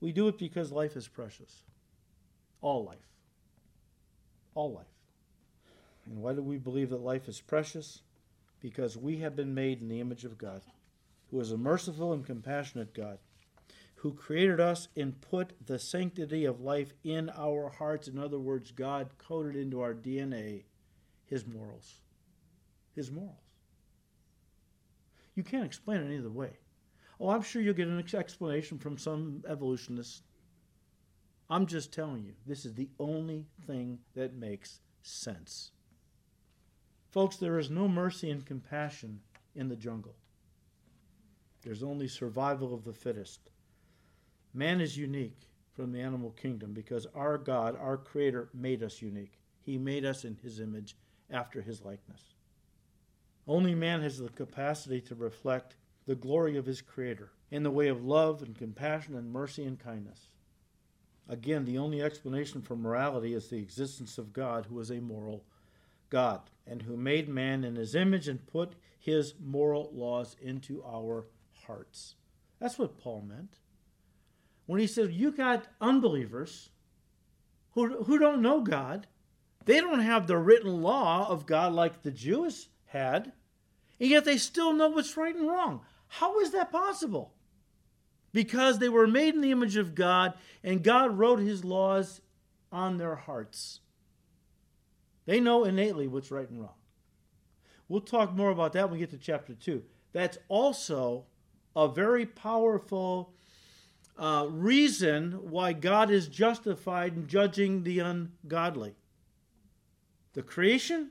We 0.00 0.12
do 0.12 0.28
it 0.28 0.38
because 0.38 0.70
life 0.70 0.96
is 0.96 1.08
precious. 1.08 1.62
All 2.60 2.84
life. 2.84 2.98
All 4.54 4.72
life. 4.72 4.86
And 6.06 6.18
why 6.18 6.34
do 6.34 6.42
we 6.42 6.58
believe 6.58 6.90
that 6.90 7.00
life 7.00 7.28
is 7.28 7.40
precious? 7.40 8.02
Because 8.60 8.96
we 8.96 9.18
have 9.18 9.34
been 9.34 9.54
made 9.54 9.80
in 9.80 9.88
the 9.88 10.00
image 10.00 10.24
of 10.24 10.38
God 10.38 10.62
who 11.32 11.40
is 11.40 11.50
a 11.50 11.56
merciful 11.56 12.12
and 12.12 12.26
compassionate 12.26 12.92
God, 12.92 13.18
who 13.96 14.12
created 14.12 14.60
us 14.60 14.88
and 14.94 15.20
put 15.22 15.54
the 15.66 15.78
sanctity 15.78 16.44
of 16.44 16.60
life 16.60 16.92
in 17.02 17.30
our 17.30 17.70
hearts. 17.70 18.06
In 18.06 18.18
other 18.18 18.38
words, 18.38 18.70
God 18.70 19.16
coded 19.16 19.56
into 19.56 19.80
our 19.80 19.94
DNA 19.94 20.64
his 21.24 21.46
morals. 21.46 22.02
His 22.94 23.10
morals. 23.10 23.38
You 25.34 25.42
can't 25.42 25.64
explain 25.64 26.02
it 26.02 26.06
any 26.06 26.18
other 26.18 26.28
way. 26.28 26.58
Oh, 27.18 27.30
I'm 27.30 27.40
sure 27.40 27.62
you'll 27.62 27.72
get 27.72 27.88
an 27.88 28.04
explanation 28.14 28.78
from 28.78 28.98
some 28.98 29.42
evolutionist. 29.48 30.24
I'm 31.48 31.64
just 31.64 31.92
telling 31.92 32.24
you, 32.24 32.34
this 32.46 32.66
is 32.66 32.74
the 32.74 32.90
only 32.98 33.46
thing 33.66 34.00
that 34.14 34.34
makes 34.34 34.80
sense. 35.02 35.70
Folks, 37.10 37.36
there 37.36 37.58
is 37.58 37.70
no 37.70 37.88
mercy 37.88 38.30
and 38.30 38.44
compassion 38.44 39.20
in 39.54 39.68
the 39.68 39.76
jungle. 39.76 40.16
There's 41.62 41.82
only 41.82 42.08
survival 42.08 42.74
of 42.74 42.84
the 42.84 42.92
fittest. 42.92 43.50
Man 44.52 44.80
is 44.80 44.96
unique 44.96 45.48
from 45.72 45.92
the 45.92 46.00
animal 46.00 46.30
kingdom 46.30 46.72
because 46.72 47.06
our 47.14 47.38
God, 47.38 47.76
our 47.80 47.96
Creator, 47.96 48.48
made 48.52 48.82
us 48.82 49.00
unique. 49.00 49.38
He 49.60 49.78
made 49.78 50.04
us 50.04 50.24
in 50.24 50.36
His 50.42 50.60
image 50.60 50.96
after 51.30 51.62
His 51.62 51.82
likeness. 51.82 52.34
Only 53.46 53.74
man 53.74 54.02
has 54.02 54.18
the 54.18 54.28
capacity 54.28 55.00
to 55.02 55.14
reflect 55.14 55.76
the 56.06 56.14
glory 56.14 56.56
of 56.56 56.66
his 56.66 56.80
Creator 56.80 57.30
in 57.50 57.62
the 57.62 57.70
way 57.70 57.88
of 57.88 58.04
love 58.04 58.42
and 58.42 58.56
compassion 58.56 59.16
and 59.16 59.32
mercy 59.32 59.64
and 59.64 59.78
kindness. 59.78 60.28
Again, 61.28 61.64
the 61.64 61.78
only 61.78 62.02
explanation 62.02 62.62
for 62.62 62.76
morality 62.76 63.34
is 63.34 63.48
the 63.48 63.58
existence 63.58 64.18
of 64.18 64.32
God, 64.32 64.66
who 64.66 64.78
is 64.80 64.90
a 64.90 65.00
moral 65.00 65.44
God 66.10 66.42
and 66.66 66.82
who 66.82 66.96
made 66.96 67.28
man 67.28 67.64
in 67.64 67.76
his 67.76 67.94
image 67.94 68.28
and 68.28 68.46
put 68.46 68.74
his 68.98 69.34
moral 69.40 69.90
laws 69.92 70.36
into 70.40 70.82
our 70.84 71.26
hearts. 71.66 72.14
That's 72.60 72.78
what 72.78 72.98
Paul 72.98 73.24
meant. 73.26 73.58
When 74.66 74.80
he 74.80 74.86
said, 74.86 75.12
You 75.12 75.32
got 75.32 75.66
unbelievers 75.80 76.70
who, 77.72 78.04
who 78.04 78.18
don't 78.18 78.42
know 78.42 78.60
God, 78.60 79.06
they 79.64 79.80
don't 79.80 80.00
have 80.00 80.26
the 80.26 80.38
written 80.38 80.82
law 80.82 81.28
of 81.28 81.46
God 81.46 81.72
like 81.72 82.02
the 82.02 82.10
Jews 82.10 82.68
had, 82.86 83.32
and 84.00 84.10
yet 84.10 84.24
they 84.24 84.36
still 84.36 84.72
know 84.72 84.88
what's 84.88 85.16
right 85.16 85.34
and 85.34 85.48
wrong. 85.48 85.80
How 86.08 86.40
is 86.40 86.52
that 86.52 86.72
possible? 86.72 87.32
Because 88.32 88.78
they 88.78 88.88
were 88.88 89.06
made 89.06 89.34
in 89.34 89.40
the 89.40 89.50
image 89.50 89.76
of 89.76 89.94
God, 89.94 90.34
and 90.62 90.82
God 90.82 91.16
wrote 91.16 91.38
his 91.38 91.64
laws 91.64 92.20
on 92.70 92.98
their 92.98 93.14
hearts. 93.14 93.80
They 95.26 95.38
know 95.38 95.64
innately 95.64 96.08
what's 96.08 96.30
right 96.30 96.48
and 96.48 96.60
wrong. 96.60 96.74
We'll 97.88 98.00
talk 98.00 98.34
more 98.34 98.50
about 98.50 98.72
that 98.72 98.84
when 98.84 98.94
we 98.94 98.98
get 98.98 99.10
to 99.10 99.18
chapter 99.18 99.54
2. 99.54 99.82
That's 100.12 100.38
also 100.48 101.26
a 101.74 101.88
very 101.88 102.26
powerful 102.26 103.32
uh, 104.18 104.46
reason 104.50 105.32
why 105.50 105.72
God 105.72 106.10
is 106.10 106.28
justified 106.28 107.16
in 107.16 107.26
judging 107.26 107.82
the 107.82 108.00
ungodly. 108.00 108.94
The 110.34 110.42
creation, 110.42 111.10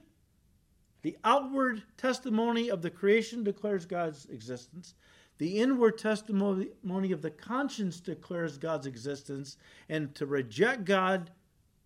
the 1.01 1.18
outward 1.24 1.84
testimony 1.97 2.70
of 2.70 2.82
the 2.82 2.89
creation 2.89 3.43
declares 3.43 3.86
God's 3.86 4.26
existence. 4.26 4.95
The 5.38 5.57
inward 5.57 5.97
testimony 5.97 7.12
of 7.12 7.22
the 7.22 7.32
conscience 7.32 7.99
declares 7.99 8.59
God's 8.59 8.86
existence. 8.86 9.57
And 9.89 10.14
to 10.16 10.28
reject 10.28 10.86
God, 10.86 11.32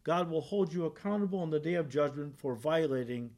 God 0.04 0.30
will 0.30 0.42
hold 0.42 0.74
you 0.74 0.86
accountable 0.86 1.40
on 1.40 1.50
the 1.50 1.60
day 1.60 1.76
of 1.76 1.88
judgment 1.88 2.38
for 2.38 2.56
violating 2.56 3.32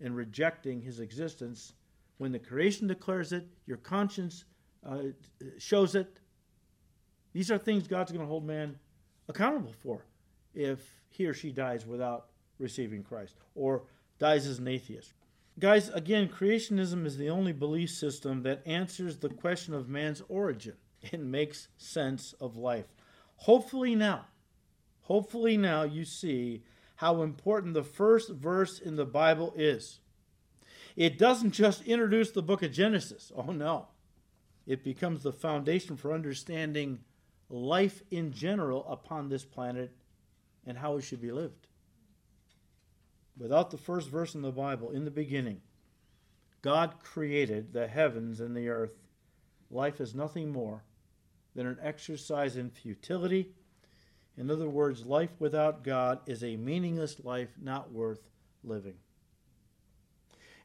and 0.00 0.16
rejecting 0.16 0.80
his 0.82 0.98
existence. 0.98 1.72
When 2.18 2.32
the 2.32 2.38
creation 2.38 2.88
declares 2.88 3.32
it, 3.32 3.46
your 3.66 3.76
conscience 3.76 4.44
uh, 4.86 4.98
shows 5.58 5.94
it. 5.94 6.18
These 7.32 7.50
are 7.50 7.58
things 7.58 7.88
God's 7.88 8.12
going 8.12 8.24
to 8.24 8.28
hold 8.28 8.44
man 8.44 8.78
accountable 9.28 9.72
for 9.82 10.04
if 10.54 11.00
he 11.10 11.26
or 11.26 11.34
she 11.34 11.50
dies 11.50 11.86
without 11.86 12.26
receiving 12.58 13.02
Christ 13.02 13.34
or 13.54 13.84
dies 14.18 14.46
as 14.46 14.58
an 14.58 14.68
atheist. 14.68 15.12
Guys, 15.58 15.88
again, 15.90 16.28
creationism 16.28 17.06
is 17.06 17.16
the 17.16 17.30
only 17.30 17.52
belief 17.52 17.90
system 17.90 18.42
that 18.42 18.62
answers 18.66 19.18
the 19.18 19.28
question 19.28 19.74
of 19.74 19.88
man's 19.88 20.22
origin 20.28 20.74
and 21.12 21.30
makes 21.30 21.68
sense 21.76 22.34
of 22.40 22.56
life. 22.56 22.86
Hopefully, 23.36 23.94
now, 23.94 24.26
hopefully, 25.02 25.56
now 25.56 25.82
you 25.82 26.04
see 26.04 26.62
how 26.96 27.22
important 27.22 27.74
the 27.74 27.82
first 27.82 28.30
verse 28.30 28.78
in 28.78 28.96
the 28.96 29.04
Bible 29.04 29.52
is. 29.56 30.00
It 30.96 31.18
doesn't 31.18 31.50
just 31.50 31.82
introduce 31.82 32.30
the 32.30 32.42
book 32.42 32.62
of 32.62 32.72
Genesis. 32.72 33.32
Oh, 33.36 33.50
no 33.50 33.88
it 34.66 34.82
becomes 34.82 35.22
the 35.22 35.32
foundation 35.32 35.96
for 35.96 36.12
understanding 36.12 37.00
life 37.50 38.02
in 38.10 38.32
general 38.32 38.86
upon 38.88 39.28
this 39.28 39.44
planet 39.44 39.92
and 40.66 40.78
how 40.78 40.96
it 40.96 41.02
should 41.02 41.20
be 41.20 41.32
lived. 41.32 41.66
Without 43.36 43.70
the 43.70 43.78
first 43.78 44.08
verse 44.08 44.34
in 44.34 44.42
the 44.42 44.52
Bible, 44.52 44.90
in 44.90 45.04
the 45.04 45.10
beginning, 45.10 45.60
God 46.62 46.94
created 47.02 47.72
the 47.72 47.86
heavens 47.86 48.40
and 48.40 48.56
the 48.56 48.68
earth. 48.68 48.94
Life 49.70 50.00
is 50.00 50.14
nothing 50.14 50.50
more 50.50 50.84
than 51.54 51.66
an 51.66 51.78
exercise 51.82 52.56
in 52.56 52.70
futility. 52.70 53.50
In 54.36 54.50
other 54.50 54.68
words, 54.68 55.04
life 55.04 55.32
without 55.38 55.84
God 55.84 56.20
is 56.26 56.42
a 56.42 56.56
meaningless 56.56 57.22
life 57.22 57.50
not 57.60 57.92
worth 57.92 58.30
living. 58.62 58.94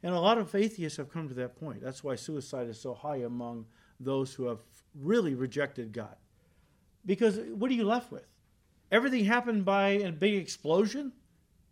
And 0.02 0.14
a 0.14 0.20
lot 0.20 0.38
of 0.38 0.54
atheists 0.54 0.96
have 0.96 1.12
come 1.12 1.28
to 1.28 1.34
that 1.34 1.60
point. 1.60 1.82
That's 1.82 2.02
why 2.02 2.14
suicide 2.14 2.68
is 2.68 2.80
so 2.80 2.94
high 2.94 3.18
among 3.18 3.66
those 4.00 4.34
who 4.34 4.46
have 4.46 4.60
really 4.98 5.34
rejected 5.34 5.92
God. 5.92 6.16
Because 7.06 7.38
what 7.38 7.70
are 7.70 7.74
you 7.74 7.84
left 7.84 8.10
with? 8.10 8.26
Everything 8.90 9.24
happened 9.24 9.64
by 9.64 9.90
a 9.90 10.10
big 10.10 10.34
explosion 10.34 11.12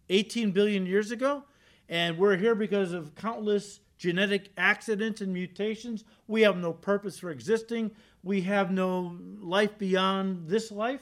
18 0.09 0.53
billion 0.53 0.87
years 0.87 1.11
ago, 1.11 1.43
and 1.89 2.17
we're 2.17 2.37
here 2.37 2.55
because 2.55 2.93
of 2.93 3.15
countless 3.15 3.81
genetic 3.97 4.53
accidents 4.57 5.21
and 5.21 5.33
mutations. 5.33 6.05
We 6.29 6.43
have 6.43 6.57
no 6.57 6.73
purpose 6.73 7.19
for 7.19 7.31
existing. 7.31 7.91
We 8.23 8.43
have 8.43 8.71
no 8.71 9.19
life 9.41 9.77
beyond 9.77 10.49
this 10.49 10.71
life. 10.71 11.01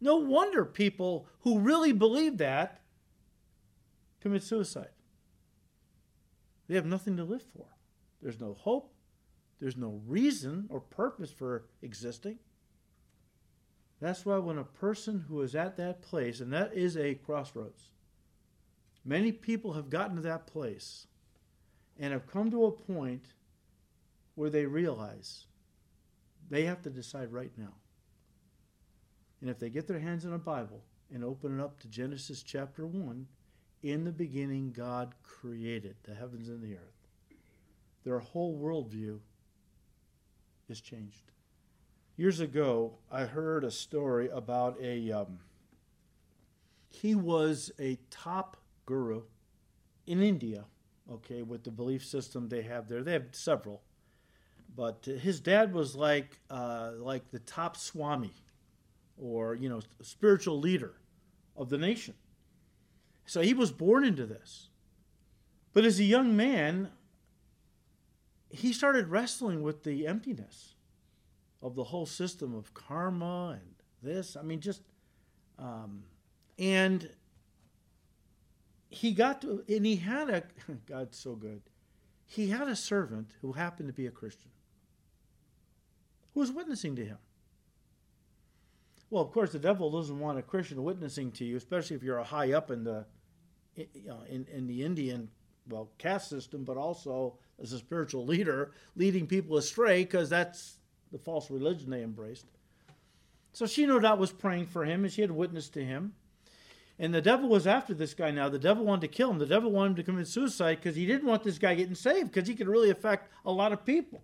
No 0.00 0.16
wonder 0.16 0.64
people 0.64 1.26
who 1.40 1.58
really 1.58 1.92
believe 1.92 2.38
that 2.38 2.80
commit 4.20 4.42
suicide. 4.42 4.90
They 6.68 6.76
have 6.76 6.86
nothing 6.86 7.16
to 7.16 7.24
live 7.24 7.42
for. 7.54 7.66
There's 8.22 8.40
no 8.40 8.54
hope. 8.54 8.89
There's 9.60 9.76
no 9.76 10.00
reason 10.06 10.66
or 10.68 10.80
purpose 10.80 11.30
for 11.30 11.66
existing. 11.82 12.38
That's 14.00 14.24
why 14.24 14.38
when 14.38 14.58
a 14.58 14.64
person 14.64 15.26
who 15.28 15.42
is 15.42 15.54
at 15.54 15.76
that 15.76 16.00
place, 16.00 16.40
and 16.40 16.52
that 16.52 16.72
is 16.72 16.96
a 16.96 17.14
crossroads, 17.14 17.90
Many 19.04 19.32
people 19.32 19.72
have 19.72 19.88
gotten 19.88 20.16
to 20.16 20.22
that 20.22 20.46
place 20.46 21.06
and 21.98 22.12
have 22.12 22.26
come 22.26 22.50
to 22.50 22.66
a 22.66 22.72
point 22.72 23.32
where 24.34 24.50
they 24.50 24.66
realize 24.66 25.46
they 26.50 26.64
have 26.64 26.82
to 26.82 26.90
decide 26.90 27.32
right 27.32 27.52
now. 27.56 27.74
And 29.40 29.48
if 29.48 29.58
they 29.58 29.70
get 29.70 29.86
their 29.86 29.98
hands 29.98 30.26
on 30.26 30.34
a 30.34 30.38
Bible 30.38 30.82
and 31.12 31.24
open 31.24 31.58
it 31.58 31.62
up 31.62 31.80
to 31.80 31.88
Genesis 31.88 32.42
chapter 32.42 32.86
1, 32.86 33.26
in 33.82 34.04
the 34.04 34.12
beginning, 34.12 34.72
God 34.72 35.14
created 35.22 35.96
the 36.02 36.14
heavens 36.14 36.48
and 36.48 36.62
the 36.62 36.74
earth. 36.74 37.08
Their 38.04 38.18
whole 38.18 38.58
worldview 38.58 39.20
is 40.70 40.80
changed. 40.80 41.32
Years 42.16 42.40
ago, 42.40 42.94
I 43.10 43.24
heard 43.24 43.64
a 43.64 43.70
story 43.70 44.28
about 44.28 44.76
a. 44.80 45.10
Um, 45.12 45.40
he 46.88 47.14
was 47.14 47.70
a 47.78 47.98
top 48.10 48.56
guru 48.84 49.22
in 50.06 50.22
India, 50.22 50.64
okay, 51.10 51.42
with 51.42 51.64
the 51.64 51.70
belief 51.70 52.04
system 52.04 52.48
they 52.48 52.62
have 52.62 52.88
there. 52.88 53.02
They 53.02 53.12
have 53.12 53.28
several, 53.32 53.82
but 54.76 55.04
his 55.04 55.40
dad 55.40 55.72
was 55.72 55.94
like 55.94 56.38
uh, 56.50 56.92
like 56.98 57.30
the 57.30 57.38
top 57.40 57.76
swami, 57.76 58.34
or 59.16 59.54
you 59.54 59.68
know, 59.68 59.80
spiritual 60.02 60.58
leader 60.58 60.94
of 61.56 61.68
the 61.68 61.78
nation. 61.78 62.14
So 63.26 63.40
he 63.40 63.54
was 63.54 63.70
born 63.70 64.04
into 64.04 64.26
this. 64.26 64.68
But 65.72 65.84
as 65.84 66.00
a 66.00 66.04
young 66.04 66.36
man, 66.36 66.90
he 68.50 68.72
started 68.72 69.08
wrestling 69.08 69.62
with 69.62 69.84
the 69.84 70.06
emptiness 70.06 70.74
of 71.62 71.74
the 71.74 71.84
whole 71.84 72.06
system 72.06 72.54
of 72.54 72.74
karma 72.74 73.58
and 73.60 73.74
this. 74.02 74.36
I 74.36 74.42
mean, 74.42 74.60
just, 74.60 74.82
um, 75.58 76.02
and 76.58 77.08
he 78.88 79.12
got 79.12 79.42
to, 79.42 79.64
and 79.68 79.86
he 79.86 79.96
had 79.96 80.30
a, 80.30 80.42
God's 80.86 81.16
so 81.16 81.34
good, 81.34 81.62
he 82.26 82.48
had 82.48 82.68
a 82.68 82.76
servant 82.76 83.32
who 83.40 83.52
happened 83.52 83.88
to 83.88 83.92
be 83.92 84.06
a 84.06 84.10
Christian 84.10 84.50
who 86.34 86.40
was 86.40 86.52
witnessing 86.52 86.96
to 86.96 87.04
him. 87.04 87.18
Well, 89.10 89.22
of 89.22 89.32
course, 89.32 89.50
the 89.50 89.58
devil 89.58 89.90
doesn't 89.90 90.18
want 90.18 90.38
a 90.38 90.42
Christian 90.42 90.82
witnessing 90.84 91.32
to 91.32 91.44
you, 91.44 91.56
especially 91.56 91.96
if 91.96 92.02
you're 92.02 92.18
a 92.18 92.24
high 92.24 92.52
up 92.52 92.70
in 92.70 92.84
the 92.84 93.06
in, 93.76 94.46
in 94.52 94.66
the 94.66 94.84
Indian 94.84 95.28
well 95.70 95.90
caste 95.98 96.28
system, 96.28 96.64
but 96.64 96.76
also 96.76 97.38
as 97.60 97.72
a 97.72 97.78
spiritual 97.78 98.26
leader, 98.26 98.72
leading 98.96 99.26
people 99.26 99.56
astray 99.56 100.04
because 100.04 100.28
that's 100.28 100.78
the 101.12 101.18
false 101.18 101.50
religion 101.50 101.90
they 101.90 102.02
embraced. 102.02 102.46
So 103.52 103.66
she 103.66 103.86
no 103.86 103.98
doubt 103.98 104.18
was 104.18 104.32
praying 104.32 104.66
for 104.66 104.84
him, 104.84 105.04
and 105.04 105.12
she 105.12 105.22
had 105.22 105.30
witnessed 105.30 105.74
to 105.74 105.84
him. 105.84 106.14
And 106.98 107.14
the 107.14 107.22
devil 107.22 107.48
was 107.48 107.66
after 107.66 107.94
this 107.94 108.12
guy 108.12 108.30
now. 108.30 108.48
The 108.48 108.58
devil 108.58 108.84
wanted 108.84 109.00
to 109.02 109.08
kill 109.08 109.30
him. 109.30 109.38
The 109.38 109.46
devil 109.46 109.70
wanted 109.70 109.90
him 109.90 109.96
to 109.96 110.02
commit 110.02 110.28
suicide 110.28 110.76
because 110.76 110.96
he 110.96 111.06
didn't 111.06 111.26
want 111.26 111.42
this 111.42 111.58
guy 111.58 111.74
getting 111.74 111.94
saved 111.94 112.30
because 112.30 112.46
he 112.46 112.54
could 112.54 112.68
really 112.68 112.90
affect 112.90 113.32
a 113.46 113.50
lot 113.50 113.72
of 113.72 113.86
people. 113.86 114.22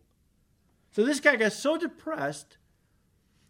So 0.93 1.03
this 1.03 1.19
guy 1.19 1.37
got 1.37 1.53
so 1.53 1.79
depressed 1.79 2.59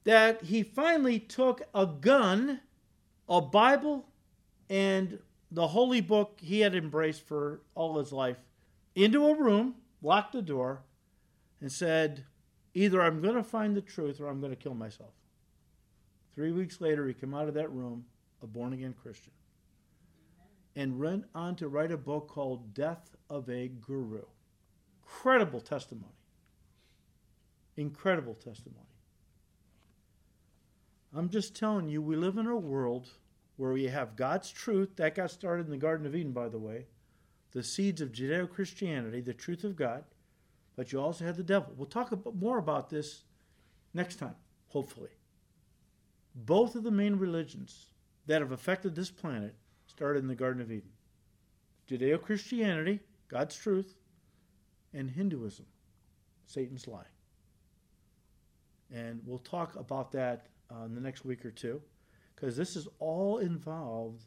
that 0.04 0.44
he 0.44 0.62
finally 0.62 1.18
took 1.18 1.62
a 1.74 1.86
gun, 1.86 2.60
a 3.28 3.40
Bible, 3.40 4.06
and 4.70 5.18
the 5.50 5.68
holy 5.68 6.00
book 6.00 6.38
he 6.42 6.60
had 6.60 6.74
embraced 6.74 7.26
for 7.26 7.60
all 7.74 7.98
his 7.98 8.12
life 8.12 8.38
into 8.94 9.26
a 9.26 9.34
room, 9.34 9.76
locked 10.02 10.32
the 10.32 10.42
door, 10.42 10.82
and 11.60 11.70
said, 11.70 12.24
Either 12.74 13.00
I'm 13.00 13.22
going 13.22 13.36
to 13.36 13.42
find 13.42 13.74
the 13.74 13.80
truth 13.80 14.20
or 14.20 14.28
I'm 14.28 14.40
going 14.40 14.52
to 14.52 14.56
kill 14.56 14.74
myself. 14.74 15.12
Three 16.34 16.52
weeks 16.52 16.80
later, 16.80 17.06
he 17.06 17.14
came 17.14 17.32
out 17.32 17.48
of 17.48 17.54
that 17.54 17.72
room 17.72 18.04
a 18.42 18.46
born 18.46 18.74
again 18.74 18.94
Christian 19.00 19.32
and 20.74 21.00
went 21.00 21.24
on 21.34 21.56
to 21.56 21.68
write 21.68 21.90
a 21.90 21.96
book 21.96 22.28
called 22.28 22.74
Death 22.74 23.16
of 23.30 23.48
a 23.48 23.68
Guru. 23.68 24.22
Incredible 25.02 25.60
testimony. 25.60 26.12
Incredible 27.78 28.34
testimony. 28.34 28.84
I'm 31.16 31.30
just 31.30 31.56
telling 31.56 31.88
you, 31.88 32.02
we 32.02 32.14
live 32.14 32.36
in 32.36 32.46
a 32.46 32.56
world 32.56 33.08
where 33.56 33.72
we 33.72 33.84
have 33.84 34.16
God's 34.16 34.50
truth. 34.50 34.96
That 34.96 35.14
got 35.14 35.30
started 35.30 35.66
in 35.66 35.72
the 35.72 35.78
Garden 35.78 36.06
of 36.06 36.14
Eden, 36.14 36.32
by 36.32 36.48
the 36.48 36.58
way. 36.58 36.86
The 37.52 37.62
seeds 37.62 38.00
of 38.00 38.12
Judeo 38.12 38.48
Christianity, 38.50 39.20
the 39.20 39.34
truth 39.34 39.64
of 39.64 39.76
God. 39.76 40.04
But 40.76 40.92
you 40.92 41.00
also 41.00 41.24
have 41.24 41.36
the 41.36 41.42
devil. 41.42 41.72
We'll 41.76 41.86
talk 41.86 42.12
more 42.34 42.58
about 42.58 42.90
this 42.90 43.22
next 43.94 44.16
time, 44.16 44.34
hopefully. 44.68 45.10
Both 46.34 46.74
of 46.74 46.82
the 46.82 46.90
main 46.90 47.16
religions 47.16 47.86
that 48.26 48.42
have 48.42 48.52
affected 48.52 48.94
this 48.94 49.10
planet 49.10 49.54
started 49.86 50.18
in 50.18 50.28
the 50.28 50.34
Garden 50.34 50.60
of 50.60 50.70
Eden 50.70 50.90
Judeo 51.88 52.20
Christianity, 52.20 53.00
God's 53.28 53.56
truth, 53.56 53.94
and 54.92 55.10
Hinduism, 55.10 55.64
Satan's 56.46 56.86
lie. 56.86 57.06
And 58.92 59.20
we'll 59.24 59.38
talk 59.38 59.76
about 59.76 60.12
that 60.12 60.48
uh, 60.70 60.84
in 60.84 60.94
the 60.94 61.00
next 61.00 61.24
week 61.24 61.44
or 61.44 61.50
two 61.50 61.80
because 62.36 62.56
this 62.56 62.76
is 62.76 62.86
all 62.98 63.38
involved 63.38 64.24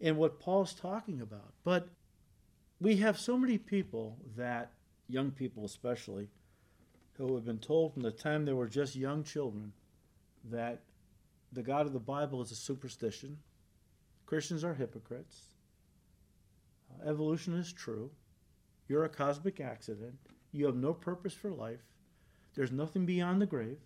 in 0.00 0.16
what 0.16 0.40
Paul's 0.40 0.74
talking 0.74 1.20
about. 1.20 1.52
But 1.62 1.88
we 2.80 2.96
have 2.96 3.18
so 3.18 3.36
many 3.36 3.58
people 3.58 4.16
that, 4.36 4.72
young 5.08 5.30
people 5.30 5.64
especially, 5.64 6.28
who 7.18 7.34
have 7.34 7.44
been 7.44 7.58
told 7.58 7.92
from 7.92 8.02
the 8.02 8.10
time 8.10 8.44
they 8.44 8.52
were 8.52 8.68
just 8.68 8.96
young 8.96 9.22
children 9.22 9.72
that 10.50 10.80
the 11.52 11.62
God 11.62 11.86
of 11.86 11.92
the 11.92 11.98
Bible 12.00 12.42
is 12.42 12.50
a 12.50 12.56
superstition, 12.56 13.38
Christians 14.26 14.64
are 14.64 14.74
hypocrites, 14.74 15.54
uh, 16.90 17.08
evolution 17.08 17.54
is 17.54 17.72
true, 17.72 18.10
you're 18.88 19.04
a 19.04 19.08
cosmic 19.08 19.60
accident, 19.60 20.18
you 20.52 20.66
have 20.66 20.76
no 20.76 20.92
purpose 20.92 21.32
for 21.32 21.50
life, 21.50 21.80
there's 22.54 22.72
nothing 22.72 23.06
beyond 23.06 23.40
the 23.40 23.46
grave, 23.46 23.78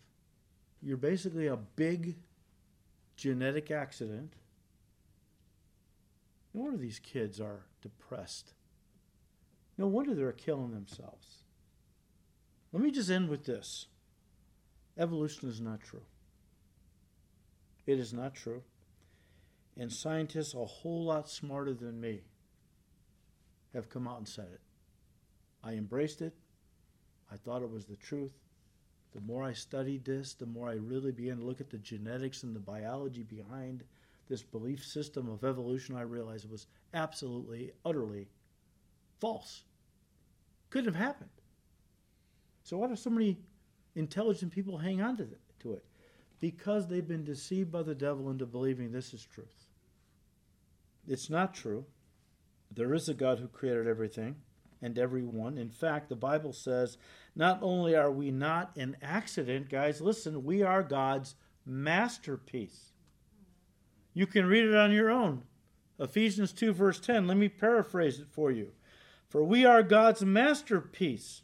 you're 0.82 0.96
basically 0.96 1.46
a 1.46 1.56
big 1.56 2.16
genetic 3.20 3.70
accident. 3.70 4.32
No 6.54 6.62
wonder 6.62 6.78
these 6.78 6.98
kids 6.98 7.38
are 7.38 7.66
depressed. 7.82 8.54
No 9.76 9.86
wonder 9.88 10.14
they're 10.14 10.32
killing 10.32 10.70
themselves. 10.70 11.44
Let 12.72 12.82
me 12.82 12.90
just 12.90 13.10
end 13.10 13.28
with 13.28 13.44
this 13.44 13.88
evolution 14.98 15.50
is 15.50 15.60
not 15.60 15.82
true. 15.82 16.04
It 17.86 17.98
is 17.98 18.14
not 18.14 18.34
true. 18.34 18.62
And 19.76 19.92
scientists 19.92 20.54
a 20.54 20.64
whole 20.64 21.04
lot 21.04 21.28
smarter 21.28 21.74
than 21.74 22.00
me 22.00 22.22
have 23.74 23.90
come 23.90 24.08
out 24.08 24.16
and 24.18 24.28
said 24.28 24.48
it. 24.50 24.60
I 25.62 25.72
embraced 25.72 26.22
it. 26.22 26.34
I 27.30 27.36
thought 27.36 27.62
it 27.62 27.70
was 27.70 27.84
the 27.84 27.96
truth. 27.96 28.32
The 29.12 29.20
more 29.20 29.42
I 29.42 29.52
studied 29.52 30.04
this, 30.04 30.34
the 30.34 30.46
more 30.46 30.68
I 30.68 30.74
really 30.74 31.10
began 31.10 31.38
to 31.38 31.44
look 31.44 31.60
at 31.60 31.70
the 31.70 31.78
genetics 31.78 32.42
and 32.42 32.54
the 32.54 32.60
biology 32.60 33.24
behind 33.24 33.82
this 34.28 34.42
belief 34.42 34.84
system 34.84 35.28
of 35.28 35.44
evolution. 35.44 35.96
I 35.96 36.02
realized 36.02 36.44
it 36.44 36.50
was 36.50 36.68
absolutely, 36.94 37.72
utterly 37.84 38.28
false. 39.18 39.64
Couldn't 40.70 40.94
have 40.94 41.02
happened. 41.02 41.30
So, 42.62 42.78
why 42.78 42.86
do 42.86 42.94
so 42.94 43.10
many 43.10 43.38
intelligent 43.96 44.52
people 44.52 44.78
hang 44.78 45.02
on 45.02 45.16
to, 45.16 45.28
to 45.60 45.72
it? 45.72 45.84
Because 46.38 46.86
they've 46.86 47.06
been 47.06 47.24
deceived 47.24 47.72
by 47.72 47.82
the 47.82 47.94
devil 47.94 48.30
into 48.30 48.46
believing 48.46 48.92
this 48.92 49.12
is 49.12 49.24
truth. 49.24 49.66
It's 51.08 51.28
not 51.28 51.52
true. 51.52 51.84
There 52.72 52.94
is 52.94 53.08
a 53.08 53.14
God 53.14 53.40
who 53.40 53.48
created 53.48 53.88
everything 53.88 54.36
and 54.82 54.98
everyone. 54.98 55.58
In 55.58 55.70
fact, 55.70 56.08
the 56.08 56.16
Bible 56.16 56.52
says 56.52 56.98
not 57.36 57.58
only 57.62 57.94
are 57.94 58.10
we 58.10 58.30
not 58.30 58.76
an 58.76 58.96
accident, 59.02 59.68
guys, 59.68 60.00
listen, 60.00 60.44
we 60.44 60.62
are 60.62 60.82
God's 60.82 61.34
masterpiece. 61.66 62.92
You 64.14 64.26
can 64.26 64.46
read 64.46 64.64
it 64.64 64.74
on 64.74 64.92
your 64.92 65.10
own. 65.10 65.42
Ephesians 65.98 66.52
2, 66.52 66.72
verse 66.72 66.98
10. 66.98 67.26
Let 67.26 67.36
me 67.36 67.48
paraphrase 67.48 68.18
it 68.20 68.28
for 68.30 68.50
you. 68.50 68.72
For 69.28 69.44
we 69.44 69.64
are 69.64 69.82
God's 69.82 70.22
masterpiece. 70.22 71.42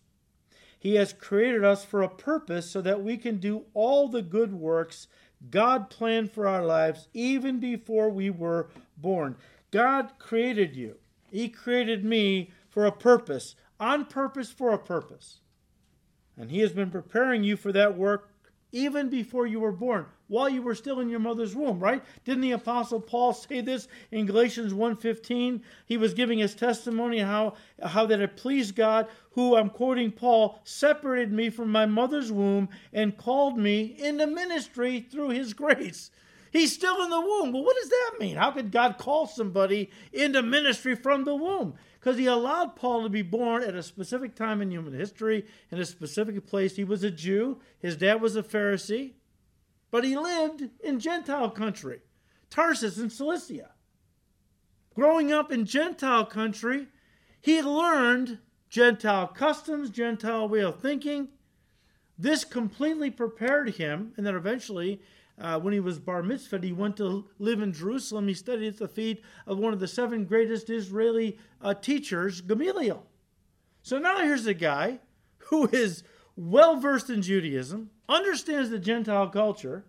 He 0.78 0.94
has 0.96 1.12
created 1.12 1.64
us 1.64 1.84
for 1.84 2.02
a 2.02 2.08
purpose 2.08 2.70
so 2.70 2.80
that 2.80 3.02
we 3.02 3.16
can 3.16 3.38
do 3.38 3.64
all 3.74 4.08
the 4.08 4.22
good 4.22 4.52
works 4.52 5.08
God 5.50 5.90
planned 5.90 6.32
for 6.32 6.48
our 6.48 6.64
lives 6.64 7.08
even 7.12 7.60
before 7.60 8.08
we 8.10 8.30
were 8.30 8.68
born. 8.96 9.36
God 9.70 10.12
created 10.18 10.74
you, 10.74 10.96
He 11.30 11.48
created 11.48 12.04
me 12.04 12.50
for 12.76 12.84
a 12.84 12.92
purpose, 12.92 13.54
on 13.80 14.04
purpose 14.04 14.50
for 14.50 14.74
a 14.74 14.78
purpose. 14.78 15.40
And 16.36 16.50
He 16.50 16.58
has 16.58 16.72
been 16.72 16.90
preparing 16.90 17.42
you 17.42 17.56
for 17.56 17.72
that 17.72 17.96
work 17.96 18.28
even 18.70 19.08
before 19.08 19.46
you 19.46 19.60
were 19.60 19.72
born, 19.72 20.04
while 20.28 20.46
you 20.46 20.60
were 20.60 20.74
still 20.74 21.00
in 21.00 21.08
your 21.08 21.18
mother's 21.18 21.56
womb, 21.56 21.80
right? 21.80 22.04
Didn't 22.26 22.42
the 22.42 22.52
apostle 22.52 23.00
Paul 23.00 23.32
say 23.32 23.62
this 23.62 23.88
in 24.10 24.26
Galatians 24.26 24.74
1:15? 24.74 25.62
He 25.86 25.96
was 25.96 26.12
giving 26.12 26.38
his 26.38 26.54
testimony 26.54 27.20
how 27.20 27.54
how 27.82 28.04
that 28.04 28.20
it 28.20 28.36
pleased 28.36 28.76
God, 28.76 29.08
who 29.30 29.56
I'm 29.56 29.70
quoting 29.70 30.12
Paul, 30.12 30.60
separated 30.64 31.32
me 31.32 31.48
from 31.48 31.70
my 31.72 31.86
mother's 31.86 32.30
womb 32.30 32.68
and 32.92 33.16
called 33.16 33.56
me 33.56 33.96
into 33.98 34.26
ministry 34.26 35.00
through 35.00 35.30
his 35.30 35.54
grace. 35.54 36.10
He's 36.52 36.74
still 36.74 37.02
in 37.02 37.10
the 37.10 37.20
womb. 37.20 37.52
Well, 37.52 37.64
what 37.64 37.76
does 37.76 37.88
that 37.88 38.16
mean? 38.20 38.36
How 38.36 38.50
could 38.50 38.70
God 38.70 38.98
call 38.98 39.26
somebody 39.26 39.90
into 40.12 40.42
ministry 40.42 40.94
from 40.94 41.24
the 41.24 41.34
womb? 41.34 41.74
Because 42.06 42.20
he 42.20 42.26
allowed 42.26 42.76
Paul 42.76 43.02
to 43.02 43.08
be 43.08 43.22
born 43.22 43.64
at 43.64 43.74
a 43.74 43.82
specific 43.82 44.36
time 44.36 44.62
in 44.62 44.70
human 44.70 44.92
history, 44.92 45.44
in 45.72 45.80
a 45.80 45.84
specific 45.84 46.46
place. 46.46 46.76
He 46.76 46.84
was 46.84 47.02
a 47.02 47.10
Jew, 47.10 47.58
his 47.80 47.96
dad 47.96 48.20
was 48.20 48.36
a 48.36 48.44
Pharisee, 48.44 49.14
but 49.90 50.04
he 50.04 50.16
lived 50.16 50.70
in 50.84 51.00
Gentile 51.00 51.50
country, 51.50 52.02
Tarsus 52.48 52.98
in 52.98 53.10
Cilicia. 53.10 53.72
Growing 54.94 55.32
up 55.32 55.50
in 55.50 55.66
Gentile 55.66 56.24
country, 56.24 56.86
he 57.40 57.60
learned 57.60 58.38
Gentile 58.70 59.26
customs, 59.26 59.90
Gentile 59.90 60.48
way 60.48 60.60
of 60.60 60.80
thinking. 60.80 61.30
This 62.16 62.44
completely 62.44 63.10
prepared 63.10 63.70
him, 63.70 64.12
and 64.16 64.24
then 64.24 64.36
eventually, 64.36 65.02
uh, 65.40 65.58
when 65.60 65.72
he 65.72 65.80
was 65.80 65.98
bar 65.98 66.22
mitzvah, 66.22 66.60
he 66.62 66.72
went 66.72 66.96
to 66.96 67.26
live 67.38 67.60
in 67.60 67.72
Jerusalem. 67.72 68.28
He 68.28 68.34
studied 68.34 68.68
at 68.68 68.78
the 68.78 68.88
feet 68.88 69.22
of 69.46 69.58
one 69.58 69.72
of 69.72 69.80
the 69.80 69.88
seven 69.88 70.24
greatest 70.24 70.70
Israeli 70.70 71.38
uh, 71.60 71.74
teachers, 71.74 72.40
Gamaliel. 72.40 73.04
So 73.82 73.98
now 73.98 74.18
here's 74.18 74.46
a 74.46 74.54
guy 74.54 75.00
who 75.38 75.66
is 75.68 76.02
well 76.36 76.76
versed 76.76 77.10
in 77.10 77.22
Judaism, 77.22 77.90
understands 78.08 78.70
the 78.70 78.78
Gentile 78.78 79.28
culture, 79.28 79.84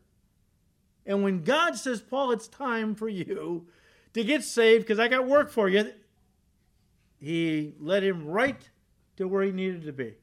and 1.08 1.24
when 1.24 1.44
God 1.44 1.78
says, 1.78 2.02
Paul, 2.02 2.32
it's 2.32 2.50
time 2.50 2.94
for 2.94 3.08
you 3.08 3.66
to 4.14 4.24
get 4.24 4.44
saved 4.44 4.84
because 4.84 5.00
I 5.00 5.08
got 5.08 5.26
work 5.26 5.50
for 5.50 5.70
you, 5.70 5.94
he 7.20 7.74
led 7.80 8.04
him 8.04 8.28
right 8.28 8.70
to 9.16 9.28
where 9.28 9.44
he 9.44 9.52
needed 9.52 9.84
to 9.84 9.94
be. 9.94 10.16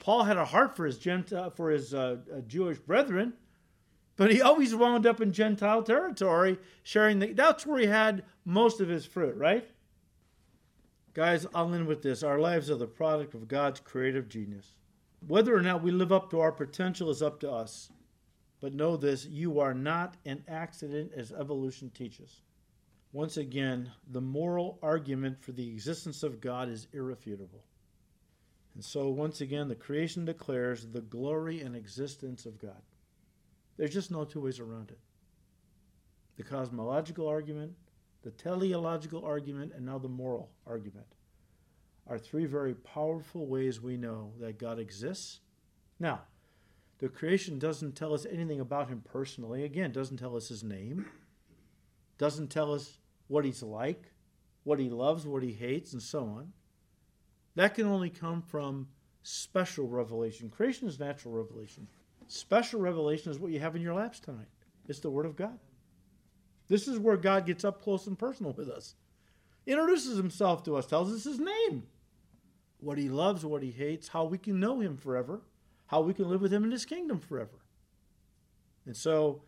Paul 0.00 0.24
had 0.24 0.36
a 0.36 0.44
heart 0.44 0.76
for 0.76 0.84
his 0.84 0.98
Gentile, 0.98 1.50
for 1.50 1.70
his 1.70 1.94
uh, 1.94 2.16
uh, 2.30 2.40
Jewish 2.40 2.78
brethren, 2.78 3.32
but 4.16 4.30
he 4.30 4.40
always 4.40 4.74
wound 4.74 5.06
up 5.06 5.20
in 5.20 5.32
Gentile 5.32 5.82
territory, 5.82 6.58
sharing 6.82 7.18
the. 7.18 7.32
That's 7.32 7.66
where 7.66 7.78
he 7.78 7.86
had 7.86 8.24
most 8.44 8.80
of 8.80 8.88
his 8.88 9.06
fruit, 9.06 9.36
right? 9.36 9.68
Guys, 11.14 11.46
I'll 11.54 11.72
end 11.72 11.86
with 11.86 12.02
this. 12.02 12.22
Our 12.22 12.38
lives 12.38 12.70
are 12.70 12.76
the 12.76 12.86
product 12.86 13.34
of 13.34 13.48
God's 13.48 13.80
creative 13.80 14.28
genius. 14.28 14.74
Whether 15.26 15.56
or 15.56 15.62
not 15.62 15.82
we 15.82 15.90
live 15.90 16.12
up 16.12 16.30
to 16.30 16.40
our 16.40 16.52
potential 16.52 17.10
is 17.10 17.22
up 17.22 17.40
to 17.40 17.50
us. 17.50 17.90
But 18.60 18.74
know 18.74 18.96
this 18.96 19.26
you 19.26 19.60
are 19.60 19.74
not 19.74 20.16
an 20.24 20.42
accident, 20.48 21.12
as 21.16 21.32
evolution 21.32 21.90
teaches. 21.90 22.42
Once 23.12 23.36
again, 23.36 23.92
the 24.10 24.20
moral 24.20 24.78
argument 24.82 25.40
for 25.40 25.52
the 25.52 25.68
existence 25.68 26.22
of 26.22 26.40
God 26.40 26.68
is 26.68 26.88
irrefutable. 26.92 27.62
And 28.74 28.84
so, 28.84 29.08
once 29.08 29.40
again, 29.40 29.68
the 29.68 29.76
creation 29.76 30.24
declares 30.24 30.86
the 30.86 31.00
glory 31.00 31.60
and 31.60 31.76
existence 31.76 32.44
of 32.44 32.58
God. 32.58 32.82
There's 33.76 33.92
just 33.92 34.10
no 34.10 34.24
two 34.24 34.40
ways 34.40 34.60
around 34.60 34.90
it. 34.90 34.98
The 36.36 36.42
cosmological 36.42 37.28
argument, 37.28 37.72
the 38.22 38.30
teleological 38.30 39.24
argument, 39.24 39.72
and 39.74 39.84
now 39.84 39.98
the 39.98 40.08
moral 40.08 40.50
argument 40.66 41.06
are 42.06 42.18
three 42.18 42.44
very 42.44 42.74
powerful 42.74 43.46
ways 43.46 43.80
we 43.80 43.96
know 43.96 44.32
that 44.40 44.58
God 44.58 44.78
exists. 44.78 45.40
Now, 45.98 46.22
the 46.98 47.08
creation 47.08 47.58
doesn't 47.58 47.96
tell 47.96 48.14
us 48.14 48.26
anything 48.30 48.60
about 48.60 48.88
him 48.88 49.02
personally. 49.04 49.64
Again, 49.64 49.92
doesn't 49.92 50.18
tell 50.18 50.36
us 50.36 50.48
his 50.48 50.62
name, 50.62 51.06
doesn't 52.18 52.48
tell 52.48 52.72
us 52.72 52.98
what 53.28 53.44
he's 53.44 53.62
like, 53.62 54.12
what 54.64 54.78
he 54.78 54.88
loves, 54.88 55.26
what 55.26 55.42
he 55.42 55.52
hates, 55.52 55.92
and 55.92 56.02
so 56.02 56.20
on. 56.24 56.52
That 57.56 57.74
can 57.74 57.86
only 57.86 58.10
come 58.10 58.42
from 58.42 58.88
special 59.22 59.88
revelation. 59.88 60.50
Creation 60.50 60.88
is 60.88 60.98
natural 60.98 61.34
revelation. 61.34 61.88
Special 62.28 62.80
revelation 62.80 63.30
is 63.30 63.38
what 63.38 63.52
you 63.52 63.60
have 63.60 63.76
in 63.76 63.82
your 63.82 63.94
laps 63.94 64.20
tonight. 64.20 64.48
It's 64.88 65.00
the 65.00 65.10
Word 65.10 65.26
of 65.26 65.36
God. 65.36 65.58
This 66.68 66.88
is 66.88 66.98
where 66.98 67.16
God 67.16 67.46
gets 67.46 67.64
up 67.64 67.82
close 67.82 68.06
and 68.06 68.18
personal 68.18 68.52
with 68.52 68.68
us. 68.68 68.94
Introduces 69.66 70.16
himself 70.16 70.62
to 70.64 70.76
us, 70.76 70.86
tells 70.86 71.12
us 71.12 71.24
his 71.24 71.38
name, 71.38 71.84
what 72.80 72.98
he 72.98 73.08
loves, 73.08 73.44
what 73.44 73.62
he 73.62 73.70
hates, 73.70 74.08
how 74.08 74.24
we 74.24 74.38
can 74.38 74.60
know 74.60 74.80
him 74.80 74.96
forever, 74.96 75.40
how 75.86 76.00
we 76.00 76.14
can 76.14 76.28
live 76.28 76.40
with 76.40 76.52
him 76.52 76.64
in 76.64 76.70
his 76.70 76.84
kingdom 76.84 77.18
forever. 77.18 77.58
And 78.86 78.96
so 78.96 79.42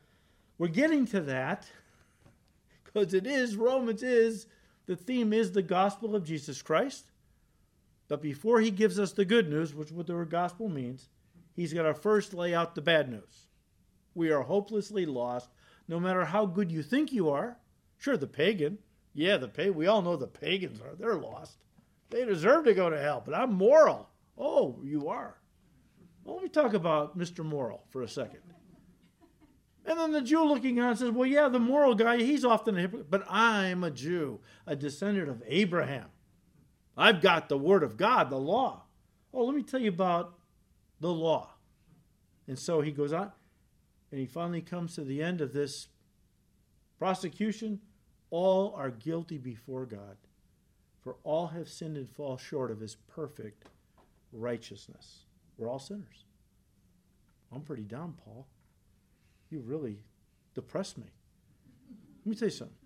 we're 0.58 0.68
getting 0.68 1.06
to 1.06 1.20
that 1.22 1.66
because 2.84 3.14
it 3.14 3.26
is, 3.26 3.56
Romans 3.56 4.02
is, 4.02 4.46
the 4.86 4.96
theme 4.96 5.32
is 5.32 5.52
the 5.52 5.62
gospel 5.62 6.14
of 6.14 6.24
Jesus 6.24 6.62
Christ. 6.62 7.10
But 8.08 8.22
before 8.22 8.60
he 8.60 8.70
gives 8.70 8.98
us 8.98 9.12
the 9.12 9.24
good 9.24 9.50
news, 9.50 9.74
which 9.74 9.88
is 9.88 9.94
what 9.94 10.06
the 10.06 10.14
word 10.14 10.30
gospel 10.30 10.68
means, 10.68 11.08
he's 11.57 11.72
got 11.72 11.82
to 11.82 11.94
first 11.94 12.34
lay 12.34 12.54
out 12.54 12.74
the 12.74 12.82
bad 12.82 13.11
news. 13.11 13.48
We 14.14 14.30
are 14.30 14.42
hopelessly 14.42 15.07
lost, 15.07 15.50
no 15.88 15.98
matter 15.98 16.24
how 16.24 16.46
good 16.46 16.70
you 16.70 16.82
think 16.82 17.12
you 17.12 17.30
are. 17.30 17.59
Sure, 17.98 18.16
the 18.16 18.26
pagan, 18.26 18.78
yeah, 19.14 19.38
the 19.38 19.48
pagan, 19.48 19.74
we 19.74 19.86
all 19.86 20.02
know 20.02 20.16
the 20.16 20.26
pagans 20.26 20.80
are, 20.80 20.94
they're 20.94 21.16
lost. 21.16 21.59
They 22.11 22.24
deserve 22.24 22.66
to 22.66 22.74
go 22.74 22.88
to 22.90 23.00
hell, 23.00 23.22
but 23.24 23.34
I'm 23.34 23.54
moral. 23.54 24.09
Oh, 24.38 24.78
you 24.84 25.09
are. 25.09 25.38
Well, 26.24 26.36
let 26.36 26.42
me 26.42 26.48
talk 26.48 26.74
about 26.74 27.16
Mr. 27.18 27.44
Moral 27.44 27.84
for 27.90 28.02
a 28.02 28.09
second. 28.09 28.40
And 29.86 29.98
then 29.98 30.12
the 30.12 30.20
Jew 30.20 30.42
looking 30.44 30.80
on 30.80 30.96
says, 30.96 31.12
Well, 31.12 31.28
yeah, 31.28 31.48
the 31.48 31.61
moral 31.61 31.94
guy, 31.94 32.18
he's 32.18 32.44
often 32.44 32.76
a 32.76 32.80
hypocrite, 32.80 33.11
but 33.11 33.24
I'm 33.30 33.84
a 33.84 33.90
Jew, 33.90 34.40
a 34.66 34.74
descendant 34.74 35.28
of 35.28 35.42
Abraham. 35.46 36.09
I've 36.96 37.20
got 37.20 37.48
the 37.48 37.59
word 37.59 37.84
of 37.84 37.96
God, 37.96 38.30
the 38.30 38.38
law. 38.38 38.82
Oh, 39.32 39.44
let 39.44 39.54
me 39.54 39.62
tell 39.62 39.80
you 39.80 39.90
about 39.90 40.34
the 41.01 41.12
law. 41.12 41.51
And 42.49 42.59
so 42.59 42.80
he 42.80 42.92
goes 42.92 43.12
on, 43.12 43.32
and 44.11 44.20
he 44.20 44.26
finally 44.26 44.61
comes 44.61 44.94
to 44.94 45.03
the 45.03 45.22
end 45.22 45.40
of 45.40 45.53
this 45.53 45.88
prosecution. 46.99 47.80
All 48.30 48.74
are 48.76 48.90
guilty 48.90 49.38
before 49.38 49.86
God, 49.86 50.16
for 51.03 51.16
all 51.22 51.49
have 51.49 51.68
sinned 51.68 51.97
and 51.97 52.09
fall 52.09 52.36
short 52.36 52.70
of 52.70 52.80
his 52.80 52.97
perfect 53.09 53.64
righteousness. 54.32 55.24
We're 55.57 55.70
all 55.70 55.78
sinners. 55.78 56.24
I'm 57.53 57.62
pretty 57.62 57.84
down, 57.84 58.14
Paul 58.24 58.47
you 59.51 59.61
really 59.61 59.99
depressed 60.55 60.99
me. 60.99 61.07
Let 62.24 62.30
me 62.30 62.36
tell 62.36 62.49
you 62.49 62.55
something. 62.55 62.76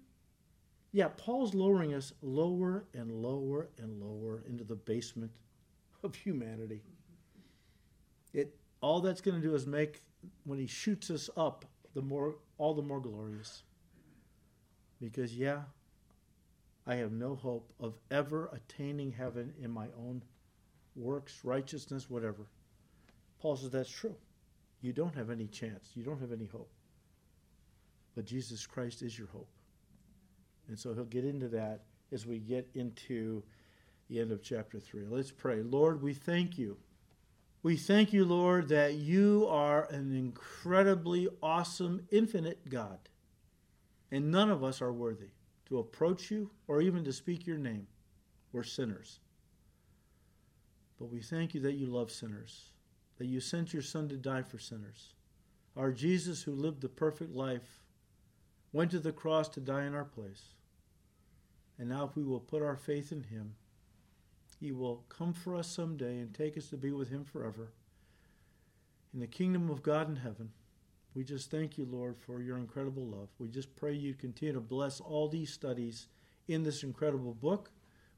Yeah, 0.92 1.08
Paul's 1.16 1.54
lowering 1.54 1.94
us 1.94 2.12
lower 2.20 2.84
and 2.92 3.10
lower 3.10 3.68
and 3.78 4.00
lower 4.00 4.42
into 4.48 4.64
the 4.64 4.74
basement 4.74 5.30
of 6.02 6.14
humanity. 6.14 6.82
It 8.32 8.56
all 8.80 9.00
that's 9.00 9.20
going 9.20 9.40
to 9.40 9.46
do 9.46 9.54
is 9.54 9.66
make 9.66 10.02
when 10.44 10.58
he 10.58 10.66
shoots 10.66 11.10
us 11.10 11.28
up 11.36 11.64
the 11.94 12.02
more 12.02 12.36
all 12.58 12.74
the 12.74 12.82
more 12.82 13.00
glorious. 13.00 13.62
Because 15.00 15.36
yeah, 15.36 15.62
I 16.86 16.96
have 16.96 17.12
no 17.12 17.34
hope 17.34 17.72
of 17.80 17.94
ever 18.10 18.50
attaining 18.52 19.12
heaven 19.12 19.54
in 19.60 19.70
my 19.70 19.86
own 19.98 20.22
works, 20.94 21.40
righteousness, 21.44 22.10
whatever. 22.10 22.46
Paul 23.40 23.56
says 23.56 23.70
that's 23.70 23.90
true 23.90 24.16
you 24.82 24.92
don't 24.92 25.14
have 25.14 25.30
any 25.30 25.46
chance. 25.46 25.90
You 25.94 26.04
don't 26.04 26.20
have 26.20 26.32
any 26.32 26.46
hope. 26.46 26.70
But 28.14 28.24
Jesus 28.24 28.66
Christ 28.66 29.02
is 29.02 29.18
your 29.18 29.28
hope. 29.28 29.48
And 30.68 30.78
so 30.78 30.94
he'll 30.94 31.04
get 31.04 31.24
into 31.24 31.48
that 31.48 31.82
as 32.12 32.26
we 32.26 32.38
get 32.38 32.68
into 32.74 33.42
the 34.08 34.20
end 34.20 34.32
of 34.32 34.42
chapter 34.42 34.80
3. 34.80 35.06
Let's 35.08 35.30
pray. 35.30 35.62
Lord, 35.62 36.02
we 36.02 36.14
thank 36.14 36.58
you. 36.58 36.76
We 37.62 37.76
thank 37.76 38.12
you, 38.12 38.24
Lord, 38.24 38.68
that 38.68 38.94
you 38.94 39.46
are 39.48 39.84
an 39.90 40.16
incredibly 40.16 41.28
awesome, 41.42 42.06
infinite 42.10 42.68
God. 42.68 42.98
And 44.10 44.30
none 44.30 44.50
of 44.50 44.64
us 44.64 44.80
are 44.80 44.92
worthy 44.92 45.30
to 45.66 45.78
approach 45.78 46.30
you 46.30 46.50
or 46.66 46.80
even 46.80 47.04
to 47.04 47.12
speak 47.12 47.46
your 47.46 47.58
name. 47.58 47.86
We're 48.52 48.62
sinners. 48.62 49.20
But 50.98 51.10
we 51.10 51.20
thank 51.20 51.54
you 51.54 51.60
that 51.60 51.74
you 51.74 51.86
love 51.86 52.10
sinners 52.10 52.70
that 53.20 53.26
you 53.26 53.38
sent 53.38 53.74
your 53.74 53.82
Son 53.82 54.08
to 54.08 54.16
die 54.16 54.40
for 54.40 54.58
sinners. 54.58 55.12
Our 55.76 55.92
Jesus, 55.92 56.42
who 56.42 56.52
lived 56.52 56.80
the 56.80 56.88
perfect 56.88 57.34
life, 57.34 57.82
went 58.72 58.90
to 58.92 58.98
the 58.98 59.12
cross 59.12 59.46
to 59.50 59.60
die 59.60 59.84
in 59.84 59.94
our 59.94 60.06
place. 60.06 60.54
And 61.78 61.90
now, 61.90 62.06
if 62.06 62.16
we 62.16 62.24
will 62.24 62.40
put 62.40 62.62
our 62.62 62.76
faith 62.76 63.12
in 63.12 63.24
him, 63.24 63.56
he 64.60 64.72
will 64.72 65.04
come 65.08 65.32
for 65.32 65.56
us 65.56 65.66
someday 65.66 66.18
and 66.18 66.34
take 66.34 66.56
us 66.58 66.68
to 66.68 66.76
be 66.76 66.92
with 66.92 67.08
him 67.08 67.24
forever 67.24 67.72
in 69.12 69.20
the 69.20 69.26
kingdom 69.26 69.70
of 69.70 69.82
God 69.82 70.08
in 70.08 70.16
heaven. 70.16 70.50
We 71.14 71.24
just 71.24 71.50
thank 71.50 71.76
you, 71.76 71.86
Lord, 71.90 72.16
for 72.16 72.40
your 72.40 72.58
incredible 72.58 73.04
love. 73.04 73.28
We 73.38 73.48
just 73.48 73.74
pray 73.74 73.94
you 73.94 74.14
continue 74.14 74.54
to 74.54 74.60
bless 74.60 75.00
all 75.00 75.28
these 75.28 75.52
studies 75.52 76.06
in 76.46 76.62
this 76.62 76.82
incredible 76.84 77.34
book. 77.34 77.70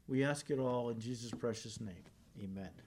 We 0.07 0.23
ask 0.23 0.51
it 0.51 0.59
all 0.59 0.89
in 0.89 0.99
Jesus' 0.99 1.31
precious 1.31 1.79
name. 1.79 2.03
Amen. 2.43 2.83